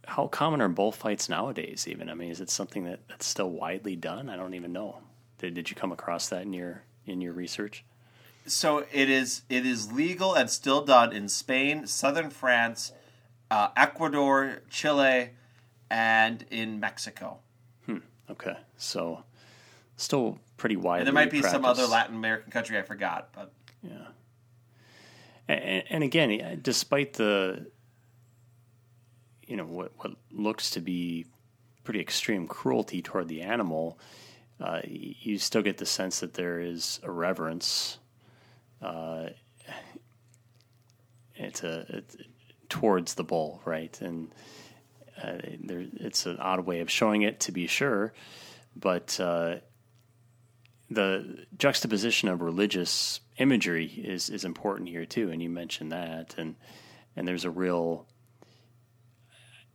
how 0.06 0.26
common 0.26 0.60
are 0.60 0.68
bullfights 0.68 1.28
nowadays. 1.28 1.86
Even 1.88 2.08
I 2.08 2.14
mean, 2.14 2.30
is 2.30 2.40
it 2.40 2.50
something 2.50 2.84
that, 2.84 3.00
that's 3.08 3.26
still 3.26 3.50
widely 3.50 3.96
done? 3.96 4.28
I 4.28 4.36
don't 4.36 4.54
even 4.54 4.72
know. 4.72 4.98
Did, 5.38 5.54
did 5.54 5.70
you 5.70 5.76
come 5.76 5.92
across 5.92 6.28
that 6.30 6.42
in 6.42 6.52
your 6.52 6.82
in 7.06 7.20
your 7.20 7.32
research? 7.32 7.84
So 8.48 8.84
it 8.92 9.10
is 9.10 9.42
it 9.48 9.66
is 9.66 9.92
legal 9.92 10.34
and 10.34 10.50
still 10.50 10.84
done 10.84 11.12
in 11.12 11.28
Spain, 11.28 11.86
southern 11.86 12.30
France, 12.30 12.92
uh, 13.50 13.68
Ecuador, 13.76 14.62
Chile, 14.68 15.30
and 15.90 16.44
in 16.50 16.80
Mexico. 16.80 17.38
Hmm. 17.86 17.98
Okay, 18.30 18.56
so 18.76 19.24
still 19.96 20.38
pretty 20.56 20.76
wide. 20.76 21.06
there 21.06 21.12
might 21.12 21.30
be 21.30 21.40
practiced. 21.40 21.52
some 21.52 21.64
other 21.64 21.86
Latin 21.86 22.16
American 22.16 22.50
country 22.50 22.78
I 22.78 22.82
forgot, 22.82 23.30
but 23.34 23.52
yeah. 23.82 24.08
And, 25.48 25.84
and 25.88 26.04
again, 26.04 26.60
despite 26.62 27.14
the 27.14 27.66
you 29.46 29.56
know 29.56 29.64
what 29.64 29.92
what 29.96 30.12
looks 30.30 30.70
to 30.70 30.80
be 30.80 31.26
pretty 31.84 32.00
extreme 32.00 32.46
cruelty 32.46 33.00
toward 33.00 33.28
the 33.28 33.40
animal, 33.40 33.98
uh, 34.60 34.80
you 34.84 35.38
still 35.38 35.62
get 35.62 35.78
the 35.78 35.86
sense 35.86 36.20
that 36.20 36.34
there 36.34 36.60
is 36.60 37.00
a 37.02 37.10
reverence 37.10 37.98
uh, 38.82 39.26
it's 41.34 41.62
a 41.62 41.86
it's 41.88 42.16
towards 42.68 43.14
the 43.14 43.24
bull, 43.24 43.60
right? 43.64 43.98
And 44.00 44.32
uh, 45.22 45.38
there, 45.60 45.84
it's 45.94 46.26
an 46.26 46.38
odd 46.38 46.60
way 46.60 46.80
of 46.80 46.90
showing 46.90 47.22
it, 47.22 47.40
to 47.40 47.52
be 47.52 47.66
sure, 47.66 48.12
but 48.76 49.18
uh, 49.18 49.56
the 50.90 51.46
juxtaposition 51.56 52.28
of 52.28 52.40
religious 52.40 53.20
imagery 53.38 53.86
is 53.86 54.30
is 54.30 54.44
important 54.44 54.88
here 54.88 55.06
too. 55.06 55.30
And 55.30 55.42
you 55.42 55.50
mentioned 55.50 55.92
that, 55.92 56.34
and 56.38 56.56
and 57.16 57.26
there's 57.26 57.44
a 57.44 57.50
real, 57.50 58.06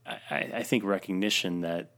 I, 0.05 0.51
I 0.55 0.63
think, 0.63 0.83
recognition 0.83 1.61
that 1.61 1.91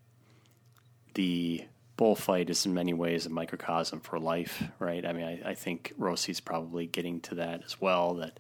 the 1.14 1.66
bullfight 1.98 2.50
is 2.50 2.66
in 2.66 2.74
many 2.74 2.94
ways 2.94 3.26
a 3.26 3.30
microcosm 3.30 4.02
for 4.02 4.20
life, 4.20 4.64
right? 4.80 5.06
I 5.06 5.14
mean, 5.14 5.26
I, 5.26 5.52
I 5.52 5.54
think 5.54 5.94
Rosi's 5.98 6.40
probably 6.40 6.88
getting 6.88 7.22
to 7.22 7.36
that 7.36 7.64
as 7.66 7.80
well. 7.80 8.16
That 8.16 8.40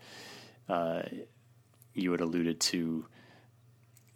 uh, 0.68 1.04
you 1.94 2.12
had 2.12 2.22
alluded 2.22 2.60
to 2.60 3.06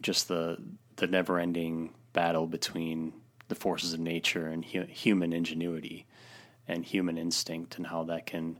just 0.01 0.27
the 0.27 0.57
the 0.97 1.07
never 1.07 1.39
ending 1.39 1.93
battle 2.13 2.47
between 2.47 3.13
the 3.47 3.55
forces 3.55 3.93
of 3.93 3.99
nature 3.99 4.47
and 4.47 4.65
hu- 4.65 4.83
human 4.83 5.33
ingenuity 5.33 6.05
and 6.67 6.85
human 6.85 7.17
instinct, 7.17 7.77
and 7.77 7.87
how 7.87 8.03
that 8.03 8.25
can 8.25 8.59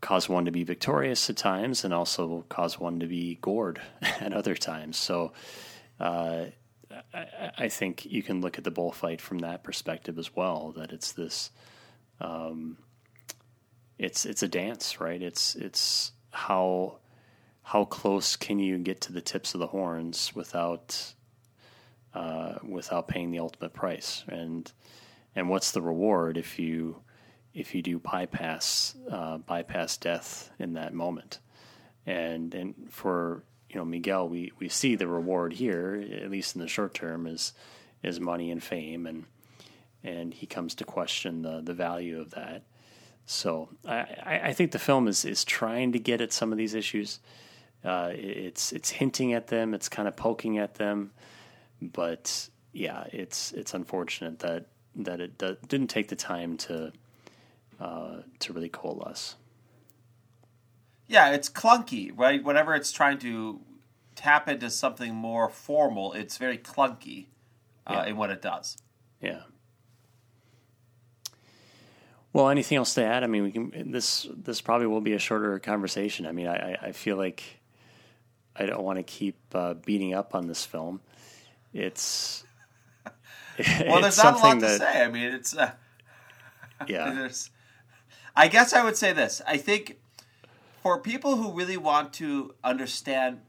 cause 0.00 0.28
one 0.28 0.44
to 0.44 0.50
be 0.50 0.62
victorious 0.62 1.28
at 1.28 1.36
times 1.36 1.84
and 1.84 1.92
also 1.92 2.44
cause 2.48 2.78
one 2.78 3.00
to 3.00 3.06
be 3.06 3.38
gored 3.40 3.80
at 4.02 4.32
other 4.32 4.54
times. 4.54 4.96
So. 4.96 5.32
Uh, 6.00 6.46
I, 7.12 7.50
I, 7.58 7.68
think 7.68 8.06
you 8.06 8.22
can 8.22 8.40
look 8.40 8.58
at 8.58 8.64
the 8.64 8.70
bullfight 8.70 9.20
from 9.20 9.38
that 9.40 9.62
perspective 9.62 10.18
as 10.18 10.34
well. 10.34 10.72
That 10.76 10.92
it's 10.92 11.12
this, 11.12 11.50
um, 12.20 12.78
it's 13.98 14.24
it's 14.24 14.42
a 14.42 14.48
dance, 14.48 15.00
right? 15.00 15.20
It's 15.20 15.54
it's 15.54 16.12
how 16.30 16.98
how 17.62 17.84
close 17.84 18.36
can 18.36 18.58
you 18.58 18.78
get 18.78 19.00
to 19.02 19.12
the 19.12 19.20
tips 19.20 19.54
of 19.54 19.60
the 19.60 19.66
horns 19.66 20.32
without 20.34 21.14
uh, 22.14 22.54
without 22.66 23.08
paying 23.08 23.30
the 23.30 23.38
ultimate 23.38 23.72
price, 23.72 24.24
and 24.28 24.70
and 25.34 25.48
what's 25.48 25.72
the 25.72 25.82
reward 25.82 26.36
if 26.36 26.58
you 26.58 27.02
if 27.54 27.74
you 27.74 27.82
do 27.82 27.98
bypass 27.98 28.94
uh, 29.10 29.38
bypass 29.38 29.96
death 29.96 30.50
in 30.58 30.74
that 30.74 30.94
moment, 30.94 31.40
and 32.06 32.54
and 32.54 32.74
for 32.90 33.44
you 33.70 33.76
know 33.76 33.84
Miguel, 33.84 34.28
we, 34.28 34.52
we 34.58 34.68
see 34.68 34.94
the 34.94 35.06
reward 35.06 35.52
here, 35.52 36.02
at 36.22 36.30
least 36.30 36.54
in 36.54 36.60
the 36.60 36.68
short 36.68 36.94
term, 36.94 37.26
is 37.26 37.52
is 38.02 38.20
money 38.20 38.50
and 38.50 38.62
fame, 38.62 39.06
and 39.06 39.24
and 40.02 40.32
he 40.32 40.46
comes 40.46 40.74
to 40.76 40.84
question 40.84 41.42
the 41.42 41.60
the 41.60 41.74
value 41.74 42.20
of 42.20 42.30
that. 42.30 42.62
So 43.26 43.68
I, 43.86 44.40
I 44.44 44.52
think 44.54 44.72
the 44.72 44.78
film 44.78 45.06
is 45.06 45.24
is 45.24 45.44
trying 45.44 45.92
to 45.92 45.98
get 45.98 46.20
at 46.20 46.32
some 46.32 46.50
of 46.50 46.58
these 46.58 46.74
issues. 46.74 47.20
Uh, 47.84 48.10
it's 48.14 48.72
it's 48.72 48.90
hinting 48.90 49.34
at 49.34 49.48
them, 49.48 49.74
it's 49.74 49.88
kind 49.88 50.08
of 50.08 50.16
poking 50.16 50.58
at 50.58 50.74
them, 50.74 51.12
but 51.80 52.48
yeah, 52.72 53.04
it's 53.12 53.52
it's 53.52 53.74
unfortunate 53.74 54.38
that 54.40 54.66
that 54.96 55.20
it 55.20 55.38
didn't 55.68 55.88
take 55.88 56.08
the 56.08 56.16
time 56.16 56.56
to 56.56 56.92
uh, 57.80 58.16
to 58.40 58.52
really 58.52 58.68
coalesce. 58.68 59.36
Yeah, 61.08 61.30
it's 61.30 61.48
clunky, 61.48 62.12
right? 62.14 62.44
Whenever 62.44 62.74
it's 62.74 62.92
trying 62.92 63.18
to 63.20 63.60
tap 64.14 64.48
into 64.48 64.68
something 64.68 65.14
more 65.14 65.48
formal, 65.48 66.12
it's 66.12 66.36
very 66.36 66.58
clunky 66.58 67.26
uh, 67.86 68.02
yeah. 68.04 68.10
in 68.10 68.16
what 68.16 68.30
it 68.30 68.42
does. 68.42 68.76
Yeah. 69.20 69.40
Well, 72.32 72.50
anything 72.50 72.76
else 72.76 72.94
to 72.94 73.04
add? 73.04 73.24
I 73.24 73.26
mean, 73.26 73.42
we 73.42 73.50
can. 73.50 73.90
This 73.90 74.28
this 74.36 74.60
probably 74.60 74.86
will 74.86 75.00
be 75.00 75.14
a 75.14 75.18
shorter 75.18 75.58
conversation. 75.58 76.26
I 76.26 76.32
mean, 76.32 76.46
I 76.46 76.76
I 76.80 76.92
feel 76.92 77.16
like 77.16 77.42
I 78.54 78.66
don't 78.66 78.82
want 78.82 78.98
to 78.98 79.02
keep 79.02 79.36
uh, 79.54 79.74
beating 79.74 80.12
up 80.12 80.34
on 80.34 80.46
this 80.46 80.64
film. 80.64 81.00
It's 81.72 82.44
well, 83.86 84.02
there's 84.02 84.18
not 84.18 84.34
a 84.34 84.38
lot 84.38 84.60
that, 84.60 84.68
to 84.68 84.78
say. 84.78 85.02
I 85.02 85.08
mean, 85.08 85.34
it's 85.34 85.56
uh, 85.56 85.72
yeah. 86.86 87.28
I 88.36 88.48
guess 88.48 88.72
I 88.72 88.84
would 88.84 88.96
say 88.96 89.12
this. 89.12 89.40
I 89.46 89.56
think 89.56 89.98
for 90.82 91.00
people 91.00 91.36
who 91.36 91.52
really 91.52 91.76
want 91.76 92.12
to 92.14 92.54
understand 92.62 93.40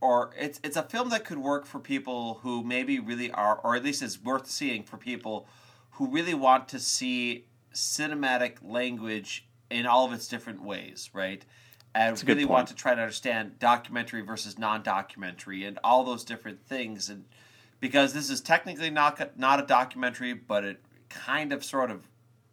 or 0.00 0.30
it's 0.38 0.60
it's 0.64 0.76
a 0.76 0.82
film 0.82 1.10
that 1.10 1.24
could 1.24 1.38
work 1.38 1.66
for 1.66 1.78
people 1.78 2.40
who 2.42 2.62
maybe 2.62 2.98
really 2.98 3.30
are 3.30 3.60
or 3.62 3.76
at 3.76 3.84
least 3.84 4.02
is 4.02 4.22
worth 4.22 4.48
seeing 4.48 4.82
for 4.82 4.96
people 4.96 5.46
who 5.92 6.06
really 6.10 6.34
want 6.34 6.68
to 6.68 6.78
see 6.78 7.44
cinematic 7.74 8.56
language 8.62 9.46
in 9.70 9.86
all 9.86 10.06
of 10.06 10.12
its 10.12 10.26
different 10.26 10.62
ways, 10.62 11.10
right? 11.12 11.44
And 11.94 12.22
really 12.26 12.44
want 12.44 12.68
to 12.68 12.74
try 12.74 12.94
to 12.94 13.00
understand 13.00 13.58
documentary 13.58 14.22
versus 14.22 14.58
non-documentary 14.58 15.64
and 15.64 15.78
all 15.82 16.04
those 16.04 16.24
different 16.24 16.64
things 16.64 17.08
and 17.08 17.24
because 17.80 18.12
this 18.12 18.30
is 18.30 18.40
technically 18.40 18.90
not 18.90 19.38
not 19.38 19.60
a 19.60 19.66
documentary, 19.66 20.34
but 20.34 20.64
it 20.64 20.80
kind 21.08 21.52
of 21.52 21.64
sort 21.64 21.90
of 21.90 22.06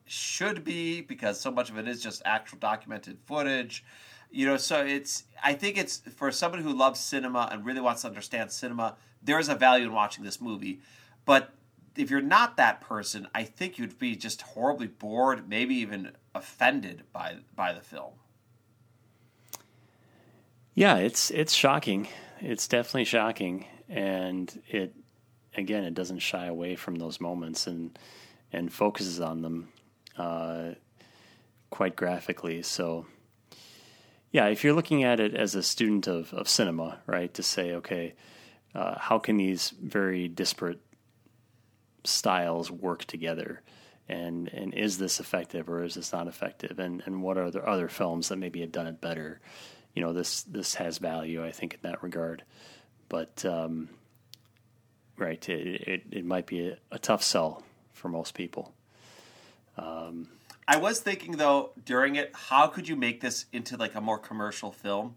should 0.05 0.63
be 0.63 1.01
because 1.01 1.39
so 1.39 1.51
much 1.51 1.69
of 1.69 1.77
it 1.77 1.87
is 1.87 2.01
just 2.01 2.21
actual 2.25 2.57
documented 2.59 3.17
footage. 3.25 3.83
You 4.29 4.45
know, 4.45 4.57
so 4.57 4.85
it's 4.85 5.23
I 5.43 5.53
think 5.53 5.77
it's 5.77 5.97
for 6.15 6.31
somebody 6.31 6.63
who 6.63 6.73
loves 6.73 6.99
cinema 6.99 7.49
and 7.51 7.65
really 7.65 7.81
wants 7.81 8.01
to 8.01 8.07
understand 8.07 8.51
cinema, 8.51 8.95
there 9.21 9.39
is 9.39 9.49
a 9.49 9.55
value 9.55 9.85
in 9.85 9.93
watching 9.93 10.23
this 10.23 10.41
movie. 10.41 10.81
But 11.25 11.53
if 11.95 12.11
you're 12.11 12.21
not 12.21 12.57
that 12.57 12.81
person, 12.81 13.27
I 13.33 13.43
think 13.43 13.77
you'd 13.77 13.97
be 13.97 14.15
just 14.15 14.41
horribly 14.41 14.87
bored, 14.87 15.49
maybe 15.49 15.75
even 15.75 16.11
offended 16.35 17.03
by 17.11 17.37
by 17.55 17.73
the 17.73 17.81
film. 17.81 18.13
Yeah, 20.75 20.97
it's 20.97 21.31
it's 21.31 21.53
shocking. 21.53 22.07
It's 22.39 22.67
definitely 22.67 23.05
shocking, 23.05 23.65
and 23.89 24.61
it 24.67 24.93
again, 25.55 25.83
it 25.83 25.93
doesn't 25.93 26.19
shy 26.19 26.45
away 26.45 26.75
from 26.75 26.95
those 26.95 27.19
moments 27.19 27.67
and 27.67 27.97
and 28.53 28.71
focuses 28.71 29.19
on 29.19 29.41
them 29.41 29.69
uh, 30.17 30.69
quite 31.69 31.95
graphically. 31.95 32.61
So, 32.61 33.07
yeah, 34.31 34.47
if 34.47 34.63
you're 34.63 34.73
looking 34.73 35.03
at 35.03 35.19
it 35.19 35.33
as 35.33 35.55
a 35.55 35.63
student 35.63 36.07
of 36.07 36.33
of 36.33 36.47
cinema, 36.47 36.99
right, 37.05 37.33
to 37.33 37.43
say, 37.43 37.73
okay, 37.75 38.13
uh, 38.75 38.97
how 38.97 39.19
can 39.19 39.37
these 39.37 39.73
very 39.81 40.27
disparate 40.27 40.81
styles 42.03 42.69
work 42.71 43.05
together? 43.05 43.61
And 44.09 44.47
and 44.53 44.73
is 44.73 44.97
this 44.97 45.19
effective 45.19 45.69
or 45.69 45.83
is 45.83 45.95
this 45.95 46.13
not 46.13 46.27
effective? 46.27 46.79
And 46.79 47.03
and 47.05 47.21
what 47.21 47.37
are 47.37 47.51
the 47.51 47.63
other 47.63 47.89
films 47.89 48.29
that 48.29 48.37
maybe 48.37 48.61
have 48.61 48.71
done 48.71 48.87
it 48.87 49.01
better? 49.01 49.41
you 49.97 50.03
know 50.03 50.13
this 50.13 50.43
this 50.43 50.75
has 50.75 50.99
value 50.99 51.43
I 51.43 51.51
think 51.51 51.73
in 51.73 51.79
that 51.81 52.03
regard 52.03 52.43
but 53.09 53.43
um, 53.45 53.89
right 55.17 55.49
it, 55.49 55.87
it, 55.87 56.03
it 56.11 56.23
might 56.23 56.45
be 56.45 56.67
a, 56.67 56.77
a, 56.91 56.99
tough 56.99 57.23
sell 57.23 57.63
for 57.93 58.07
most 58.07 58.35
people 58.35 58.75
um, 59.75 60.27
I 60.67 60.77
was 60.77 60.99
thinking 60.99 61.33
though 61.33 61.71
during 61.85 62.15
it 62.15 62.31
how 62.33 62.67
could 62.67 62.87
you 62.87 62.95
make 62.95 63.21
this 63.21 63.45
into 63.51 63.77
like 63.77 63.95
a 63.95 64.01
more 64.01 64.17
commercial 64.17 64.71
film 64.71 65.15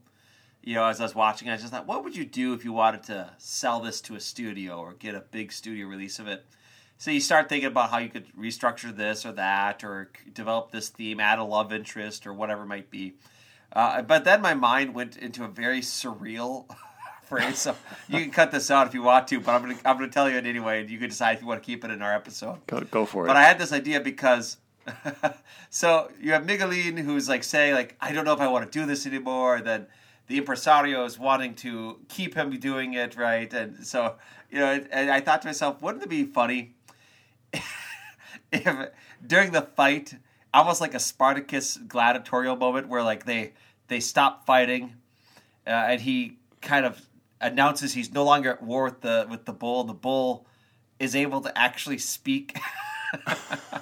you 0.63 0.75
know 0.75 0.85
as 0.85 1.01
I 1.01 1.05
was 1.05 1.15
watching 1.15 1.49
I 1.49 1.57
just 1.57 1.73
thought 1.73 1.87
what 1.87 2.05
would 2.05 2.17
you 2.17 2.25
do 2.25 2.55
if 2.55 2.65
you 2.65 2.73
wanted 2.73 3.03
to 3.05 3.31
sell 3.39 3.81
this 3.81 4.01
to 4.03 4.15
a 4.15 4.21
studio 4.21 4.79
or 4.79 4.93
get 4.95 5.15
a 5.15 5.21
big 5.21 5.53
studio 5.53 5.87
release 5.87 6.19
of 6.19 6.29
it 6.29 6.45
so 6.99 7.11
you 7.11 7.21
start 7.21 7.49
thinking 7.49 7.69
about 7.69 7.91
how 7.91 7.99
you 7.99 8.09
could 8.09 8.27
restructure 8.39 8.95
this 8.95 9.25
or 9.25 9.33
that 9.33 9.83
or 9.83 10.11
develop 10.33 10.71
this 10.71 10.89
theme 10.89 11.21
add 11.21 11.39
a 11.39 11.45
love 11.45 11.73
interest 11.73 12.27
or 12.27 12.33
whatever 12.33 12.63
it 12.63 12.67
might 12.67 12.91
be 12.91 13.15
uh, 13.73 14.03
but 14.03 14.25
then 14.25 14.41
my 14.41 14.55
mind 14.55 14.95
went 14.95 15.17
into 15.17 15.45
a 15.45 15.49
very 15.49 15.81
surreal 15.81 16.67
phrase. 17.31 17.59
So 17.59 17.77
you 18.09 18.21
can 18.21 18.31
cut 18.31 18.51
this 18.51 18.71
out 18.71 18.87
if 18.87 18.95
you 18.95 19.03
want 19.03 19.29
to, 19.29 19.41
but 19.41 19.55
I'm 19.55 19.63
gonna 19.63 19.79
I'm 19.85 19.97
gonna 19.97 20.09
tell 20.09 20.29
you 20.29 20.37
it 20.37 20.45
anyway, 20.45 20.81
and 20.81 20.91
you 20.91 20.99
can 20.99 21.09
decide 21.09 21.37
if 21.37 21.41
you 21.41 21.47
want 21.47 21.63
to 21.63 21.67
keep 21.67 21.85
it 21.85 21.91
in 21.91 22.03
our 22.03 22.15
episode. 22.15 22.59
Go, 22.67 22.81
go 22.81 23.07
for 23.07 23.25
it. 23.25 23.29
But 23.29 23.37
I 23.37 23.43
had 23.43 23.59
this 23.59 23.73
idea 23.73 24.01
because. 24.01 24.59
So 25.71 26.11
you 26.21 26.33
have 26.33 26.45
Miguelin 26.45 26.99
who's 26.99 27.29
like 27.29 27.45
saying 27.45 27.75
like 27.75 27.97
I 28.01 28.13
don't 28.13 28.25
know 28.25 28.33
if 28.33 28.41
I 28.41 28.49
want 28.49 28.71
to 28.71 28.79
do 28.79 28.87
this 28.87 29.07
anymore. 29.07 29.61
Then 29.61 29.87
the 30.27 30.39
impresario 30.39 31.05
is 31.05 31.19
wanting 31.19 31.55
to 31.57 31.99
keep 32.09 32.35
him 32.35 32.59
doing 32.59 32.95
it 32.95 33.17
right, 33.17 33.53
and 33.53 33.85
so 33.87 34.17
you 34.51 34.59
know. 34.59 34.85
And 34.91 35.11
I 35.11 35.21
thought 35.21 35.43
to 35.43 35.49
myself, 35.49 35.83
wouldn't 35.83 36.03
it 36.03 36.09
be 36.09 36.25
funny 36.25 36.75
if 38.53 38.91
during 39.27 39.53
the 39.53 39.63
fight 39.63 40.15
almost 40.53 40.81
like 40.81 40.95
a 40.95 41.01
Spartacus 41.01 41.77
gladiatorial 41.77 42.57
moment 42.57 42.89
where 42.89 43.03
like 43.03 43.25
they 43.25 43.53
they 43.89 44.01
stop 44.01 44.47
fighting, 44.47 44.95
uh, 45.67 45.71
and 45.71 46.01
he 46.01 46.39
kind 46.61 46.87
of 46.87 47.07
announces 47.41 47.95
he's 47.95 48.13
no 48.13 48.25
longer 48.25 48.51
at 48.51 48.63
war 48.63 48.85
with 48.85 49.01
the 49.01 49.27
with 49.29 49.45
the 49.45 49.53
bull. 49.53 49.85
The 49.85 49.95
bull 49.95 50.47
is 50.99 51.15
able 51.15 51.41
to 51.41 51.57
actually 51.59 51.99
speak. 51.99 52.59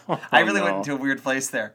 oh, 0.08 0.20
I 0.32 0.40
really 0.40 0.60
no. 0.60 0.64
went 0.64 0.76
into 0.78 0.94
a 0.94 0.96
weird 0.96 1.22
place 1.22 1.48
there. 1.48 1.74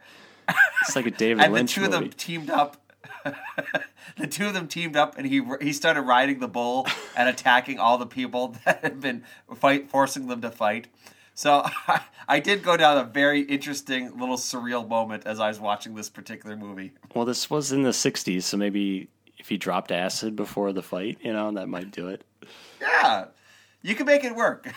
It's 0.81 0.95
like 0.95 1.05
a 1.05 1.11
David 1.11 1.43
and 1.43 1.53
Lynch 1.53 1.75
the 1.75 1.81
two 1.81 1.89
movie. 1.89 1.95
of 1.95 2.01
them 2.01 2.11
teamed 2.11 2.49
up. 2.49 2.77
the 4.17 4.27
two 4.27 4.47
of 4.47 4.53
them 4.53 4.67
teamed 4.67 4.95
up, 4.95 5.17
and 5.17 5.25
he 5.25 5.41
he 5.61 5.71
started 5.71 6.01
riding 6.01 6.39
the 6.39 6.47
bull 6.47 6.87
and 7.15 7.29
attacking 7.29 7.79
all 7.79 7.97
the 7.97 8.05
people 8.05 8.55
that 8.65 8.81
had 8.81 8.99
been 8.99 9.23
fight, 9.55 9.89
forcing 9.89 10.27
them 10.27 10.41
to 10.41 10.51
fight. 10.51 10.87
So 11.33 11.65
I 12.27 12.39
did 12.39 12.63
go 12.63 12.77
down 12.77 12.97
a 12.97 13.03
very 13.03 13.41
interesting 13.41 14.19
little 14.19 14.37
surreal 14.37 14.87
moment 14.87 15.25
as 15.25 15.39
I 15.39 15.47
was 15.47 15.59
watching 15.59 15.95
this 15.95 16.09
particular 16.09 16.55
movie. 16.55 16.91
Well, 17.15 17.25
this 17.25 17.49
was 17.49 17.71
in 17.71 17.83
the 17.83 17.89
60s, 17.89 18.43
so 18.43 18.57
maybe 18.57 19.07
if 19.39 19.49
he 19.49 19.57
dropped 19.57 19.91
acid 19.91 20.35
before 20.35 20.73
the 20.73 20.83
fight, 20.83 21.17
you 21.21 21.33
know, 21.33 21.51
that 21.53 21.67
might 21.67 21.91
do 21.91 22.07
it. 22.09 22.23
Yeah, 22.79 23.25
you 23.81 23.95
can 23.95 24.05
make 24.05 24.23
it 24.23 24.35
work. 24.35 24.71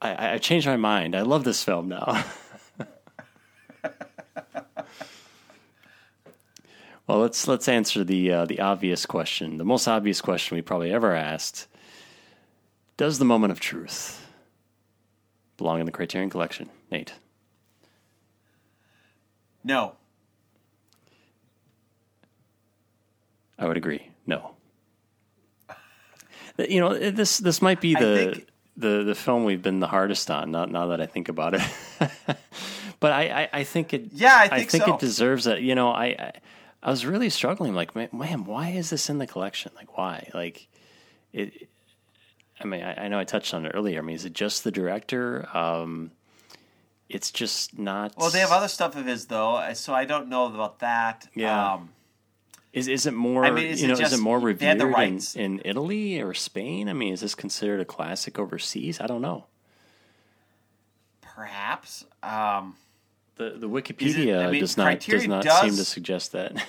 I, 0.00 0.34
I 0.34 0.38
changed 0.38 0.66
my 0.66 0.76
mind. 0.76 1.14
I 1.16 1.22
love 1.22 1.44
this 1.44 1.64
film 1.64 1.88
now. 1.88 2.24
well, 7.06 7.18
let's 7.20 7.48
let's 7.48 7.68
answer 7.68 8.04
the 8.04 8.30
uh, 8.32 8.44
the 8.44 8.60
obvious 8.60 9.06
question, 9.06 9.58
the 9.58 9.64
most 9.64 9.88
obvious 9.88 10.20
question 10.20 10.56
we 10.56 10.62
probably 10.62 10.92
ever 10.92 11.14
asked 11.14 11.66
does 12.96 13.18
the 13.18 13.24
moment 13.24 13.52
of 13.52 13.60
truth 13.60 14.26
belong 15.56 15.80
in 15.80 15.86
the 15.86 15.92
Criterion 15.92 16.30
Collection? 16.30 16.70
Nate. 16.90 17.12
No. 19.64 19.94
I 23.58 23.66
would 23.66 23.76
agree. 23.76 24.10
No. 24.26 24.52
You 26.58 26.80
know, 26.80 27.10
this 27.10 27.38
this 27.38 27.60
might 27.60 27.80
be 27.80 27.94
the 27.94 28.42
the 28.76 29.04
the 29.04 29.14
film 29.14 29.44
we've 29.44 29.62
been 29.62 29.80
the 29.80 29.86
hardest 29.86 30.30
on. 30.30 30.50
Not 30.50 30.70
now 30.70 30.86
that 30.88 31.00
I 31.00 31.06
think 31.06 31.28
about 31.28 31.54
it, 31.54 31.62
but 33.00 33.12
I, 33.12 33.42
I, 33.42 33.48
I 33.52 33.64
think 33.64 33.94
it. 33.94 34.12
Yeah, 34.12 34.36
I 34.36 34.48
think, 34.48 34.52
I 34.52 34.64
think 34.64 34.84
so. 34.84 34.94
it 34.94 35.00
deserves 35.00 35.46
it. 35.46 35.60
You 35.60 35.74
know, 35.74 35.90
I, 35.90 36.06
I 36.06 36.32
I 36.82 36.90
was 36.90 37.06
really 37.06 37.30
struggling. 37.30 37.74
Like, 37.74 37.94
man, 37.96 38.44
why 38.44 38.70
is 38.70 38.90
this 38.90 39.10
in 39.10 39.18
the 39.18 39.26
collection? 39.26 39.72
Like, 39.74 39.96
why? 39.96 40.30
Like, 40.34 40.68
it 41.32 41.68
I 42.60 42.64
mean, 42.64 42.82
I, 42.82 43.04
I, 43.04 43.08
know 43.08 43.18
I 43.18 43.24
touched 43.24 43.52
on 43.54 43.66
it 43.66 43.72
earlier. 43.74 43.98
I 43.98 44.02
mean, 44.02 44.16
is 44.16 44.24
it 44.24 44.32
just 44.32 44.64
the 44.64 44.70
director? 44.70 45.46
Um, 45.54 46.12
it's 47.08 47.30
just 47.30 47.78
not. 47.78 48.14
Well, 48.16 48.30
they 48.30 48.40
have 48.40 48.52
other 48.52 48.68
stuff 48.68 48.96
of 48.96 49.06
his 49.06 49.26
though, 49.26 49.62
so 49.74 49.94
I 49.94 50.04
don't 50.04 50.28
know 50.28 50.46
about 50.46 50.80
that. 50.80 51.28
Yeah. 51.34 51.74
Um, 51.74 51.90
is 52.76 52.88
is 52.88 53.06
it 53.06 53.14
more? 53.14 53.46
I 53.46 53.50
mean, 53.50 53.64
is 53.64 53.80
you 53.80 53.88
know, 53.88 53.94
just, 53.94 54.12
is 54.12 54.18
it 54.18 54.22
more 54.22 54.38
revered 54.38 54.82
in, 54.82 55.20
in 55.34 55.62
Italy 55.64 56.20
or 56.20 56.34
Spain? 56.34 56.90
I 56.90 56.92
mean, 56.92 57.14
is 57.14 57.22
this 57.22 57.34
considered 57.34 57.80
a 57.80 57.86
classic 57.86 58.38
overseas? 58.38 59.00
I 59.00 59.06
don't 59.06 59.22
know. 59.22 59.46
Perhaps. 61.22 62.04
Um, 62.22 62.76
the 63.36 63.54
the 63.56 63.66
Wikipedia 63.66 64.42
it, 64.42 64.46
I 64.46 64.50
mean, 64.50 64.60
does 64.60 64.76
not 64.76 65.00
does 65.00 65.26
not 65.26 65.42
does, 65.42 65.60
seem 65.62 65.70
to 65.70 65.86
suggest 65.86 66.32
that. 66.32 66.62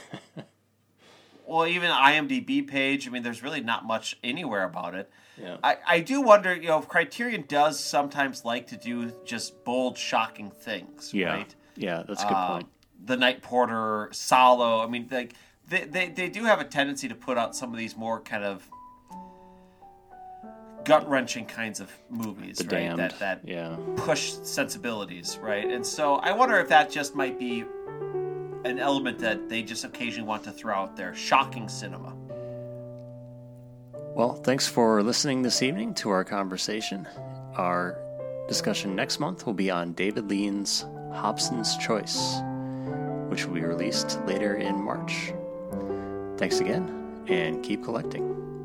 well, 1.45 1.67
even 1.67 1.91
IMDb 1.91 2.65
page. 2.65 3.05
I 3.05 3.11
mean, 3.11 3.23
there's 3.23 3.43
really 3.43 3.61
not 3.61 3.85
much 3.85 4.17
anywhere 4.23 4.63
about 4.63 4.95
it. 4.95 5.11
Yeah. 5.37 5.57
I, 5.61 5.77
I 5.85 5.99
do 5.99 6.21
wonder, 6.21 6.55
you 6.55 6.69
know, 6.69 6.79
if 6.79 6.87
Criterion 6.87 7.43
does 7.49 7.79
sometimes 7.79 8.45
like 8.45 8.67
to 8.67 8.77
do 8.77 9.13
just 9.25 9.63
bold, 9.65 9.97
shocking 9.97 10.51
things, 10.51 11.13
yeah. 11.13 11.27
right? 11.33 11.55
Yeah, 11.75 12.03
that's 12.07 12.23
a 12.23 12.27
good 12.27 12.33
uh, 12.33 12.53
point. 12.53 12.67
The 13.05 13.17
Night 13.17 13.43
Porter, 13.43 14.09
Salo. 14.13 14.81
I 14.81 14.87
mean, 14.87 15.07
like 15.11 15.35
they, 15.67 15.83
they 15.83 16.09
they 16.09 16.29
do 16.29 16.43
have 16.43 16.61
a 16.61 16.65
tendency 16.65 17.07
to 17.07 17.15
put 17.15 17.37
out 17.37 17.55
some 17.55 17.71
of 17.71 17.77
these 17.77 17.97
more 17.97 18.19
kind 18.21 18.43
of 18.43 18.67
gut 20.85 21.07
wrenching 21.09 21.45
kinds 21.45 21.81
of 21.81 21.91
movies, 22.09 22.57
the 22.57 22.63
right? 22.63 22.71
Damned. 22.71 22.99
That 22.99 23.19
that 23.19 23.41
yeah. 23.43 23.75
push 23.97 24.31
sensibilities, 24.43 25.37
right? 25.41 25.69
And 25.69 25.85
so 25.85 26.15
I 26.15 26.31
wonder 26.31 26.57
if 26.59 26.69
that 26.69 26.89
just 26.89 27.15
might 27.15 27.37
be 27.37 27.65
an 28.63 28.79
element 28.79 29.19
that 29.19 29.49
they 29.49 29.61
just 29.61 29.83
occasionally 29.83 30.27
want 30.27 30.43
to 30.45 30.51
throw 30.51 30.73
out 30.73 30.95
there, 30.95 31.13
shocking 31.13 31.67
cinema. 31.67 32.15
Well, 34.15 34.35
thanks 34.35 34.67
for 34.67 35.03
listening 35.03 35.41
this 35.41 35.61
evening 35.61 35.93
to 35.95 36.09
our 36.09 36.23
conversation. 36.23 37.07
Our 37.55 37.99
discussion 38.47 38.95
next 38.95 39.19
month 39.19 39.45
will 39.45 39.53
be 39.53 39.69
on 39.69 39.93
David 39.93 40.29
Lean's 40.29 40.85
Hobson's 41.11 41.77
Choice, 41.77 42.37
which 43.27 43.45
will 43.45 43.53
be 43.53 43.61
released 43.61 44.19
later 44.25 44.55
in 44.55 44.81
March. 44.81 45.33
Thanks 46.37 46.59
again, 46.59 47.23
and 47.27 47.63
keep 47.63 47.83
collecting. 47.83 48.56